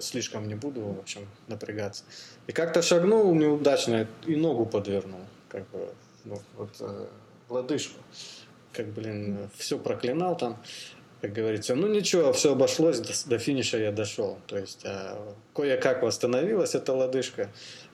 слишком 0.00 0.48
не 0.48 0.54
буду, 0.54 0.80
в 0.80 0.98
общем, 0.98 1.28
напрягаться. 1.46 2.04
И 2.46 2.52
как-то 2.52 2.82
шагнул 2.82 3.32
неудачно 3.34 4.06
и 4.26 4.36
ногу 4.36 4.66
подвернул, 4.66 5.20
как 5.48 5.68
бы, 5.70 5.88
ну, 6.24 6.40
вот 6.56 6.70
э, 6.80 7.06
лодыжку. 7.48 8.00
Как, 8.72 8.86
блин, 8.86 9.48
все 9.56 9.78
проклинал 9.78 10.36
там, 10.36 10.58
как 11.24 11.32
говорится. 11.32 11.74
Ну 11.74 11.86
ничего, 11.86 12.34
все 12.34 12.52
обошлось, 12.52 13.00
до, 13.00 13.30
до 13.30 13.38
финиша 13.38 13.78
я 13.78 13.92
дошел. 13.92 14.36
То 14.46 14.58
есть 14.58 14.82
э, 14.84 15.16
кое-как 15.54 16.02
восстановилась 16.02 16.74
эта 16.74 16.92
лодыжка, 16.92 17.50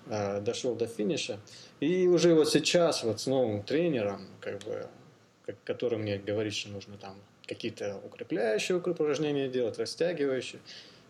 э, 0.08 0.40
дошел 0.40 0.74
до 0.74 0.88
финиша. 0.88 1.38
И 1.78 2.08
уже 2.08 2.34
вот 2.34 2.50
сейчас 2.50 3.04
вот 3.04 3.20
с 3.20 3.28
новым 3.28 3.62
тренером, 3.62 4.26
как 4.40 4.58
бы, 4.64 4.88
который 5.62 5.96
мне 5.98 6.18
говорит, 6.18 6.54
что 6.54 6.70
нужно 6.70 6.96
там 6.96 7.14
какие-то 7.46 8.00
укрепляющие 8.04 8.78
упражнения 8.78 9.48
делать, 9.48 9.78
растягивающие 9.78 10.60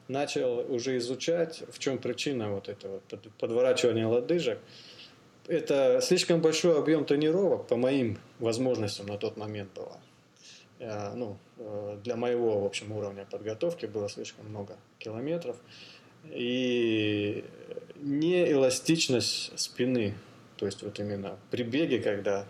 начал 0.09 0.59
уже 0.71 0.99
изучать, 0.99 1.63
в 1.73 1.79
чем 1.79 1.97
причина 1.97 2.53
вот 2.53 2.69
этого 2.69 3.01
подворачивания 3.39 4.07
лодыжек. 4.07 4.59
Это 5.49 6.01
слишком 6.03 6.43
большой 6.43 6.79
объем 6.79 7.07
тренировок 7.07 7.67
по 7.67 7.77
моим 7.77 8.19
возможностям 8.41 9.07
на 9.07 9.17
тот 9.17 9.39
момент 9.39 9.73
было. 9.75 9.99
Э, 10.81 11.13
ну, 11.15 11.37
э, 11.59 11.99
для 12.03 12.17
моего, 12.17 12.61
в 12.61 12.65
общем, 12.65 12.91
уровня 12.93 13.27
подготовки 13.31 13.87
было 13.87 14.09
слишком 14.09 14.49
много 14.49 14.77
километров. 14.99 15.57
И 16.25 17.45
не 17.97 18.51
эластичность 18.51 19.59
спины, 19.59 20.15
то 20.57 20.67
есть 20.67 20.83
вот 20.83 20.99
именно 20.99 21.37
при 21.51 21.63
беге, 21.63 22.01
когда 22.01 22.47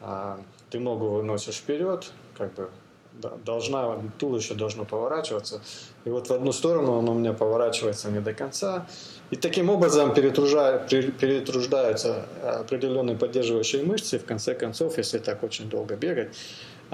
а, 0.00 0.40
ты 0.70 0.78
ногу 0.78 1.08
выносишь 1.08 1.56
вперед, 1.56 2.10
как 2.36 2.54
бы 2.54 2.70
должна, 3.44 4.00
туловище 4.18 4.54
должно 4.54 4.84
поворачиваться. 4.84 5.60
И 6.04 6.08
вот 6.08 6.28
в 6.28 6.32
одну 6.32 6.52
сторону 6.52 6.98
оно 6.98 7.12
у 7.12 7.14
меня 7.14 7.34
поворачивается 7.34 8.10
не 8.10 8.20
до 8.20 8.32
конца. 8.32 8.86
И 9.30 9.36
таким 9.36 9.70
образом 9.70 10.14
перетруждаются 10.14 12.26
определенные 12.42 13.16
поддерживающие 13.16 13.82
мышцы. 13.82 14.16
И 14.16 14.18
в 14.18 14.24
конце 14.24 14.54
концов, 14.54 14.98
если 14.98 15.18
так 15.18 15.42
очень 15.42 15.68
долго 15.68 15.96
бегать, 15.96 16.34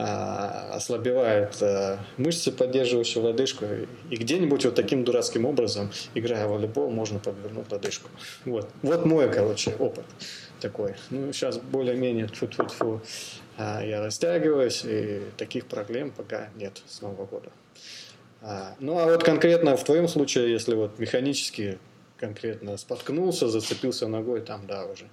а, 0.01 0.71
ослабевает 0.75 1.57
а, 1.61 1.99
мышцы, 2.19 2.53
поддерживающие 2.53 3.23
лодыжку. 3.23 3.65
И 4.11 4.17
где-нибудь 4.17 4.65
вот 4.65 4.77
таким 4.77 5.03
дурацким 5.03 5.45
образом, 5.45 5.91
играя 6.15 6.47
в 6.47 6.51
волейбол, 6.51 6.89
можно 6.89 7.19
подвернуть 7.19 7.71
лодыжку. 7.73 8.09
Вот, 8.45 8.71
вот 8.83 9.05
мой, 9.05 9.29
короче, 9.29 9.75
опыт 9.77 10.05
такой. 10.61 10.95
Ну, 11.11 11.33
сейчас 11.33 11.59
более-менее 11.59 12.29
тьфу-тьфу-тьфу 12.29 13.01
а, 13.57 13.83
я 13.85 14.01
растягиваюсь, 14.01 14.85
и 14.85 15.23
таких 15.37 15.67
проблем 15.67 16.13
пока 16.13 16.51
нет 16.55 16.81
с 16.87 17.03
Нового 17.03 17.27
года. 17.27 17.51
А, 18.41 18.77
ну, 18.79 19.01
а 19.01 19.07
вот 19.07 19.25
конкретно 19.25 19.77
в 19.77 19.83
твоем 19.83 20.07
случае, 20.07 20.53
если 20.53 20.77
вот 20.77 20.97
механически 21.01 21.81
конкретно 22.19 22.77
споткнулся, 22.77 23.49
зацепился 23.49 24.07
ногой, 24.07 24.43
там, 24.43 24.65
да, 24.69 24.87
уже 24.87 25.09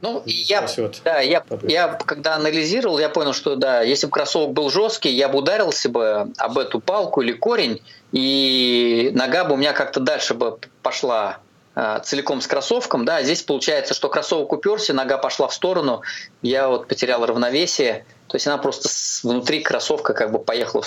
ну, 0.00 0.22
я, 0.26 0.66
да, 1.04 1.20
я, 1.20 1.44
я 1.62 1.88
когда 1.88 2.36
анализировал, 2.36 2.98
я 2.98 3.08
понял, 3.08 3.32
что 3.32 3.56
да, 3.56 3.82
если 3.82 4.06
бы 4.06 4.12
кроссовок 4.12 4.52
был 4.52 4.70
жесткий, 4.70 5.10
я 5.10 5.28
бы 5.28 5.38
ударился 5.38 5.88
бы 5.88 6.32
об 6.36 6.58
эту 6.58 6.80
палку 6.80 7.22
или 7.22 7.32
корень, 7.32 7.82
и 8.12 9.10
нога 9.14 9.44
бы 9.44 9.54
у 9.54 9.56
меня 9.56 9.72
как-то 9.72 10.00
дальше 10.00 10.34
бы 10.34 10.58
пошла 10.82 11.40
Э, 11.78 12.00
целиком 12.02 12.40
с 12.40 12.46
кроссовком, 12.46 13.04
да, 13.04 13.22
здесь 13.22 13.42
получается, 13.42 13.92
что 13.92 14.08
кроссовок 14.08 14.50
уперся, 14.54 14.94
нога 14.94 15.18
пошла 15.18 15.46
в 15.46 15.52
сторону, 15.52 16.00
я 16.40 16.68
вот 16.68 16.88
потерял 16.88 17.24
равновесие, 17.26 18.06
то 18.28 18.36
есть 18.36 18.46
она 18.46 18.56
просто 18.56 18.88
внутри 19.22 19.60
кроссовка 19.60 20.14
как 20.14 20.32
бы 20.32 20.38
поехала. 20.38 20.82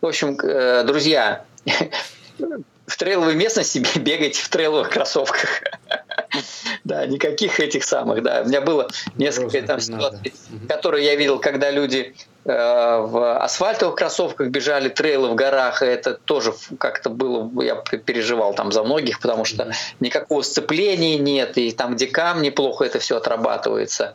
В 0.00 0.06
общем, 0.06 0.38
э, 0.40 0.82
друзья, 0.84 1.44
в 2.86 2.96
трейловой 2.96 3.34
местности 3.34 3.84
бегайте 3.98 4.40
в 4.40 4.48
трейловых 4.48 4.88
кроссовках. 4.88 5.60
Да, 6.84 7.06
никаких 7.06 7.60
этих 7.60 7.84
самых, 7.84 8.22
да. 8.22 8.42
У 8.42 8.48
меня 8.48 8.60
было 8.60 8.88
несколько 9.16 9.62
там 9.62 9.80
ситуаций, 9.80 10.34
которые 10.68 11.04
я 11.06 11.16
видел, 11.16 11.38
когда 11.38 11.70
люди 11.70 12.14
Э, 12.46 12.98
в 13.00 13.38
асфальтовых 13.38 13.96
кроссовках 13.96 14.48
бежали 14.48 14.90
трейлы 14.90 15.28
в 15.28 15.34
горах, 15.34 15.82
и 15.82 15.86
это 15.86 16.14
тоже 16.14 16.54
как-то 16.78 17.08
было, 17.08 17.50
я 17.62 17.76
переживал 17.76 18.54
там 18.54 18.70
за 18.70 18.82
многих, 18.82 19.20
потому 19.20 19.46
что 19.46 19.72
никакого 20.00 20.42
сцепления 20.42 21.16
нет, 21.16 21.56
и 21.56 21.72
там, 21.72 21.94
где 21.94 22.06
камни, 22.06 22.50
плохо 22.50 22.84
это 22.84 22.98
все 22.98 23.16
отрабатывается. 23.16 24.14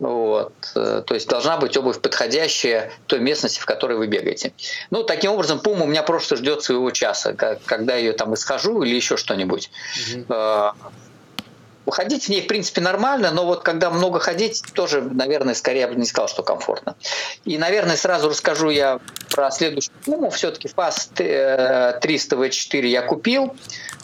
Вот. 0.00 0.52
Э, 0.74 1.04
то 1.06 1.14
есть 1.14 1.28
должна 1.28 1.56
быть 1.56 1.76
обувь 1.76 2.00
подходящая 2.00 2.90
той 3.06 3.20
местности, 3.20 3.60
в 3.60 3.66
которой 3.66 3.96
вы 3.96 4.08
бегаете. 4.08 4.52
Ну, 4.90 5.04
таким 5.04 5.30
образом, 5.30 5.60
пума 5.60 5.84
у 5.84 5.86
меня 5.86 6.02
просто 6.02 6.34
ждет 6.34 6.64
своего 6.64 6.90
часа, 6.90 7.34
когда 7.34 7.94
я 7.94 8.00
ее 8.00 8.12
там 8.14 8.34
исхожу 8.34 8.82
или 8.82 8.96
еще 8.96 9.16
что-нибудь. 9.16 9.70
Угу. 10.16 10.34
Ходить 11.86 12.24
в 12.24 12.28
ней, 12.28 12.42
в 12.42 12.46
принципе, 12.46 12.80
нормально, 12.80 13.30
но 13.30 13.44
вот 13.44 13.62
когда 13.62 13.90
много 13.90 14.18
ходить, 14.18 14.62
тоже, 14.72 15.02
наверное, 15.02 15.54
скорее 15.54 15.86
бы 15.86 15.94
не 15.96 16.06
сказал, 16.06 16.28
что 16.28 16.42
комфортно. 16.42 16.96
И, 17.44 17.58
наверное, 17.58 17.96
сразу 17.96 18.28
расскажу 18.28 18.70
я 18.70 19.00
про 19.30 19.50
следующую 19.50 19.94
пуму. 20.04 20.30
Все-таки 20.30 20.68
FAS 20.68 21.98
300 22.00 22.36
V4 22.36 22.86
я 22.86 23.02
купил. 23.02 23.54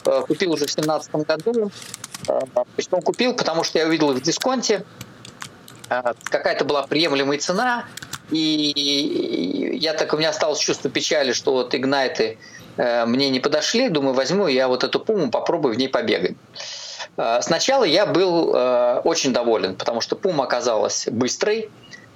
Э, 0.05 0.23
купил 0.27 0.51
уже 0.51 0.65
в 0.65 0.75
2017 0.75 1.11
году. 1.25 1.71
Почему 2.75 3.01
купил? 3.01 3.33
Потому 3.33 3.63
что 3.63 3.79
я 3.79 3.87
увидел 3.87 4.11
их 4.11 4.17
в 4.17 4.21
дисконте. 4.21 4.85
А, 5.91 6.13
какая-то 6.23 6.63
была 6.63 6.83
приемлемая 6.83 7.37
цена, 7.37 7.85
и 8.29 9.77
я 9.81 9.93
так, 9.93 10.13
у 10.13 10.17
меня 10.17 10.29
осталось 10.29 10.59
чувство 10.59 10.89
печали, 10.89 11.33
что 11.33 11.51
вот 11.51 11.75
игнайты 11.75 12.37
э, 12.77 13.05
мне 13.05 13.29
не 13.29 13.41
подошли, 13.41 13.89
думаю, 13.89 14.13
возьму 14.13 14.47
я 14.47 14.69
вот 14.69 14.85
эту 14.85 15.01
пуму, 15.01 15.29
попробую 15.29 15.75
в 15.75 15.77
ней 15.77 15.89
побегать. 15.89 16.37
А, 17.17 17.41
сначала 17.41 17.83
я 17.83 18.05
был 18.05 18.53
э, 18.53 19.01
очень 19.03 19.33
доволен, 19.33 19.75
потому 19.75 20.01
что 20.01 20.15
пума 20.15 20.43
оказалась 20.43 21.07
быстрой, 21.07 21.69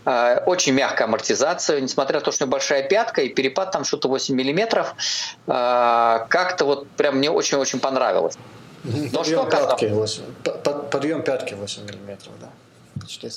э, 0.05 0.39
очень 0.45 0.73
мягкая 0.73 1.07
амортизация, 1.07 1.81
несмотря 1.81 2.19
на 2.19 2.25
то, 2.25 2.31
что 2.31 2.43
у 2.43 2.47
нее 2.47 2.51
большая 2.51 2.83
пятка 2.83 3.21
и 3.21 3.29
перепад 3.29 3.71
там 3.71 3.83
что-то 3.83 4.07
8 4.07 4.35
миллиметров, 4.35 4.95
как-то 5.45 6.65
вот 6.65 6.87
прям 6.89 7.17
мне 7.17 7.29
очень-очень 7.29 7.79
понравилось. 7.79 8.35
Но 8.83 9.19
подъем, 9.19 9.41
что 9.41 9.45
пятки 9.45 9.85
8, 9.85 10.23
подъем 10.91 11.23
пятки 11.23 11.53
8 11.53 11.85
миллиметров, 11.85 12.33
да. 12.39 12.49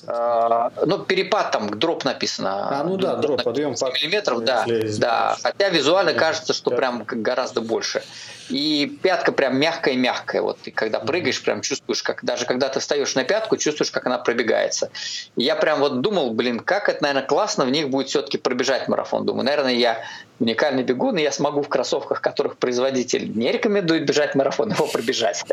А, 0.06 0.72
ну, 0.84 0.98
перепад 0.98 1.50
там, 1.50 1.78
дроп 1.78 2.04
написано. 2.04 2.80
А, 2.80 2.84
ну 2.84 2.96
да, 2.96 3.16
дроп, 3.16 3.42
подъем 3.42 3.70
миллиметров, 3.70 4.44
да, 4.44 4.64
да. 4.98 5.36
Хотя 5.42 5.68
визуально 5.68 6.14
кажется, 6.14 6.52
что 6.52 6.70
прям 6.70 7.04
гораздо 7.04 7.61
больше. 7.61 8.02
И 8.48 8.98
пятка 9.02 9.32
прям 9.32 9.59
мягкая-мягкая. 9.59 10.40
Вот 10.40 10.59
ты 10.61 10.70
когда 10.70 11.00
прыгаешь, 11.00 11.42
прям 11.42 11.61
чувствуешь, 11.61 12.02
как 12.02 12.24
даже 12.24 12.46
когда 12.46 12.68
ты 12.68 12.80
встаешь 12.80 13.14
на 13.14 13.24
пятку, 13.24 13.56
чувствуешь, 13.56 13.90
как 13.90 14.06
она 14.06 14.18
пробегается. 14.18 14.90
И 15.36 15.42
я 15.42 15.54
прям 15.54 15.80
вот 15.80 16.00
думал, 16.00 16.32
блин, 16.32 16.61
как 16.61 16.88
это, 16.88 17.02
наверное, 17.02 17.26
классно 17.26 17.64
в 17.64 17.70
них 17.70 17.90
будет 17.90 18.09
все-таки 18.09 18.38
пробежать 18.38 18.88
марафон. 18.88 19.26
Думаю, 19.26 19.44
наверное, 19.44 19.74
я 19.74 20.02
уникальный 20.41 20.82
бегун, 20.82 21.18
и 21.18 21.22
я 21.22 21.32
смогу 21.32 21.62
в 21.62 21.68
кроссовках, 21.68 22.20
которых 22.20 22.59
производитель 22.59 23.36
не 23.36 23.51
рекомендует 23.53 24.07
бежать 24.07 24.34
марафон, 24.34 24.70
его 24.70 24.86
пробежать. 24.86 25.45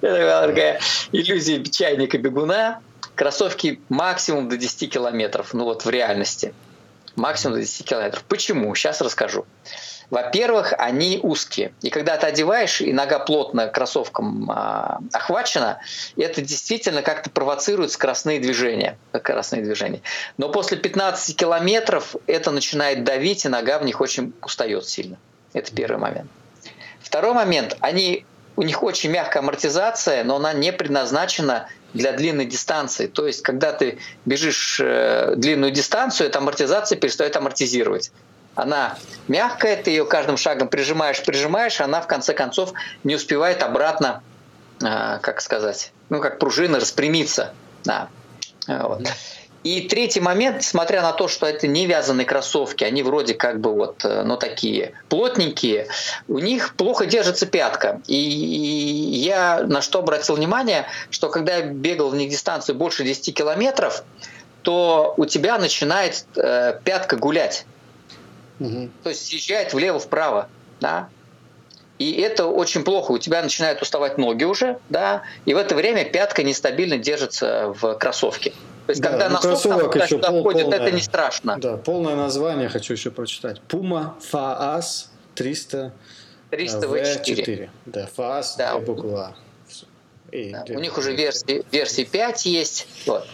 Это 0.00 0.46
такая 0.46 0.80
иллюзия 1.12 1.62
чайника 1.64 2.18
бегуна. 2.18 2.80
Кроссовки 3.14 3.80
максимум 3.88 4.48
до 4.48 4.56
10 4.56 4.92
километров, 4.92 5.54
ну 5.54 5.64
вот 5.64 5.84
в 5.84 5.90
реальности. 5.90 6.52
Максимум 7.14 7.54
до 7.56 7.60
10 7.60 7.86
километров. 7.86 8.24
Почему? 8.24 8.74
Сейчас 8.74 9.00
расскажу. 9.00 9.46
Во-первых, 10.10 10.74
они 10.76 11.18
узкие. 11.22 11.72
И 11.82 11.90
когда 11.90 12.16
ты 12.16 12.26
одеваешь, 12.26 12.80
и 12.80 12.92
нога 12.92 13.18
плотно 13.18 13.68
кроссовком 13.68 14.50
а, 14.50 14.98
охвачена, 15.12 15.80
это 16.16 16.40
действительно 16.40 17.02
как-то 17.02 17.30
провоцирует 17.30 17.90
скоростные 17.90 18.40
движения. 18.40 18.98
Скоростные 19.14 19.62
движения. 19.62 20.02
Но 20.36 20.50
после 20.50 20.76
15 20.76 21.36
километров 21.36 22.16
это 22.26 22.50
начинает 22.50 23.04
давить, 23.04 23.44
и 23.44 23.48
нога 23.48 23.78
в 23.78 23.84
них 23.84 24.00
очень 24.00 24.32
устает 24.42 24.86
сильно. 24.86 25.18
Это 25.52 25.74
первый 25.74 25.98
момент. 25.98 26.30
Второй 27.00 27.32
момент. 27.32 27.76
Они, 27.80 28.26
у 28.56 28.62
них 28.62 28.82
очень 28.82 29.10
мягкая 29.10 29.42
амортизация, 29.42 30.24
но 30.24 30.36
она 30.36 30.52
не 30.52 30.72
предназначена 30.72 31.68
для 31.92 32.12
длинной 32.12 32.46
дистанции. 32.46 33.06
То 33.06 33.26
есть, 33.26 33.42
когда 33.42 33.72
ты 33.72 33.98
бежишь 34.24 34.80
э, 34.82 35.34
длинную 35.36 35.70
дистанцию, 35.70 36.26
эта 36.26 36.38
амортизация 36.38 36.98
перестает 36.98 37.36
амортизировать. 37.36 38.10
Она 38.54 38.96
мягкая, 39.28 39.76
ты 39.76 39.90
ее 39.90 40.04
каждым 40.04 40.36
шагом 40.36 40.68
прижимаешь, 40.68 41.22
прижимаешь, 41.24 41.80
она 41.80 42.00
в 42.00 42.06
конце 42.06 42.34
концов 42.34 42.72
не 43.02 43.16
успевает 43.16 43.62
обратно, 43.62 44.22
э, 44.82 45.18
как 45.20 45.40
сказать, 45.40 45.92
ну 46.08 46.20
как 46.20 46.38
пружина 46.38 46.78
распрямиться. 46.78 47.52
Да. 47.84 48.08
Вот. 48.66 49.02
И 49.64 49.80
третий 49.88 50.20
момент, 50.20 50.58
несмотря 50.58 51.00
на 51.00 51.12
то, 51.12 51.26
что 51.26 51.46
это 51.46 51.66
не 51.66 51.86
вязаные 51.86 52.26
кроссовки, 52.26 52.84
они 52.84 53.02
вроде 53.02 53.32
как 53.32 53.60
бы 53.60 53.72
вот, 53.72 54.04
э, 54.04 54.22
ну 54.22 54.36
такие 54.36 54.92
плотненькие, 55.08 55.88
у 56.28 56.38
них 56.38 56.74
плохо 56.76 57.06
держится 57.06 57.46
пятка. 57.46 58.02
И 58.06 58.14
я 58.14 59.62
на 59.66 59.80
что 59.80 60.00
обратил 60.00 60.36
внимание, 60.36 60.86
что 61.10 61.30
когда 61.30 61.56
я 61.56 61.62
бегал 61.62 62.10
в 62.10 62.14
них 62.14 62.28
дистанцию 62.28 62.76
больше 62.76 63.04
10 63.04 63.34
километров, 63.34 64.04
то 64.60 65.14
у 65.16 65.24
тебя 65.24 65.56
начинает 65.56 66.26
э, 66.36 66.78
пятка 66.84 67.16
гулять. 67.16 67.64
Угу. 68.60 68.90
То 69.02 69.08
есть 69.10 69.26
съезжает 69.26 69.72
влево-вправо. 69.72 70.48
Да? 70.80 71.08
И 71.98 72.12
это 72.20 72.46
очень 72.46 72.82
плохо. 72.82 73.12
У 73.12 73.18
тебя 73.18 73.42
начинают 73.42 73.80
уставать 73.80 74.18
ноги 74.18 74.44
уже, 74.44 74.78
да, 74.88 75.22
и 75.44 75.54
в 75.54 75.56
это 75.56 75.76
время 75.76 76.04
пятка 76.04 76.42
нестабильно 76.42 76.98
держится 76.98 77.72
в 77.80 77.94
кроссовке. 77.94 78.50
То 78.86 78.90
есть, 78.90 79.00
да, 79.00 79.10
когда 79.10 79.28
ну, 79.28 79.34
носок 79.34 79.62
там 79.62 79.90
туда-сюда 79.90 80.30
пол, 80.30 80.42
ходит, 80.42 80.62
полное, 80.64 80.78
это 80.80 80.90
не 80.90 81.00
страшно. 81.00 81.56
Да, 81.58 81.76
полное 81.76 82.16
название 82.16 82.68
хочу 82.68 82.94
еще 82.94 83.10
прочитать. 83.10 83.62
Puma 83.68 84.14
FAAS 84.32 85.06
300 85.36 85.92
300 86.50 86.86
V4. 86.86 87.70
Да, 87.86 88.08
FAAS, 88.16 88.44
да. 88.58 88.78
буква 88.78 89.36
И, 90.32 90.50
да. 90.50 90.64
У 90.68 90.80
них 90.80 90.98
уже 90.98 91.14
версии, 91.14 91.64
версии 91.70 92.04
5 92.04 92.46
есть. 92.46 92.88
Вот. 93.06 93.26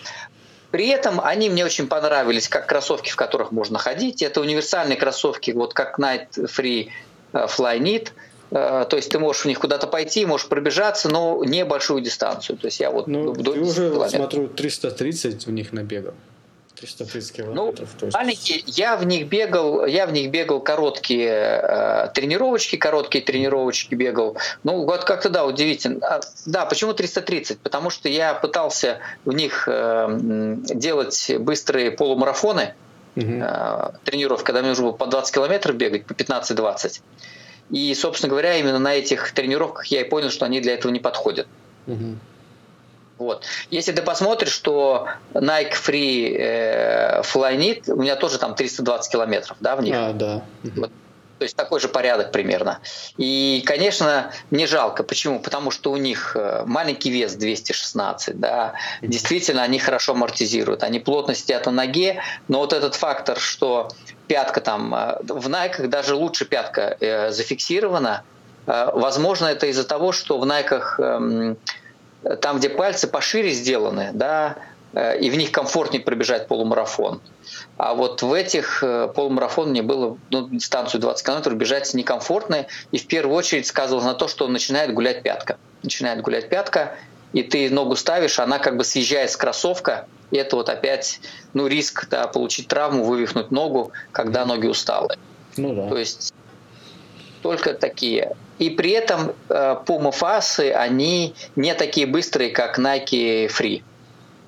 При 0.70 0.88
этом 0.88 1.20
они 1.20 1.50
мне 1.50 1.64
очень 1.64 1.88
понравились 1.88 2.48
как 2.48 2.66
кроссовки, 2.66 3.10
в 3.10 3.16
которых 3.16 3.50
можно 3.50 3.78
ходить. 3.78 4.22
Это 4.22 4.40
универсальные 4.40 4.96
кроссовки, 4.96 5.50
вот 5.50 5.74
как 5.74 5.98
Night 5.98 6.28
Free 6.36 6.88
э, 7.32 7.46
Flyknit. 7.46 8.10
Э, 8.52 8.86
то 8.88 8.96
есть 8.96 9.10
ты 9.10 9.18
можешь 9.18 9.42
в 9.42 9.44
них 9.46 9.58
куда-то 9.58 9.86
пойти, 9.86 10.24
можешь 10.26 10.46
пробежаться, 10.46 11.08
но 11.08 11.42
небольшую 11.44 12.02
дистанцию. 12.02 12.56
То 12.56 12.66
есть 12.66 12.78
я 12.80 12.90
вот 12.90 13.08
ну, 13.08 13.32
до 13.32 13.52
ты 13.52 13.60
уже, 13.60 13.90
километров. 13.90 14.10
смотрю, 14.10 14.48
330 14.48 15.46
в 15.46 15.50
них 15.50 15.72
набегал. 15.72 16.14
330 16.80 17.32
километров. 17.32 17.88
Ну, 18.00 18.06
есть... 18.06 18.16
маленькие, 18.16 18.62
я 18.66 18.96
в 18.96 19.04
них 19.04 19.28
бегал, 19.28 19.84
я 19.84 20.06
в 20.06 20.12
них 20.12 20.30
бегал 20.30 20.60
короткие 20.60 21.30
э, 21.30 22.08
тренировочки, 22.14 22.76
короткие 22.76 23.22
тренировочки 23.22 23.94
бегал. 23.94 24.36
Ну, 24.64 24.84
вот 24.84 25.04
как-то 25.04 25.28
да, 25.28 25.44
удивительно. 25.44 25.98
А, 26.06 26.20
да, 26.46 26.64
почему 26.64 26.94
330? 26.94 27.58
Потому 27.60 27.90
что 27.90 28.08
я 28.08 28.34
пытался 28.34 28.98
в 29.24 29.32
них 29.32 29.68
э, 29.70 30.56
делать 30.64 31.30
быстрые 31.38 31.90
полумарафоны, 31.90 32.74
угу. 33.16 33.26
э, 33.26 33.90
тренировки, 34.04 34.44
когда 34.44 34.60
мне 34.60 34.70
нужно 34.70 34.84
было 34.86 34.92
по 34.92 35.06
20 35.06 35.34
километров 35.34 35.76
бегать, 35.76 36.06
по 36.06 36.12
15-20. 36.12 37.02
И, 37.70 37.94
собственно 37.94 38.30
говоря, 38.30 38.56
именно 38.56 38.78
на 38.78 38.94
этих 38.94 39.32
тренировках 39.32 39.86
я 39.86 40.00
и 40.00 40.04
понял, 40.04 40.30
что 40.30 40.46
они 40.46 40.60
для 40.60 40.74
этого 40.74 40.90
не 40.90 41.00
подходят. 41.00 41.46
Угу. 41.86 42.16
Вот. 43.20 43.44
Если 43.70 43.92
ты 43.92 44.00
посмотришь, 44.00 44.50
что 44.50 45.06
Nike 45.34 45.74
Free 45.74 46.36
э, 46.38 47.20
Flyknit, 47.22 47.92
у 47.92 47.96
меня 47.96 48.16
тоже 48.16 48.38
там 48.38 48.54
320 48.54 49.12
километров, 49.12 49.58
да, 49.60 49.76
в 49.76 49.82
них. 49.82 49.94
А, 49.94 50.12
да. 50.14 50.42
Вот. 50.62 50.90
То 51.38 51.44
есть 51.44 51.54
такой 51.54 51.80
же 51.80 51.88
порядок 51.88 52.32
примерно. 52.32 52.80
И, 53.18 53.62
конечно, 53.66 54.32
мне 54.50 54.66
жалко. 54.66 55.02
Почему? 55.02 55.38
Потому 55.38 55.70
что 55.70 55.92
у 55.92 55.98
них 55.98 56.34
э, 56.34 56.64
маленький 56.66 57.10
вес 57.10 57.34
216, 57.34 58.40
да. 58.40 58.72
Действительно, 59.02 59.62
они 59.62 59.78
хорошо 59.78 60.12
амортизируют. 60.12 60.82
Они 60.82 60.98
плотно 60.98 61.34
сидят 61.34 61.66
на 61.66 61.72
ноге, 61.72 62.22
но 62.48 62.60
вот 62.60 62.72
этот 62.72 62.94
фактор, 62.94 63.38
что 63.38 63.90
пятка 64.28 64.62
там, 64.62 64.94
э, 64.94 65.18
в 65.28 65.46
Nike 65.48 65.88
даже 65.88 66.14
лучше 66.14 66.46
пятка 66.46 66.96
э, 67.00 67.30
зафиксирована, 67.32 68.22
э, 68.66 68.90
возможно, 68.94 69.46
это 69.46 69.66
из-за 69.66 69.84
того, 69.84 70.12
что 70.12 70.38
в 70.38 70.46
Найках 70.46 70.98
там, 72.40 72.58
где 72.58 72.68
пальцы 72.68 73.06
пошире 73.06 73.50
сделаны, 73.50 74.10
да, 74.12 74.56
э, 74.92 75.18
и 75.18 75.30
в 75.30 75.36
них 75.36 75.52
комфортнее 75.52 76.02
пробежать 76.02 76.48
полумарафон. 76.48 77.20
А 77.76 77.94
вот 77.94 78.22
в 78.22 78.32
этих 78.32 78.82
э, 78.82 79.08
полумарафон 79.14 79.70
мне 79.70 79.82
было 79.82 80.18
ну, 80.30 80.48
дистанцию 80.48 81.00
20 81.00 81.26
километров 81.26 81.56
бежать 81.56 81.92
некомфортно, 81.94 82.66
и 82.92 82.98
в 82.98 83.06
первую 83.06 83.36
очередь 83.36 83.66
сказывалось 83.66 84.06
на 84.06 84.14
то, 84.14 84.28
что 84.28 84.46
начинает 84.48 84.92
гулять 84.92 85.22
пятка. 85.22 85.58
Начинает 85.82 86.20
гулять 86.20 86.48
пятка, 86.48 86.96
и 87.32 87.42
ты 87.42 87.70
ногу 87.70 87.96
ставишь, 87.96 88.38
она 88.38 88.58
как 88.58 88.76
бы 88.76 88.84
съезжает 88.84 89.30
с 89.30 89.36
кроссовка, 89.36 90.06
и 90.30 90.36
это 90.36 90.56
вот 90.56 90.68
опять 90.68 91.20
ну, 91.54 91.66
риск 91.66 92.08
да, 92.08 92.26
получить 92.26 92.68
травму, 92.68 93.04
вывихнуть 93.04 93.50
ногу, 93.50 93.92
когда 94.12 94.44
ноги 94.44 94.66
усталые. 94.66 95.18
Ну, 95.56 95.74
да. 95.74 95.88
То 95.88 95.98
есть 95.98 96.32
только 97.42 97.74
такие. 97.74 98.36
И 98.60 98.68
при 98.68 98.90
этом 98.90 99.32
э, 99.48 99.76
Puma 99.86 100.12
фасы, 100.12 100.70
они 100.70 101.34
не 101.56 101.74
такие 101.74 102.06
быстрые, 102.06 102.50
как 102.50 102.78
Nike 102.78 103.48
Free. 103.48 103.82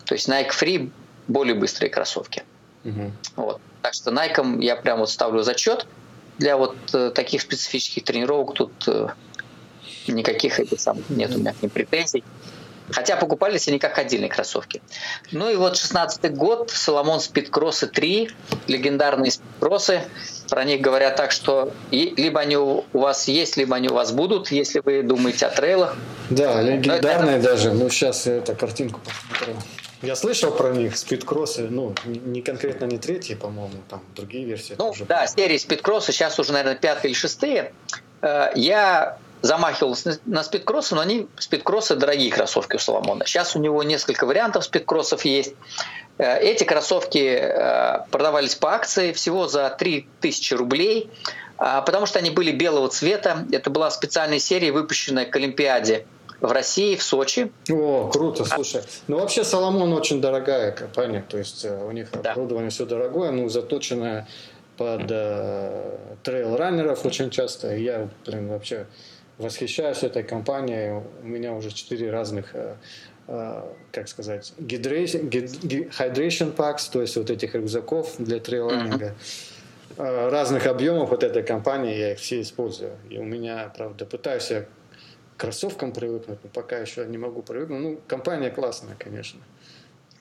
То 0.05 0.15
есть 0.15 0.29
Nike 0.29 0.51
Free 0.51 0.91
более 1.29 1.55
быстрые 1.55 1.89
кроссовки. 1.89 2.43
Угу. 2.85 3.13
Вот. 3.37 3.61
Так 3.81 3.95
что 3.95 4.11
Nike 4.11 4.63
я 4.63 4.77
прям 4.77 4.99
вот 4.99 5.09
ставлю 5.09 5.43
зачет. 5.43 5.87
Для 6.37 6.59
вот 6.59 6.77
э, 6.93 7.11
таких 7.11 7.41
специфических 7.41 8.05
тренировок 8.05 8.53
тут 8.55 8.73
э, 8.87 9.09
никаких 10.07 10.61
этих 10.61 10.79
самых 10.79 11.09
нет 11.09 11.35
у 11.35 11.39
меня 11.39 11.55
ни 11.63 11.69
претензий. 11.69 12.23
Хотя 12.93 13.17
покупались 13.17 13.69
они 13.69 13.79
как 13.79 13.99
отдельные 13.99 14.29
кроссовки. 14.29 14.83
Ну 15.31 15.51
и 15.51 15.57
вот 15.57 15.77
16 15.77 16.35
год, 16.35 16.71
Соломон 16.71 17.21
Спидкроссы 17.21 17.87
3, 17.87 18.31
легендарные 18.69 19.31
спидкроссы. 19.31 20.03
Про 20.49 20.65
них 20.65 20.81
говорят 20.81 21.17
так, 21.17 21.33
что 21.33 21.73
либо 21.91 22.41
они 22.41 22.57
у 22.57 22.85
вас 22.93 23.29
есть, 23.29 23.57
либо 23.57 23.77
они 23.77 23.89
у 23.89 23.95
вас 23.95 24.13
будут, 24.13 24.51
если 24.51 24.81
вы 24.81 25.03
думаете 25.03 25.47
о 25.47 25.51
трейлах. 25.51 25.97
Да, 26.31 26.61
легендарные 26.61 27.39
это... 27.39 27.51
даже. 27.51 27.73
Ну, 27.73 27.89
сейчас 27.89 28.27
я 28.27 28.35
эту 28.35 28.55
картинку 28.55 29.01
посмотрю. 29.01 29.57
Я 30.03 30.17
слышал 30.17 30.51
про 30.51 30.71
них, 30.71 30.99
спидкроссы, 30.99 31.69
ну, 31.71 31.95
не 32.05 32.43
конкретно 32.43 32.87
не 32.87 32.99
третьи, 32.99 33.35
по-моему, 33.35 33.75
там 33.89 34.03
другие 34.17 34.45
версии. 34.45 34.75
Ну, 34.77 34.89
уже 34.89 35.05
да, 35.05 35.29
серии 35.29 35.57
спидкроссы, 35.59 36.11
сейчас 36.11 36.41
уже, 36.41 36.53
наверное, 36.53 36.75
пятые 36.75 37.13
или 37.13 37.19
шестые. 37.19 37.73
Э, 38.21 38.51
я 38.57 39.19
замахивался 39.43 40.19
на 40.25 40.43
спидкроссы, 40.43 40.95
но 40.95 41.01
они 41.01 41.29
спидкроссы 41.39 41.97
дорогие 41.97 42.31
кроссовки 42.31 42.77
у 42.77 42.79
Соломона. 42.79 43.27
Сейчас 43.27 43.55
у 43.55 43.59
него 43.59 43.83
несколько 43.83 44.25
вариантов 44.25 44.65
спидкроссов 44.65 45.25
есть. 45.25 45.55
Э, 46.19 46.39
эти 46.39 46.65
кроссовки 46.65 47.19
э, 47.19 48.07
продавались 48.11 48.55
по 48.55 48.73
акции 48.73 49.13
всего 49.13 49.49
за 49.49 49.69
3000 49.71 50.55
рублей, 50.55 51.11
а, 51.59 51.83
потому 51.83 52.07
что 52.07 52.19
они 52.19 52.31
были 52.31 52.53
белого 52.53 52.89
цвета. 52.89 53.47
Это 53.53 53.71
была 53.71 53.91
специальная 53.91 54.39
серия, 54.39 54.73
выпущенная 54.73 55.27
к 55.27 55.37
Олимпиаде 55.37 56.07
в 56.41 56.51
России, 56.51 56.97
в 56.97 57.03
Сочи. 57.03 57.53
О, 57.71 58.09
круто, 58.09 58.45
слушай. 58.45 58.83
Ну, 59.07 59.19
вообще, 59.19 59.45
Соломон 59.45 59.93
очень 59.93 60.21
дорогая 60.21 60.73
компания, 60.73 61.25
то 61.29 61.39
есть 61.39 61.65
э, 61.65 61.85
у 61.85 61.93
них 61.93 62.09
да. 62.13 62.33
оборудование 62.33 62.71
все 62.71 62.85
дорогое, 62.85 63.31
ну, 63.31 63.49
заточенное 63.49 64.27
под 64.77 65.11
э, 65.11 65.99
трейл-раннеров 66.25 67.05
очень 67.05 67.31
часто. 67.31 67.77
Я, 67.77 68.09
блин, 68.27 68.49
вообще 68.49 68.87
восхищаюсь 69.39 70.03
этой 70.03 70.23
компанией. 70.23 71.03
У 71.23 71.27
меня 71.27 71.53
уже 71.53 71.71
четыре 71.71 72.11
разных 72.11 72.55
э, 72.55 72.77
э, 73.29 73.63
как 73.91 74.09
сказать, 74.09 74.53
hydration, 74.59 75.29
hydration 75.31 76.55
packs, 76.55 76.91
то 76.91 77.01
есть 77.01 77.17
вот 77.17 77.31
этих 77.31 77.55
рюкзаков 77.55 78.17
для 78.19 78.41
трейлранинга. 78.41 79.15
Mm-hmm. 79.97 80.31
Разных 80.31 80.67
объемов 80.67 81.11
вот 81.11 81.23
этой 81.23 81.43
компании, 81.43 81.95
я 81.95 82.13
их 82.13 82.19
все 82.19 82.41
использую. 82.41 82.93
И 83.11 83.19
у 83.19 83.25
меня, 83.25 83.71
правда, 83.77 84.07
пытаюсь 84.07 84.51
я 84.51 84.63
к 84.63 84.67
кроссовкам 85.37 85.93
привыкнуть, 85.93 86.39
но 86.43 86.49
пока 86.49 86.79
еще 86.79 87.05
не 87.05 87.19
могу 87.19 87.43
привыкнуть. 87.43 87.81
Ну, 87.81 88.01
компания 88.07 88.51
классная, 88.51 88.97
конечно. 88.99 89.41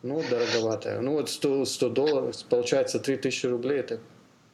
Ну, 0.04 0.22
дороговатая. 0.30 1.00
Ну, 1.00 1.14
вот 1.14 1.30
100, 1.30 1.66
100 1.66 1.90
долларов, 1.90 2.36
получается 2.50 3.00
3000 3.00 3.46
рублей, 3.46 3.80
это 3.80 4.00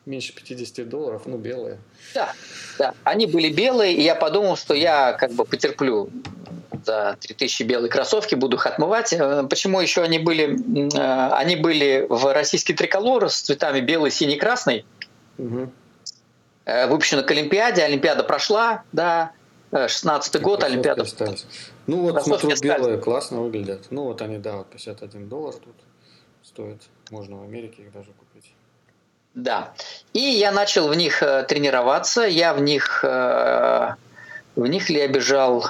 меньше 0.08 0.34
50 0.34 0.88
долларов, 0.90 1.24
ну, 1.26 1.38
белые. 1.38 1.78
Да, 2.16 2.34
да, 2.80 2.94
они 3.04 3.28
были 3.28 3.50
белые, 3.50 3.94
и 3.94 4.02
я 4.02 4.16
подумал, 4.16 4.56
что 4.56 4.74
я 4.74 5.14
как 5.14 5.34
бы 5.34 5.46
потерплю 5.46 6.10
за 6.86 7.18
3000 7.20 7.64
белые 7.64 7.90
кроссовки, 7.90 8.36
буду 8.36 8.58
их 8.58 8.66
отмывать. 8.66 9.14
Э, 9.14 9.46
почему 9.48 9.82
еще 9.82 10.02
они 10.02 10.20
были? 10.20 10.98
Э, 10.98 11.34
они 11.34 11.56
были 11.56 12.06
в 12.10 12.34
российский 12.34 12.74
триколор 12.74 13.30
с 13.30 13.42
цветами 13.42 13.82
белый, 13.82 14.12
синий, 14.12 14.38
красный. 14.38 14.86
Угу. 15.38 15.72
Выпущено 16.90 17.24
к 17.24 17.32
Олимпиаде. 17.32 17.84
Олимпиада 17.84 18.24
прошла, 18.24 18.84
да. 18.92 19.32
16 19.72 20.42
год, 20.42 20.64
Олимпиада. 20.64 21.04
Остались. 21.04 21.46
Ну 21.88 22.02
вот 22.02 22.24
смотрю, 22.24 22.52
белые 22.62 22.98
классно 22.98 23.42
выглядят. 23.42 23.88
Ну 23.90 24.04
вот 24.04 24.22
они, 24.22 24.38
да, 24.38 24.58
вот 24.58 24.68
51 24.68 25.30
доллар 25.30 25.54
тут 25.56 25.76
стоят. 26.44 26.82
Можно 27.10 27.38
в 27.38 27.44
Америке 27.44 27.84
их 27.84 27.92
даже 27.94 28.12
купить. 28.12 28.27
Да. 29.38 29.72
И 30.14 30.20
я 30.20 30.52
начал 30.52 30.88
в 30.88 30.96
них 30.96 31.22
э, 31.22 31.44
тренироваться. 31.48 32.22
Я 32.24 32.56
в 32.56 32.62
них... 32.62 33.02
Э, 33.04 33.94
в 34.56 34.66
них 34.66 34.90
ли 34.90 34.98
я 34.98 35.08
бежал... 35.08 35.68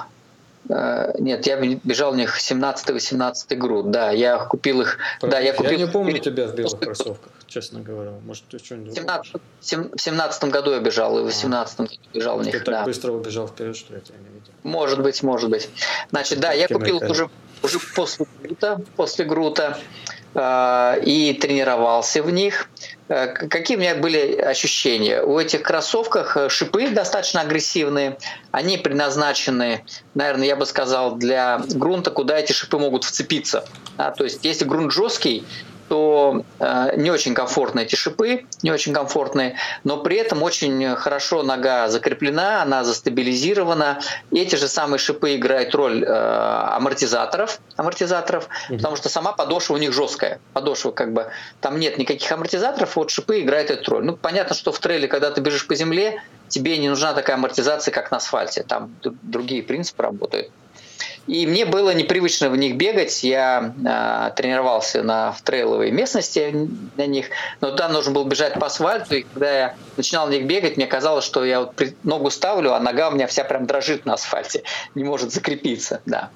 Э, 0.69 1.11
нет, 1.19 1.45
я 1.45 1.57
бежал 1.57 2.13
в 2.13 2.15
них 2.15 2.39
17-18 2.39 3.55
груд. 3.55 3.91
Да, 3.91 4.11
я 4.11 4.37
купил 4.37 4.81
их... 4.81 4.99
Да, 5.21 5.39
я, 5.39 5.51
купил... 5.51 5.73
я 5.73 5.77
не 5.79 5.91
помню 5.91 6.17
тебя 6.19 6.47
в 6.47 6.55
белых 6.55 6.79
кроссовках, 6.79 7.33
честно 7.47 7.81
говоря. 7.81 8.11
Может, 8.25 8.45
ты 8.45 8.57
что-нибудь 8.57 8.95
17, 8.95 9.33
В 9.59 10.01
17 10.01 10.43
году 10.45 10.71
я 10.71 10.79
бежал, 10.79 11.19
и 11.19 11.23
в 11.23 11.25
18 11.25 11.79
году 11.79 11.91
бежал 12.13 12.37
в 12.37 12.43
них. 12.45 12.53
Ты 12.53 12.59
так 12.59 12.73
да. 12.73 12.83
быстро 12.85 13.11
убежал 13.11 13.49
вперед, 13.49 13.75
что 13.75 13.95
я 13.95 13.99
тебя 13.99 14.17
не 14.17 14.33
видел. 14.33 14.53
Может 14.63 15.03
быть, 15.03 15.21
может 15.23 15.49
быть. 15.49 15.69
Значит, 16.11 16.39
да, 16.39 16.53
я 16.53 16.69
купил 16.69 17.03
уже, 17.03 17.29
уже 17.63 17.79
после 17.93 18.27
Грута, 18.41 18.81
после 18.95 19.25
Грута 19.25 19.77
и 20.33 21.37
тренировался 21.41 22.23
в 22.23 22.31
них. 22.31 22.69
Э, 23.09 23.27
какие 23.27 23.77
у 23.77 23.79
меня 23.79 23.95
были 23.95 24.35
ощущения? 24.35 25.21
У 25.21 25.39
этих 25.39 25.63
кроссовках 25.63 26.35
э, 26.37 26.49
шипы 26.49 26.89
достаточно 26.89 27.41
агрессивные. 27.41 28.17
Они 28.51 28.77
предназначены, 28.77 29.83
наверное, 30.13 30.47
я 30.47 30.55
бы 30.55 30.65
сказал, 30.65 31.15
для 31.15 31.59
грунта, 31.75 32.11
куда 32.11 32.37
эти 32.37 32.51
шипы 32.51 32.77
могут 32.77 33.03
вцепиться. 33.03 33.65
Да, 33.97 34.11
то 34.11 34.23
есть, 34.23 34.43
если 34.43 34.65
грунт 34.65 34.91
жесткий, 34.91 35.45
то 35.89 36.43
э, 36.59 36.93
не 36.97 37.11
очень 37.11 37.33
комфортны 37.33 37.81
эти 37.81 37.95
шипы, 37.95 38.45
не 38.63 38.71
очень 38.71 38.93
комфортные, 38.93 39.57
но 39.83 39.97
при 39.97 40.17
этом 40.17 40.43
очень 40.43 40.95
хорошо 40.95 41.43
нога 41.43 41.87
закреплена, 41.87 42.61
она 42.61 42.83
застабилизирована. 42.83 43.99
Эти 44.31 44.55
же 44.55 44.67
самые 44.67 44.99
шипы 44.99 45.35
играют 45.35 45.73
роль 45.75 46.03
э, 46.03 46.07
амортизаторов, 46.07 47.59
амортизаторов, 47.75 48.49
mm 48.69 48.77
потому 48.77 48.95
что 48.95 49.09
сама 49.09 49.33
подошва 49.33 49.73
у 49.73 49.77
них 49.77 49.91
жесткая. 49.91 50.39
Подошва 50.53 50.91
как 50.91 51.11
бы 51.11 51.27
там 51.61 51.79
нет 51.79 51.97
никаких 51.97 52.31
амортизаторов, 52.31 52.95
вот 52.95 53.09
шипы 53.09 53.41
играют 53.41 53.69
эту 53.71 53.91
роль. 53.91 54.05
Ну 54.05 54.15
понятно, 54.15 54.55
что 54.55 54.71
в 54.71 54.79
трейле, 54.79 55.07
когда 55.07 55.31
ты 55.31 55.41
бежишь 55.41 55.67
по 55.67 55.75
земле, 55.75 56.21
тебе 56.47 56.77
не 56.77 56.89
нужна 56.89 57.13
такая 57.13 57.35
амортизация, 57.35 57.91
как 57.91 58.11
на 58.11 58.17
асфальте. 58.17 58.63
Там 58.63 58.95
другие 59.01 59.63
принципы 59.63 60.03
работают. 60.03 60.51
И 61.27 61.45
мне 61.45 61.65
было 61.65 61.93
непривычно 61.93 62.49
в 62.49 62.57
них 62.57 62.75
бегать. 62.75 63.23
Я 63.23 63.73
э, 63.85 64.31
тренировался 64.35 65.03
на, 65.03 65.33
в 65.33 65.41
трейловой 65.41 65.91
местности 65.91 66.69
на 66.95 67.05
них, 67.05 67.27
но 67.61 67.71
там 67.71 67.93
нужно 67.93 68.13
было 68.13 68.25
бежать 68.25 68.53
по 68.53 68.67
асфальту. 68.67 69.15
И 69.15 69.21
когда 69.23 69.51
я 69.51 69.75
начинал 69.97 70.27
на 70.27 70.31
них 70.31 70.45
бегать, 70.45 70.77
мне 70.77 70.87
казалось, 70.87 71.25
что 71.25 71.43
я 71.45 71.61
вот 71.61 71.81
ногу 72.03 72.29
ставлю, 72.29 72.73
а 72.73 72.79
нога 72.79 73.09
у 73.09 73.11
меня 73.11 73.27
вся 73.27 73.43
прям 73.43 73.65
дрожит 73.65 74.05
на 74.05 74.13
асфальте, 74.13 74.63
не 74.95 75.03
может 75.03 75.31
закрепиться. 75.31 76.01
Да. 76.05 76.29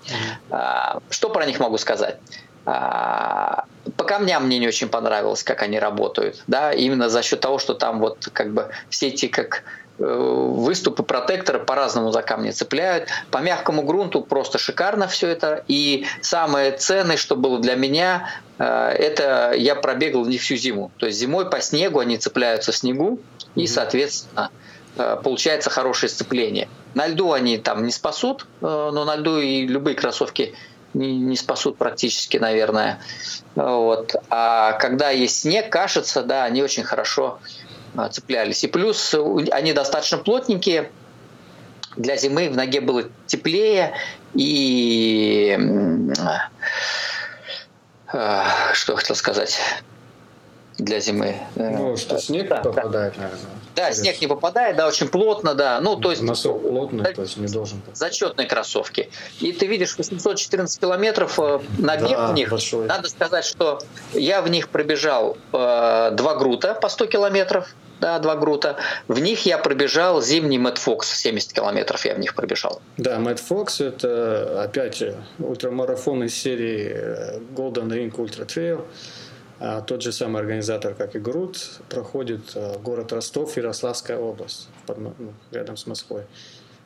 Mm-hmm. 0.50 1.04
что 1.10 1.30
про 1.30 1.46
них 1.46 1.60
могу 1.60 1.78
сказать? 1.78 2.18
А, 2.66 3.66
по 3.98 4.04
камням 4.04 4.46
мне 4.46 4.60
не 4.60 4.68
очень 4.68 4.88
понравилось, 4.88 5.44
как 5.44 5.64
они 5.64 5.80
работают, 5.80 6.44
да, 6.46 6.72
именно 6.72 7.10
за 7.10 7.24
счет 7.24 7.40
того, 7.40 7.58
что 7.58 7.74
там 7.74 8.00
вот 8.00 8.30
как 8.34 8.54
бы 8.54 8.70
все 8.90 9.08
эти 9.08 9.28
как 9.28 9.64
Э, 9.64 9.81
выступы 10.02 11.04
протектора 11.04 11.60
по-разному 11.60 12.12
за 12.12 12.22
камни 12.22 12.52
цепляют. 12.52 13.10
По 13.30 13.38
мягкому 13.38 13.84
грунту 13.84 14.22
просто 14.22 14.58
шикарно 14.58 15.08
все 15.08 15.28
это. 15.28 15.64
И 15.68 16.06
самое 16.22 16.72
ценное, 16.72 17.18
что 17.18 17.36
было 17.36 17.60
для 17.60 17.76
меня, 17.76 18.30
э, 18.58 18.64
это 18.64 19.54
я 19.56 19.76
пробегал 19.76 20.26
них 20.26 20.42
всю 20.42 20.56
зиму. 20.56 20.92
То 20.98 21.06
есть 21.06 21.20
зимой 21.20 21.50
по 21.50 21.62
снегу 21.62 22.00
они 22.00 22.18
цепляются 22.18 22.72
в 22.72 22.76
снегу, 22.76 23.20
и, 23.56 23.68
соответственно, 23.68 24.50
э, 24.98 25.18
получается 25.24 25.70
хорошее 25.70 26.10
сцепление. 26.10 26.68
На 26.96 27.08
льду 27.08 27.32
они 27.32 27.58
там 27.58 27.86
не 27.86 27.92
спасут, 27.92 28.48
но 28.60 29.06
на 29.06 29.16
льду 29.16 29.38
и 29.38 29.66
любые 29.66 29.96
кроссовки 29.96 30.56
не, 30.94 31.18
не 31.18 31.38
спасут 31.38 31.78
практически, 31.78 32.38
наверное. 32.38 33.00
Вот. 33.56 34.16
А 34.30 34.74
когда 34.74 35.10
есть 35.10 35.42
снег, 35.42 35.70
кашица, 35.70 36.24
да, 36.24 36.44
они 36.44 36.64
очень 36.64 36.84
хорошо 36.84 37.40
а, 37.40 37.61
цеплялись. 38.12 38.64
И 38.64 38.68
плюс 38.68 39.16
они 39.52 39.74
достаточно 39.74 40.18
плотненькие. 40.18 40.92
Для 41.98 42.16
зимы 42.16 42.50
в 42.50 42.56
ноге 42.56 42.82
было 42.82 43.04
теплее. 43.28 43.94
И 44.34 45.58
а, 48.14 48.74
что 48.74 48.96
хотел 48.96 49.16
сказать 49.16 49.60
для 50.78 51.00
зимы. 51.00 51.36
Ну, 51.56 51.96
что 51.96 52.18
снег 52.18 52.50
да, 52.50 52.58
попадает, 52.58 53.14
да. 53.16 53.22
наверное. 53.22 53.52
Да, 53.76 53.92
снег 53.94 54.20
не 54.20 54.28
попадает, 54.28 54.76
да, 54.76 54.88
очень 54.88 55.08
плотно, 55.08 55.54
да. 55.54 55.80
Ну, 55.80 55.96
то 55.96 56.12
есть... 56.12 56.22
Носок 56.22 56.62
плотный, 56.62 57.04
да, 57.04 57.14
то 57.14 57.22
есть 57.22 57.38
не 57.38 57.48
должен 57.48 57.80
попадать. 57.80 57.98
Зачетные 57.98 58.48
кроссовки. 58.48 59.10
И 59.40 59.52
ты 59.54 59.68
видишь 59.68 59.98
814 59.98 60.80
километров 60.80 61.40
э, 61.40 61.60
набег 61.78 62.10
да, 62.10 62.28
в 62.28 62.34
них. 62.34 62.50
Большой. 62.50 62.88
Надо 62.88 63.08
сказать, 63.10 63.46
что 63.46 63.80
я 64.14 64.42
в 64.42 64.50
них 64.50 64.70
пробежал 64.70 65.38
э, 65.54 66.10
два 66.14 66.36
грута 66.36 66.74
по 66.74 66.90
100 66.90 67.06
километров 67.06 67.74
да, 68.02 68.20
два 68.20 68.36
грута. 68.36 68.78
В 69.08 69.20
них 69.20 69.46
я 69.46 69.58
пробежал 69.60 70.22
зимний 70.22 70.58
Мэтт 70.58 70.80
Фокс, 70.80 71.08
70 71.22 71.54
километров 71.54 72.06
я 72.06 72.16
в 72.16 72.20
них 72.20 72.36
пробежал. 72.36 72.82
Да, 72.98 73.20
Мэтт 73.20 73.40
Фокс– 73.40 73.80
это 73.82 74.64
опять 74.64 75.04
ультрамарафон 75.40 76.24
из 76.24 76.36
серии 76.36 76.92
э, 76.94 77.40
Golden 77.56 77.90
Ring 77.90 78.12
Ultra 78.12 78.46
Trail. 78.46 78.84
А 79.60 79.82
тот 79.82 80.02
же 80.02 80.12
самый 80.12 80.42
организатор, 80.42 80.96
как 80.96 81.16
и 81.16 81.20
Грут, 81.20 81.80
проходит 81.88 82.42
э, 82.56 82.80
город 82.80 83.14
Ростов, 83.14 83.56
Ярославская 83.56 84.18
область, 84.18 84.68
ну, 84.88 85.14
рядом 85.52 85.78
с 85.78 85.86
Москвой. 85.86 86.24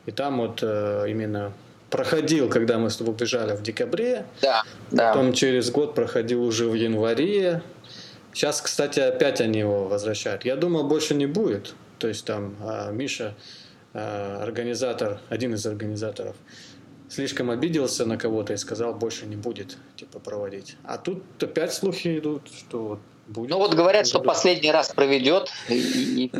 И 0.04 0.12
там 0.12 0.36
вот 0.36 0.60
э, 0.62 1.06
именно 1.08 1.54
проходил, 1.90 2.50
когда 2.50 2.78
мы 2.78 2.90
с 2.90 2.96
тобой 2.96 3.14
бежали 3.14 3.56
в 3.56 3.62
декабре, 3.62 4.26
да, 4.42 4.62
потом 4.90 5.30
да. 5.30 5.32
через 5.32 5.70
год 5.70 5.94
проходил 5.94 6.42
уже 6.42 6.66
в 6.66 6.74
январе, 6.74 7.62
Сейчас, 8.36 8.60
кстати, 8.60 9.00
опять 9.00 9.40
они 9.40 9.60
его 9.60 9.88
возвращают. 9.88 10.44
Я 10.44 10.56
думаю, 10.56 10.84
больше 10.84 11.14
не 11.14 11.24
будет. 11.24 11.72
То 11.98 12.06
есть 12.06 12.26
там 12.26 12.54
а, 12.60 12.90
Миша, 12.90 13.34
а, 13.94 14.42
организатор, 14.42 15.20
один 15.30 15.54
из 15.54 15.64
организаторов, 15.64 16.36
слишком 17.08 17.50
обиделся 17.50 18.04
на 18.04 18.18
кого-то 18.18 18.52
и 18.52 18.58
сказал, 18.58 18.92
больше 18.92 19.24
не 19.24 19.36
будет, 19.36 19.78
типа, 19.96 20.18
проводить. 20.18 20.76
А 20.84 20.98
тут 20.98 21.24
опять 21.42 21.72
слухи 21.72 22.18
идут, 22.18 22.50
что 22.54 22.82
вот 22.82 22.98
будет. 23.26 23.48
Ну 23.48 23.56
вот 23.56 23.72
говорят, 23.72 24.06
что 24.06 24.20
последний 24.20 24.70
раз 24.70 24.90
проведет. 24.90 25.50
И, 25.70 26.26
и, 26.26 26.32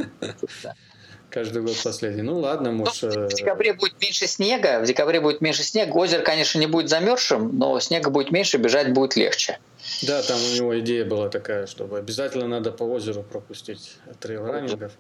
Каждый 1.30 1.62
год 1.62 1.80
последний. 1.82 2.20
Ну 2.20 2.40
ладно, 2.40 2.72
ну, 2.72 2.84
может... 2.84 3.02
в 3.04 3.34
декабре 3.34 3.72
будет 3.72 3.98
меньше 4.02 4.26
снега, 4.26 4.80
в 4.80 4.84
декабре 4.84 5.22
будет 5.22 5.40
меньше 5.40 5.62
снега. 5.62 5.96
Озеро, 5.96 6.20
конечно, 6.20 6.58
не 6.58 6.66
будет 6.66 6.90
замерзшим, 6.90 7.58
но 7.58 7.80
снега 7.80 8.10
будет 8.10 8.32
меньше, 8.32 8.58
бежать 8.58 8.92
будет 8.92 9.16
легче. 9.16 9.58
Да, 10.02 10.22
там 10.22 10.36
у 10.36 10.54
него 10.54 10.78
идея 10.80 11.04
была 11.04 11.28
такая, 11.28 11.66
чтобы 11.66 11.98
обязательно 11.98 12.46
надо 12.46 12.70
по 12.70 12.84
озеру 12.84 13.22
пропустить 13.22 13.96
трейл-раннингов. 14.20 14.92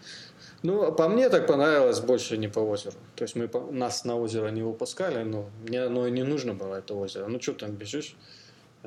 Ну, 0.62 0.82
а 0.84 0.92
по 0.92 1.08
мне 1.08 1.28
так 1.28 1.46
понравилось 1.46 2.00
больше 2.00 2.38
не 2.38 2.48
по 2.48 2.60
озеру. 2.60 2.96
То 3.14 3.24
есть 3.24 3.36
мы 3.36 3.48
нас 3.70 4.04
на 4.04 4.16
озеро 4.16 4.48
не 4.48 4.62
выпускали, 4.62 5.22
но 5.22 5.50
мне 5.66 5.82
оно 5.82 6.06
и 6.06 6.10
не 6.10 6.22
нужно 6.22 6.54
было, 6.54 6.76
это 6.76 6.94
озеро. 6.94 7.26
Ну, 7.26 7.40
что 7.40 7.52
там 7.52 7.72
бежишь? 7.72 8.16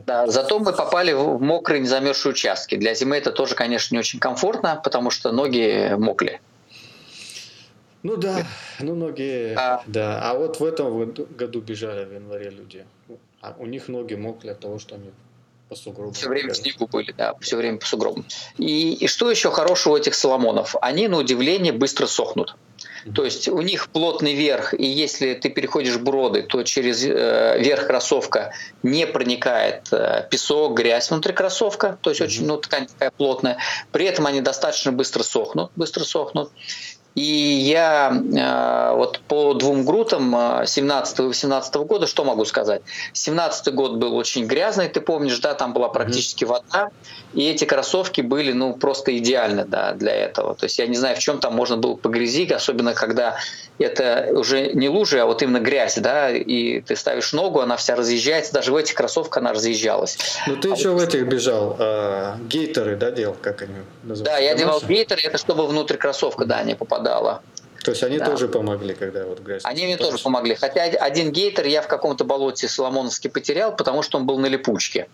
Да, 0.06 0.28
зато 0.28 0.60
мы 0.60 0.74
попали 0.74 1.14
в 1.14 1.40
мокрые, 1.42 1.82
незамерзшие 1.82 2.32
участки. 2.32 2.76
Для 2.76 2.94
зимы 2.96 3.18
это 3.18 3.32
тоже, 3.32 3.56
конечно, 3.56 3.94
не 3.94 4.00
очень 4.00 4.20
комфортно, 4.20 4.80
потому 4.84 5.12
что 5.12 5.32
ноги 5.32 5.94
мокли. 5.98 6.42
Ну 8.02 8.16
да, 8.16 8.48
ну 8.80 8.96
ноги, 8.96 9.54
а, 9.58 9.84
да. 9.86 10.22
А 10.24 10.34
вот 10.34 10.62
в 10.62 10.64
этом 10.64 11.14
году 11.14 11.60
бежали 11.60 12.06
в 12.06 12.14
январе 12.14 12.50
люди. 12.50 12.86
А 13.42 13.56
у 13.60 13.66
них 13.66 13.90
ноги 13.90 14.16
мокли 14.16 14.50
от 14.50 14.60
того, 14.60 14.80
что 14.80 14.96
они 14.96 15.12
по 15.70 15.76
сугробам. 15.76 16.14
Все 16.14 16.28
время 16.28 16.54
в 16.54 16.58
снегу 16.58 16.88
были, 16.88 17.12
да, 17.12 17.36
все 17.40 17.56
время 17.56 17.78
по 17.78 17.86
сугробам. 17.86 18.26
И, 18.58 18.94
и 18.94 19.08
что 19.08 19.30
еще 19.30 19.52
хорошего 19.52 19.94
у 19.94 19.98
этих 19.98 20.16
соломонов? 20.16 20.76
Они, 20.82 21.08
на 21.08 21.18
удивление, 21.18 21.72
быстро 21.72 22.08
сохнут. 22.08 22.56
То 23.16 23.24
есть 23.24 23.48
у 23.48 23.62
них 23.62 23.90
плотный 23.90 24.34
верх, 24.34 24.74
и 24.74 24.86
если 24.86 25.34
ты 25.34 25.50
переходишь 25.50 25.98
броды, 25.98 26.44
то 26.44 26.64
через 26.64 27.04
э, 27.06 27.58
верх 27.60 27.88
кроссовка 27.88 28.54
не 28.84 29.08
проникает 29.08 29.88
э, 29.92 30.28
песок, 30.30 30.76
грязь 30.76 31.10
внутри 31.10 31.34
кроссовка, 31.34 31.98
то 32.02 32.10
есть 32.10 32.22
очень 32.22 32.46
ну, 32.46 32.58
ткань 32.58 32.88
такая 32.88 33.12
плотная. 33.12 33.58
При 33.92 34.06
этом 34.06 34.26
они 34.26 34.42
достаточно 34.42 34.92
быстро 34.92 35.24
сохнут, 35.24 35.72
быстро 35.76 36.04
сохнут. 36.04 36.52
И 37.16 37.22
я 37.22 38.12
э, 38.12 38.96
вот 38.96 39.20
по 39.28 39.54
двум 39.54 39.84
грутам 39.84 40.64
17 40.66 41.20
и 41.20 41.22
18 41.24 41.76
года 41.76 42.08
что 42.08 42.24
могу 42.24 42.46
сказать? 42.46 42.82
17 43.14 43.74
год 43.74 43.96
был 43.98 44.16
очень 44.16 44.46
грязный, 44.46 44.88
ты 44.88 45.02
помнишь, 45.02 45.40
да, 45.40 45.54
там 45.54 45.74
была 45.74 45.90
практически 45.90 46.46
вода, 46.46 46.92
и 47.34 47.50
эти 47.50 47.66
кроссовки 47.66 48.22
были, 48.22 48.52
ну, 48.54 48.74
просто 48.74 49.18
идеальны, 49.18 49.66
да, 49.66 49.94
для 49.94 50.14
этого. 50.14 50.56
То 50.56 50.66
есть 50.66 50.80
я 50.80 50.88
не 50.88 50.96
знаю, 50.96 51.16
в 51.16 51.20
чем 51.20 51.40
там 51.40 51.56
можно 51.56 51.78
было 51.78 51.96
погрязить, 51.96 52.52
особенно 52.52 52.94
когда 52.94 53.38
это 53.80 54.30
уже 54.32 54.72
не 54.74 54.88
лужи, 54.88 55.20
а 55.20 55.26
вот 55.26 55.42
именно 55.42 55.60
грязь, 55.60 55.98
да, 55.98 56.30
и 56.30 56.82
ты 56.82 56.96
ставишь 56.96 57.34
ногу, 57.34 57.60
она 57.60 57.76
вся 57.76 57.96
разъезжается, 57.96 58.54
даже 58.54 58.72
в 58.72 58.76
этих 58.76 58.94
кроссовках 58.94 59.38
она 59.38 59.54
разъезжалась. 59.54 60.18
Ну 60.48 60.56
ты 60.58 60.70
а 60.70 60.76
еще 60.76 60.90
вот... 60.90 61.02
в 61.02 61.08
этих 61.08 61.28
бежал, 61.28 61.76
э, 61.80 62.36
гейтеры, 62.48 62.96
да, 62.96 63.12
делал, 63.12 63.36
как 63.42 63.64
они 63.64 63.74
называются? 64.04 64.24
Да, 64.24 64.38
я 64.38 64.56
делал 64.56 64.82
гейтеры, 64.82 65.22
это 65.24 65.38
чтобы 65.38 65.68
внутрь 65.68 65.98
кроссовка, 65.98 66.46
да, 66.46 66.64
не 66.64 66.76
попадало. 66.76 66.99
То 67.84 67.92
есть 67.92 68.04
они 68.04 68.20
да. 68.20 68.26
тоже 68.26 68.48
помогли, 68.48 68.94
когда 68.94 69.26
вот 69.26 69.40
грязь. 69.40 69.62
Они 69.66 69.86
мне 69.86 69.98
тоже 69.98 70.18
помогли. 70.18 70.56
Хотя 70.56 70.84
один 70.84 71.32
гейтер 71.32 71.66
я 71.66 71.82
в 71.82 71.88
каком-то 71.88 72.26
болоте 72.26 72.68
Соломоновске 72.68 73.30
потерял, 73.30 73.76
потому 73.76 74.02
что 74.02 74.18
он 74.18 74.26
был 74.26 74.38
на 74.38 74.48
липучке. 74.48 75.08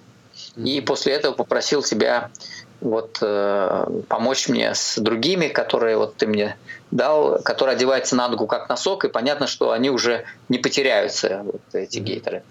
Mm-hmm. 0.56 0.64
И 0.68 0.82
после 0.82 1.14
этого 1.14 1.34
попросил 1.34 1.84
тебя 1.84 2.32
вот 2.82 3.20
э, 3.22 4.02
помочь 4.10 4.50
мне 4.50 4.74
с 4.74 4.98
другими, 4.98 5.48
которые 5.48 5.98
вот 5.98 6.16
ты 6.16 6.28
мне 6.28 6.58
дал, 6.92 7.40
которые 7.42 7.76
одеваются 7.76 8.16
на 8.16 8.28
ногу 8.28 8.48
как 8.48 8.68
носок, 8.68 9.06
и 9.06 9.10
понятно, 9.10 9.48
что 9.48 9.72
они 9.72 9.90
уже 9.90 10.26
не 10.50 10.58
потеряются, 10.58 11.42
вот 11.46 11.62
эти 11.74 11.98
mm-hmm. 11.98 12.02
гейтеры. 12.02 12.44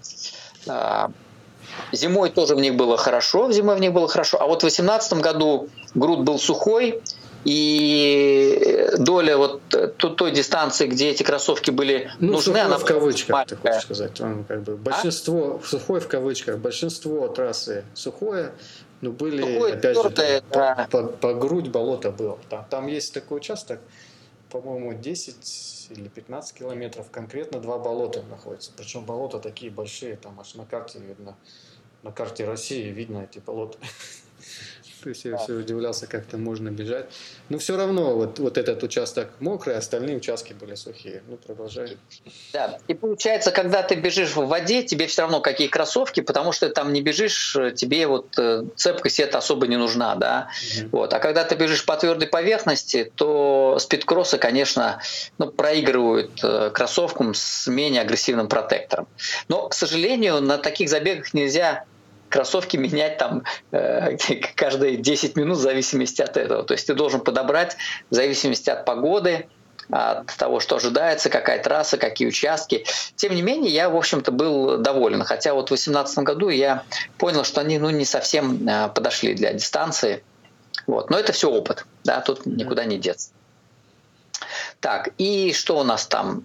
А, 0.67 1.11
зимой 1.93 2.31
тоже 2.31 2.55
в 2.55 2.61
них 2.61 2.75
было 2.75 2.97
хорошо, 2.97 3.51
зимой 3.53 3.77
в 3.77 3.81
них 3.81 3.93
было 3.93 4.09
хорошо, 4.09 4.41
а 4.41 4.47
вот 4.47 4.59
в 4.59 4.61
2018 4.61 5.15
году 5.15 5.69
груд 5.95 6.21
был 6.21 6.39
сухой, 6.39 7.03
и 7.45 8.89
доля 8.99 9.37
вот 9.37 9.61
той 9.97 10.31
дистанции, 10.31 10.87
где 10.87 11.11
эти 11.11 11.23
кроссовки 11.23 11.71
были 11.71 12.11
ну, 12.19 12.33
нужны, 12.33 12.59
она 12.59 12.79
в 12.79 12.85
кавычках, 12.85 13.31
маленькая. 13.31 13.57
ты 13.57 13.69
хочешь 13.69 13.83
сказать. 13.83 14.21
Он 14.21 14.45
как 14.45 14.63
бы 14.63 14.77
большинство, 14.77 15.61
а? 15.63 15.67
сухой 15.67 16.01
в 16.01 16.09
кавычках, 16.09 16.59
большинство 16.59 17.29
трассы 17.29 17.85
сухое, 17.95 18.53
но 19.01 19.11
были, 19.11 19.41
сухое, 19.41 19.75
опять 19.75 19.93
твердое, 20.01 20.39
же, 20.39 20.45
да. 20.51 20.89
по, 20.91 21.03
по, 21.03 21.09
по 21.09 21.35
грудь 21.35 21.69
болото 21.69 22.11
было. 22.11 22.39
Там, 22.49 22.67
там 22.71 22.87
есть 22.87 23.13
такой 23.13 23.39
участок, 23.39 23.81
по-моему, 24.51 24.95
10 24.95 25.91
или 25.91 26.09
15 26.09 26.59
километров, 26.59 27.11
конкретно 27.11 27.61
два 27.61 27.79
болота 27.79 28.23
находятся. 28.31 28.71
Причем 28.77 29.05
болота 29.05 29.39
такие 29.39 29.71
большие, 29.71 30.17
там 30.17 30.39
аж 30.41 30.55
на 30.55 30.65
карте 30.65 30.99
видно, 30.99 31.37
на 32.03 32.11
карте 32.11 32.47
России 32.47 32.91
видно 32.91 33.27
эти 33.31 33.41
болота. 33.41 33.79
То 35.05 35.11
есть 35.11 35.27
я 35.27 35.33
да. 35.33 35.37
все 35.37 35.53
удивлялся, 35.53 36.07
как 36.07 36.25
там 36.25 36.43
можно 36.43 36.71
бежать. 36.71 37.05
Но 37.51 37.59
все 37.59 37.77
равно 37.77 38.15
вот, 38.15 38.39
вот 38.39 38.57
этот 38.57 38.83
участок 38.83 39.29
мокрый, 39.39 39.77
остальные 39.77 40.17
участки 40.17 40.55
были 40.55 40.77
сухие. 40.77 41.23
Ну, 41.29 41.37
продолжай. 41.37 41.99
Да, 42.55 42.79
и 42.89 42.95
получается, 42.95 43.51
когда 43.51 43.83
ты 43.83 43.97
бежишь 43.97 44.35
в 44.35 44.47
воде, 44.47 44.83
тебе 44.83 45.07
все 45.07 45.21
равно 45.21 45.43
какие 45.43 45.69
кроссовки, 45.69 46.21
потому 46.21 46.53
что 46.53 46.71
там 46.71 46.95
не 46.95 47.03
бежишь, 47.03 47.55
тебе 47.77 48.07
вот 48.07 48.39
э, 48.39 48.65
цепкость 48.77 49.21
это 49.21 49.37
особо 49.37 49.67
не 49.67 49.77
нужна, 49.77 50.15
да. 50.15 50.49
Угу. 50.79 50.89
Вот. 50.93 51.13
А 51.13 51.19
когда 51.19 51.45
ты 51.45 51.55
бежишь 51.55 51.85
по 51.85 51.99
твердой 51.99 52.29
поверхности, 52.29 53.13
то 53.15 53.77
спидкроссы, 53.79 54.39
конечно, 54.39 55.03
ну, 55.37 55.49
проигрывают 55.51 56.43
э, 56.43 56.71
кроссовкам 56.73 57.35
с 57.35 57.67
менее 57.67 58.01
агрессивным 58.01 58.49
протектором. 58.49 59.07
Но, 59.49 59.69
к 59.69 59.75
сожалению, 59.75 60.41
на 60.41 60.57
таких 60.57 60.89
забегах 60.89 61.35
нельзя 61.35 61.85
кроссовки 62.29 62.77
менять 62.77 63.19
там 63.19 63.45
э, 63.73 64.17
каждые 64.57 64.97
10 64.97 65.37
минут 65.37 65.59
в 65.59 65.61
зависимости 65.61 66.23
от 66.23 66.37
этого. 66.37 66.63
То 66.65 66.75
есть 66.75 66.87
ты 66.87 66.95
должен 66.95 67.21
подобрать 67.21 67.77
в 68.11 68.15
зависимости 68.15 68.71
от 68.71 68.85
погоды, 68.85 69.47
от 69.91 70.27
того, 70.37 70.61
что 70.61 70.77
ожидается, 70.77 71.29
какая 71.29 71.63
трасса, 71.63 71.99
какие 71.99 72.29
участки. 72.29 72.85
Тем 73.17 73.35
не 73.35 73.43
менее, 73.43 73.73
я, 73.73 73.91
в 73.91 73.97
общем-то, 73.97 74.33
был 74.33 74.79
доволен. 74.79 75.23
Хотя 75.25 75.55
вот 75.55 75.67
в 75.67 75.69
2018 75.69 76.19
году 76.19 76.49
я 76.49 76.85
понял, 77.19 77.45
что 77.45 77.61
они 77.61 77.79
ну, 77.79 77.91
не 77.91 78.05
совсем 78.05 78.67
э, 78.67 78.89
подошли 78.89 79.35
для 79.35 79.53
дистанции. 79.53 80.23
Вот. 80.87 81.11
Но 81.11 81.19
это 81.19 81.33
все 81.33 81.51
опыт, 81.51 81.87
да, 82.03 82.21
тут 82.21 82.47
никуда 82.47 82.85
не 82.85 82.99
деться. 82.99 83.31
Так, 84.81 85.11
и 85.19 85.53
что 85.53 85.79
у 85.79 85.85
нас 85.85 86.07
там? 86.07 86.45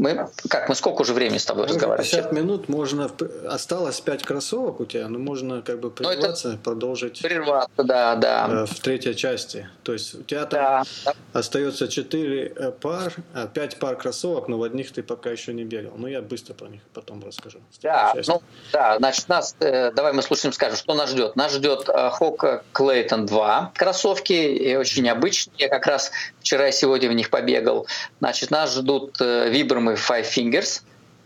Мы, 0.00 0.28
как, 0.48 0.70
мы 0.70 0.74
сколько 0.74 1.02
уже 1.02 1.12
времени 1.12 1.36
с 1.36 1.44
тобой 1.44 1.64
мы 1.64 1.68
разговариваем? 1.68 2.10
50 2.10 2.32
минут, 2.32 2.68
можно, 2.70 3.10
осталось 3.46 4.00
5 4.00 4.22
кроссовок 4.22 4.80
у 4.80 4.86
тебя, 4.86 5.06
но 5.08 5.18
можно 5.18 5.60
как 5.60 5.78
бы 5.78 5.88
ну, 5.88 5.90
прерваться, 5.90 6.58
продолжить. 6.64 7.20
Прерваться, 7.20 7.84
да, 7.84 8.16
да. 8.16 8.48
Э, 8.50 8.64
в 8.64 8.80
третьей 8.80 9.14
части. 9.14 9.68
То 9.82 9.92
есть 9.92 10.14
у 10.14 10.22
тебя 10.22 10.46
там 10.46 10.86
да. 11.04 11.12
остается 11.34 11.86
4 11.86 12.52
э, 12.56 12.70
пар, 12.70 13.12
5 13.52 13.74
а, 13.74 13.78
пар 13.78 13.96
кроссовок, 13.96 14.48
но 14.48 14.56
в 14.56 14.62
одних 14.62 14.90
ты 14.90 15.02
пока 15.02 15.28
еще 15.30 15.52
не 15.52 15.64
бегал. 15.64 15.92
Но 15.98 16.08
я 16.08 16.22
быстро 16.22 16.54
про 16.54 16.68
них 16.68 16.80
потом 16.94 17.22
расскажу. 17.22 17.58
Да, 17.82 18.14
ну, 18.26 18.40
да, 18.72 18.96
значит, 18.96 19.28
нас, 19.28 19.54
э, 19.60 19.92
давай 19.92 20.14
мы 20.14 20.22
слушаем, 20.22 20.54
скажем, 20.54 20.78
что 20.78 20.94
нас 20.94 21.10
ждет. 21.10 21.36
Нас 21.36 21.52
ждет 21.52 21.90
Hoka 21.90 22.62
Clayton 22.72 23.26
2 23.26 23.72
кроссовки, 23.76 24.32
и 24.32 24.76
очень 24.76 25.02
необычные. 25.02 25.52
Я 25.58 25.68
как 25.68 25.86
раз 25.86 26.10
вчера 26.40 26.68
и 26.68 26.72
сегодня 26.72 27.10
в 27.10 27.12
них 27.12 27.28
побегал. 27.28 27.86
Значит, 28.20 28.50
нас 28.50 28.74
ждут 28.74 29.20
Vibram 29.20 29.89
мы 29.90 29.94
Five 29.94 30.26
Fingers. 30.26 30.82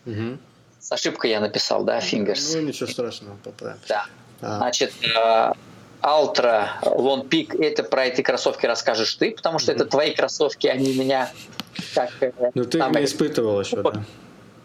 Угу. 0.07 0.39
С 0.81 0.93
ошибкой 0.93 1.31
я 1.31 1.41
написал, 1.41 1.85
да, 1.85 1.99
Fingers. 1.99 2.55
Ну, 2.55 2.61
ничего 2.61 2.89
страшного, 2.89 3.37
поправим. 3.43 3.79
Да. 3.89 4.07
А. 4.41 4.59
Значит, 4.59 4.93
э, 5.03 5.53
Ultra 6.03 6.69
Long 6.83 7.29
Peak, 7.29 7.63
это 7.63 7.83
про 7.83 8.07
эти 8.07 8.21
кроссовки 8.21 8.67
расскажешь 8.67 9.15
ты, 9.15 9.31
потому 9.31 9.59
что 9.59 9.73
mm 9.73 9.77
это 9.77 9.85
твои 9.87 10.15
кроссовки, 10.15 10.67
они 10.67 10.95
меня 10.95 11.33
как... 11.95 12.11
Э, 12.21 12.33
ну, 12.55 12.65
ты 12.65 12.79
их 12.79 12.91
не 12.91 13.05
испытывал 13.05 13.61
еще, 13.61 13.83
да? 13.83 14.05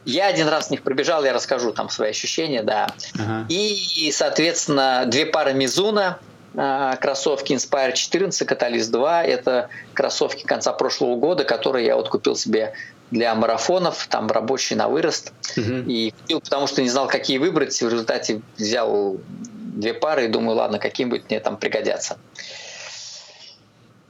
Я 0.05 0.27
один 0.27 0.47
раз 0.47 0.67
в 0.67 0.71
них 0.71 0.81
пробежал, 0.81 1.23
я 1.23 1.33
расскажу 1.33 1.71
там 1.71 1.89
свои 1.89 2.09
ощущения, 2.09 2.63
да. 2.63 2.87
Ага. 3.15 3.45
И, 3.49 4.11
соответственно, 4.13 5.03
две 5.05 5.25
пары 5.25 5.53
Мизуна, 5.53 6.19
э, 6.55 6.95
кроссовки 6.99 7.53
Inspire 7.53 7.93
14, 7.93 8.47
Catalyst 8.47 8.91
2. 8.91 9.23
Это 9.23 9.69
кроссовки 9.93 10.43
конца 10.43 10.73
прошлого 10.73 11.15
года, 11.15 11.43
которые 11.43 11.85
я 11.85 11.95
вот 11.95 12.09
купил 12.09 12.35
себе 12.35 12.73
для 13.11 13.33
марафонов, 13.35 14.07
там 14.07 14.27
рабочий 14.27 14.75
на 14.75 14.87
вырост. 14.87 15.33
Угу. 15.57 15.89
И 15.89 16.11
купил, 16.11 16.41
потому 16.41 16.67
что 16.67 16.81
не 16.81 16.89
знал, 16.89 17.07
какие 17.07 17.37
выбрать. 17.37 17.79
В 17.81 17.89
результате 17.89 18.41
взял 18.57 19.17
две 19.29 19.93
пары 19.93 20.25
и 20.25 20.27
думаю, 20.27 20.57
ладно, 20.57 20.79
какие-нибудь 20.79 21.23
мне 21.29 21.39
там 21.39 21.57
пригодятся. 21.57 22.17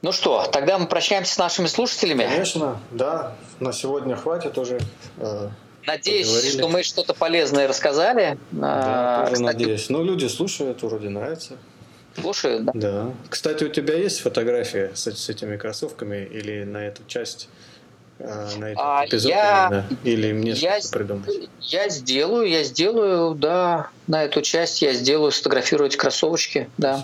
Ну 0.02 0.12
что, 0.14 0.46
тогда 0.52 0.78
мы 0.78 0.88
прощаемся 0.88 1.34
с 1.34 1.38
нашими 1.38 1.68
слушателями. 1.68 2.24
Конечно, 2.24 2.80
да. 2.92 3.36
На 3.60 3.74
сегодня 3.74 4.16
хватит 4.16 4.58
уже. 4.58 4.80
Э, 5.18 5.50
надеюсь, 5.86 6.28
поговорили. 6.28 6.58
что 6.58 6.68
мы 6.70 6.84
что-то 6.84 7.14
полезное 7.14 7.68
рассказали. 7.68 8.38
Да, 8.52 8.62
а, 8.62 9.20
тоже 9.22 9.34
Кстати, 9.34 9.58
надеюсь. 9.58 9.90
Ну, 9.90 10.04
люди 10.04 10.26
слушают, 10.28 10.82
вроде 10.84 11.10
нравится. 11.10 11.58
Слушают, 12.18 12.66
да. 12.66 12.72
Да. 12.74 13.14
Кстати, 13.30 13.66
у 13.66 13.70
тебя 13.70 13.96
есть 13.96 14.22
фотография 14.22 14.92
с, 14.96 15.06
с 15.06 15.30
этими 15.30 15.58
кроссовками 15.58 16.26
или 16.26 16.64
на 16.64 16.88
эту 16.88 17.04
часть 17.06 17.50
на 18.20 18.66
этот 18.66 18.78
а, 18.78 19.06
эпизод 19.06 19.32
я, 19.32 19.68
именно? 19.68 19.86
Или 20.04 20.34
мне 20.34 20.52
я, 20.52 20.80
что 20.82 20.92
придумать? 20.92 21.50
Я 21.62 21.90
сделаю, 21.90 22.48
я 22.48 22.64
сделаю, 22.64 23.34
да, 23.34 23.90
на 24.08 24.26
эту 24.26 24.42
часть 24.42 24.82
я 24.82 24.94
сделаю 24.94 25.32
сфотографировать 25.32 25.96
кроссовочки, 25.96 26.70
да. 26.78 27.00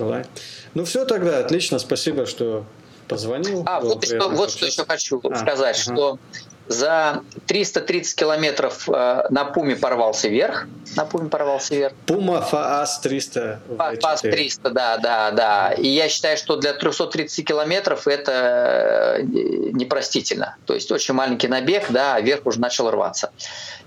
Ну 0.74 0.84
все 0.84 1.06
тогда, 1.06 1.40
отлично, 1.40 1.80
спасибо, 1.80 2.26
что 2.26 2.66
позвонил. 3.08 3.64
А, 3.66 3.80
вот, 3.80 4.04
что, 4.06 4.30
вот 4.30 4.52
что 4.52 4.66
еще 4.66 4.84
хочу 4.86 5.22
а, 5.24 5.36
сказать, 5.36 5.82
ага. 5.86 5.96
что 5.96 6.20
за 6.68 7.22
330 7.48 8.16
километров 8.16 8.90
э, 8.90 9.28
на 9.30 9.46
Пуме 9.46 9.76
порвался 9.76 10.28
вверх. 10.28 10.68
На 10.96 11.06
Пуме 11.06 11.30
порвался 11.30 11.76
вверх. 11.76 11.94
Пума 12.06 12.42
ФАС 12.42 13.00
300. 13.00 13.62
ФАС 14.02 14.22
300, 14.22 14.70
да, 14.72 14.98
да, 14.98 15.32
да. 15.32 15.74
И 15.74 15.88
я 15.88 16.10
считаю, 16.10 16.38
что 16.38 16.58
для 16.58 16.74
330 16.74 17.48
километров 17.48 18.08
это 18.08 19.18
э, 19.20 19.22
непростительно. 19.24 20.56
То 20.66 20.74
есть 20.74 20.92
очень 20.92 21.14
маленький 21.14 21.48
набег, 21.48 21.86
да, 21.90 22.16
а 22.16 22.22
вверх 22.22 22.46
уже 22.46 22.60
начал 22.60 22.90
рваться. 22.90 23.32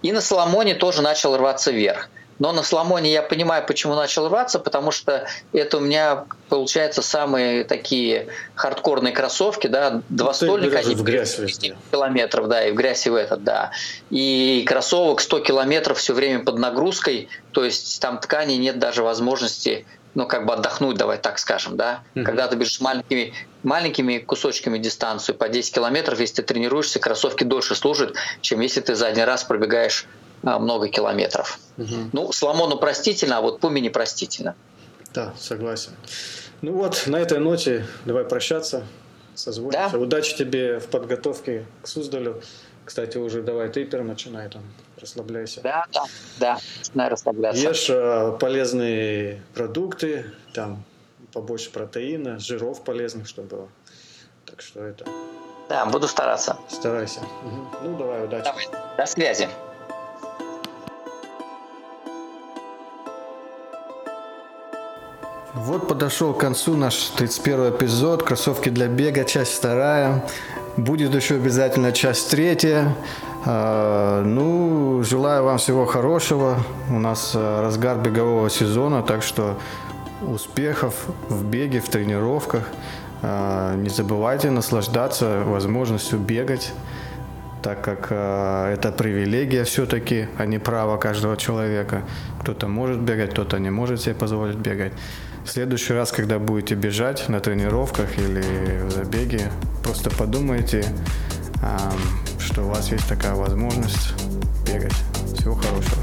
И 0.03 0.13
на 0.13 0.21
Соломоне 0.21 0.75
тоже 0.75 1.03
начал 1.03 1.37
рваться 1.37 1.71
вверх. 1.71 2.09
Но 2.39 2.53
на 2.53 2.63
Сломоне 2.63 3.13
я 3.13 3.23
понимаю, 3.23 3.65
почему 3.67 3.95
начал 3.95 4.29
рваться, 4.29 4.59
потому 4.59 4.91
что 4.91 5.27
это 5.53 5.79
у 5.79 5.81
меня, 5.81 6.25
получается, 6.49 7.03
самые 7.03 7.65
такие 7.65 8.29
хардкорные 8.55 9.13
кроссовки, 9.13 9.67
да, 9.67 10.03
два 10.09 10.29
ну, 10.29 10.35
стольника, 10.35 10.79
они 10.79 10.95
в 10.95 11.03
грязь 11.03 11.39
везде. 11.39 11.77
километров, 11.91 12.49
да, 12.49 12.67
и 12.67 12.73
в 12.73 12.75
грязь 12.75 13.07
и 13.07 13.11
в 13.11 13.15
этот, 13.15 13.43
да. 13.43 13.73
И 14.11 14.65
кроссовок 14.67 15.21
100 15.21 15.41
километров 15.41 15.99
все 15.99 16.15
время 16.15 16.45
под 16.45 16.59
нагрузкой, 16.59 17.29
то 17.53 17.65
есть 17.65 18.01
там 18.01 18.19
ткани 18.19 18.55
нет 18.55 18.79
даже 18.79 19.03
возможности 19.03 19.85
ну, 20.15 20.27
как 20.27 20.47
бы 20.47 20.55
отдохнуть, 20.55 20.97
давай 20.97 21.19
так 21.19 21.39
скажем, 21.39 21.77
да. 21.77 22.03
Mm-hmm. 22.15 22.25
Когда 22.25 22.49
ты 22.49 22.57
бежишь 22.57 22.81
маленькими, 22.81 23.35
маленькими 23.63 24.19
кусочками 24.19 24.79
дистанцию 24.79 25.37
по 25.37 25.49
10 25.49 25.73
километров, 25.73 26.19
если 26.19 26.37
ты 26.37 26.43
тренируешься, 26.43 26.99
кроссовки 26.99 27.45
дольше 27.45 27.77
служат, 27.77 28.17
чем 28.41 28.59
если 28.59 28.81
ты 28.81 28.97
за 28.97 29.07
один 29.07 29.25
раз 29.25 29.45
пробегаешь 29.45 30.07
много 30.43 30.89
километров. 30.89 31.59
Угу. 31.77 32.11
Ну, 32.13 32.33
Соломону 32.33 32.79
простительно, 32.79 33.39
а 33.39 33.41
вот 33.41 33.61
Пуме 33.61 33.81
непростительно. 33.81 34.55
Да, 35.15 35.35
согласен. 35.39 35.93
Ну 36.61 36.73
вот, 36.73 37.05
на 37.07 37.17
этой 37.17 37.39
ноте 37.39 37.87
давай 38.05 38.25
прощаться. 38.25 38.85
Созвонимся. 39.35 39.91
Да. 39.93 39.99
Удачи 39.99 40.37
тебе 40.37 40.81
в 40.81 40.89
подготовке 40.89 41.65
к 41.83 41.87
Суздалю. 41.87 42.43
Кстати, 42.85 43.19
уже 43.19 43.43
давай 43.43 43.69
первый 43.69 44.07
начинай 44.07 44.49
там, 44.49 44.63
расслабляйся. 45.01 45.61
Да, 45.61 45.85
да, 45.93 46.05
да, 46.39 46.59
начинай 46.79 47.09
расслабляться. 47.09 47.63
Ешь 47.63 47.91
э, 47.91 48.37
полезные 48.41 49.43
продукты, 49.55 50.33
там 50.55 50.83
побольше 51.33 51.71
протеина, 51.71 52.39
жиров 52.39 52.83
полезных, 52.83 53.29
чтобы 53.29 53.49
было. 53.49 53.69
Так 54.47 54.63
что 54.63 54.83
это... 54.83 55.05
Да, 55.69 55.85
буду 55.87 56.09
стараться. 56.09 56.57
Старайся. 56.71 57.21
Угу. 57.21 57.67
Ну, 57.85 57.99
давай, 57.99 58.25
удачи. 58.25 58.45
Давай. 58.45 58.67
До 58.97 59.07
связи. 59.07 59.49
Вот 65.55 65.89
подошел 65.89 66.35
к 66.35 66.41
концу 66.41 66.77
наш 66.77 66.95
31 67.17 67.71
эпизод. 67.71 68.23
Кроссовки 68.23 68.69
для 68.69 68.87
бега, 68.87 69.25
часть 69.25 69.55
вторая. 69.55 70.23
Будет 70.77 71.15
еще 71.15 71.37
обязательно 71.37 71.93
часть 71.93 72.31
третья. 72.31 72.95
А, 73.47 74.23
ну, 74.25 75.03
желаю 75.03 75.45
вам 75.45 75.57
всего 75.57 75.87
хорошего. 75.87 76.59
У 76.91 76.99
нас 76.99 77.33
а, 77.35 77.63
разгар 77.63 77.97
бегового 77.99 78.51
сезона, 78.51 79.03
так 79.03 79.23
что 79.23 79.59
успехов 80.21 81.07
в 81.31 81.47
беге, 81.47 81.81
в 81.81 81.89
тренировках. 81.89 82.69
А, 83.23 83.75
не 83.75 83.89
забывайте 83.89 84.51
наслаждаться 84.51 85.45
возможностью 85.47 86.19
бегать, 86.19 86.75
так 87.63 87.81
как 87.81 88.13
это 88.13 88.93
привилегия 88.93 89.65
все-таки, 89.65 90.29
а 90.37 90.45
не 90.45 90.59
право 90.59 90.99
каждого 90.99 91.39
человека. 91.39 92.03
Кто-то 92.43 92.69
может 92.69 93.01
бегать, 93.01 93.31
кто-то 93.31 93.59
не 93.59 93.71
может 93.71 94.03
себе 94.03 94.15
позволить 94.15 94.57
бегать. 94.57 94.93
В 95.49 95.51
следующий 95.51 95.95
раз, 95.95 96.13
когда 96.13 96.39
будете 96.39 96.75
бежать 96.75 97.31
на 97.31 97.41
тренировках 97.41 98.19
или 98.19 98.83
в 98.83 98.91
забеге, 98.91 99.51
просто 99.83 100.11
подумайте, 100.11 100.85
что 102.39 102.65
у 102.65 102.69
вас 102.69 102.93
есть 102.93 103.09
такая 103.09 103.35
возможность 103.35 104.13
бегать. 104.67 104.93
Всего 105.39 105.55
хорошего. 105.55 105.98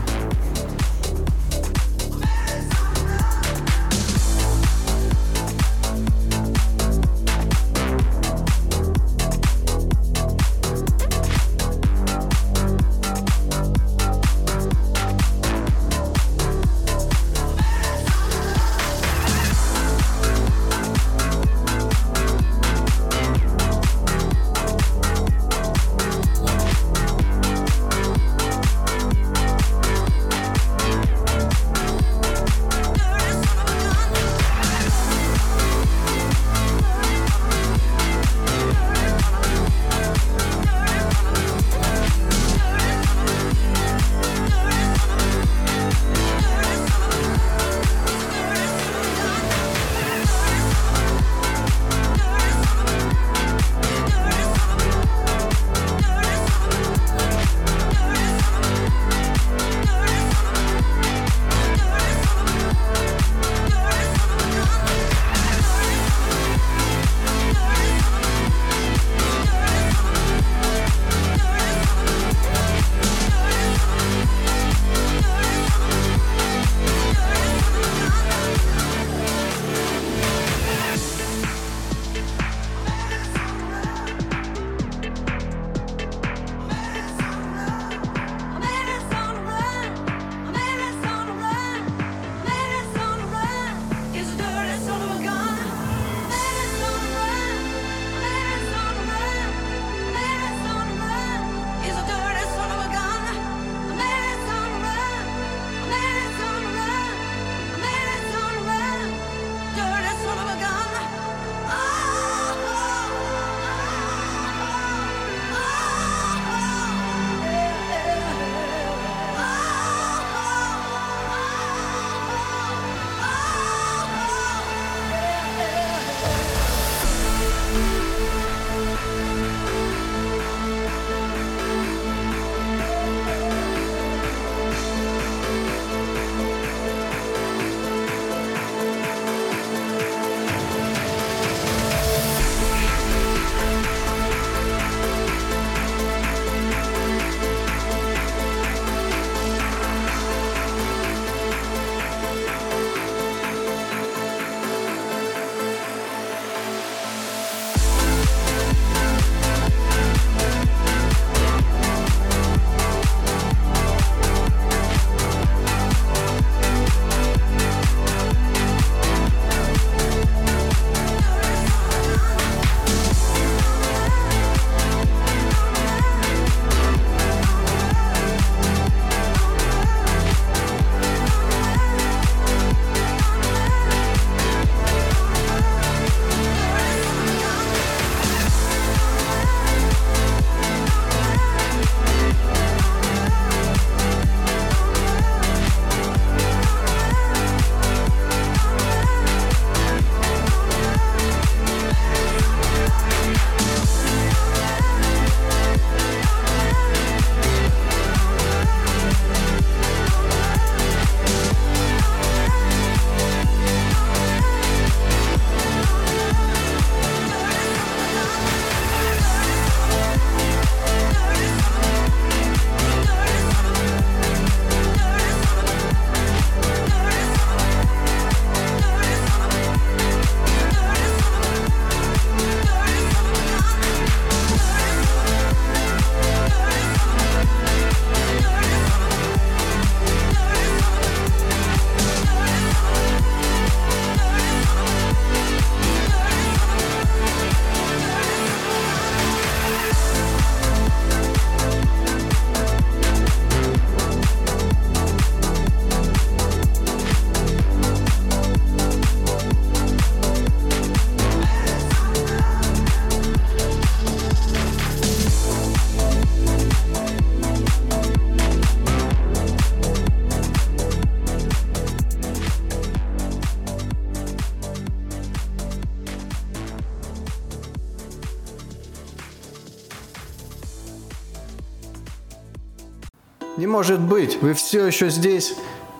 Может 283.86 284.02
быть, 284.02 284.42
вы 284.42 284.56
все 284.56 284.88
еще 284.88 285.12
здесь? 285.12 285.54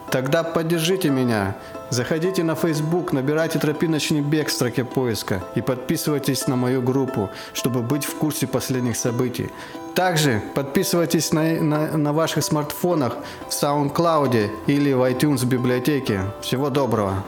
Тогда 0.10 0.42
поддержите 0.42 1.12
меня. 1.12 1.56
Заходите 1.92 2.42
на 2.42 2.56
Facebook, 2.56 3.14
набирайте 3.14 3.60
«Тропиночный 3.60 4.22
бег» 4.22 4.48
в 4.48 4.52
строке 4.52 4.84
поиска 4.84 5.44
и 5.54 5.62
подписывайтесь 5.62 6.48
на 6.48 6.56
мою 6.56 6.82
группу, 6.82 7.30
чтобы 7.54 7.84
быть 7.84 8.04
в 8.04 8.16
курсе 8.16 8.48
последних 8.48 8.98
событий. 8.98 9.52
Также 9.94 10.42
подписывайтесь 10.56 11.32
на, 11.32 11.62
на, 11.62 11.96
на 11.96 12.12
ваших 12.12 12.44
смартфонах 12.44 13.18
в 13.48 13.52
SoundCloud 13.52 14.50
или 14.66 14.92
в 14.92 15.04
iTunes 15.04 15.46
библиотеке. 15.46 16.22
Всего 16.42 16.72
доброго! 16.72 17.24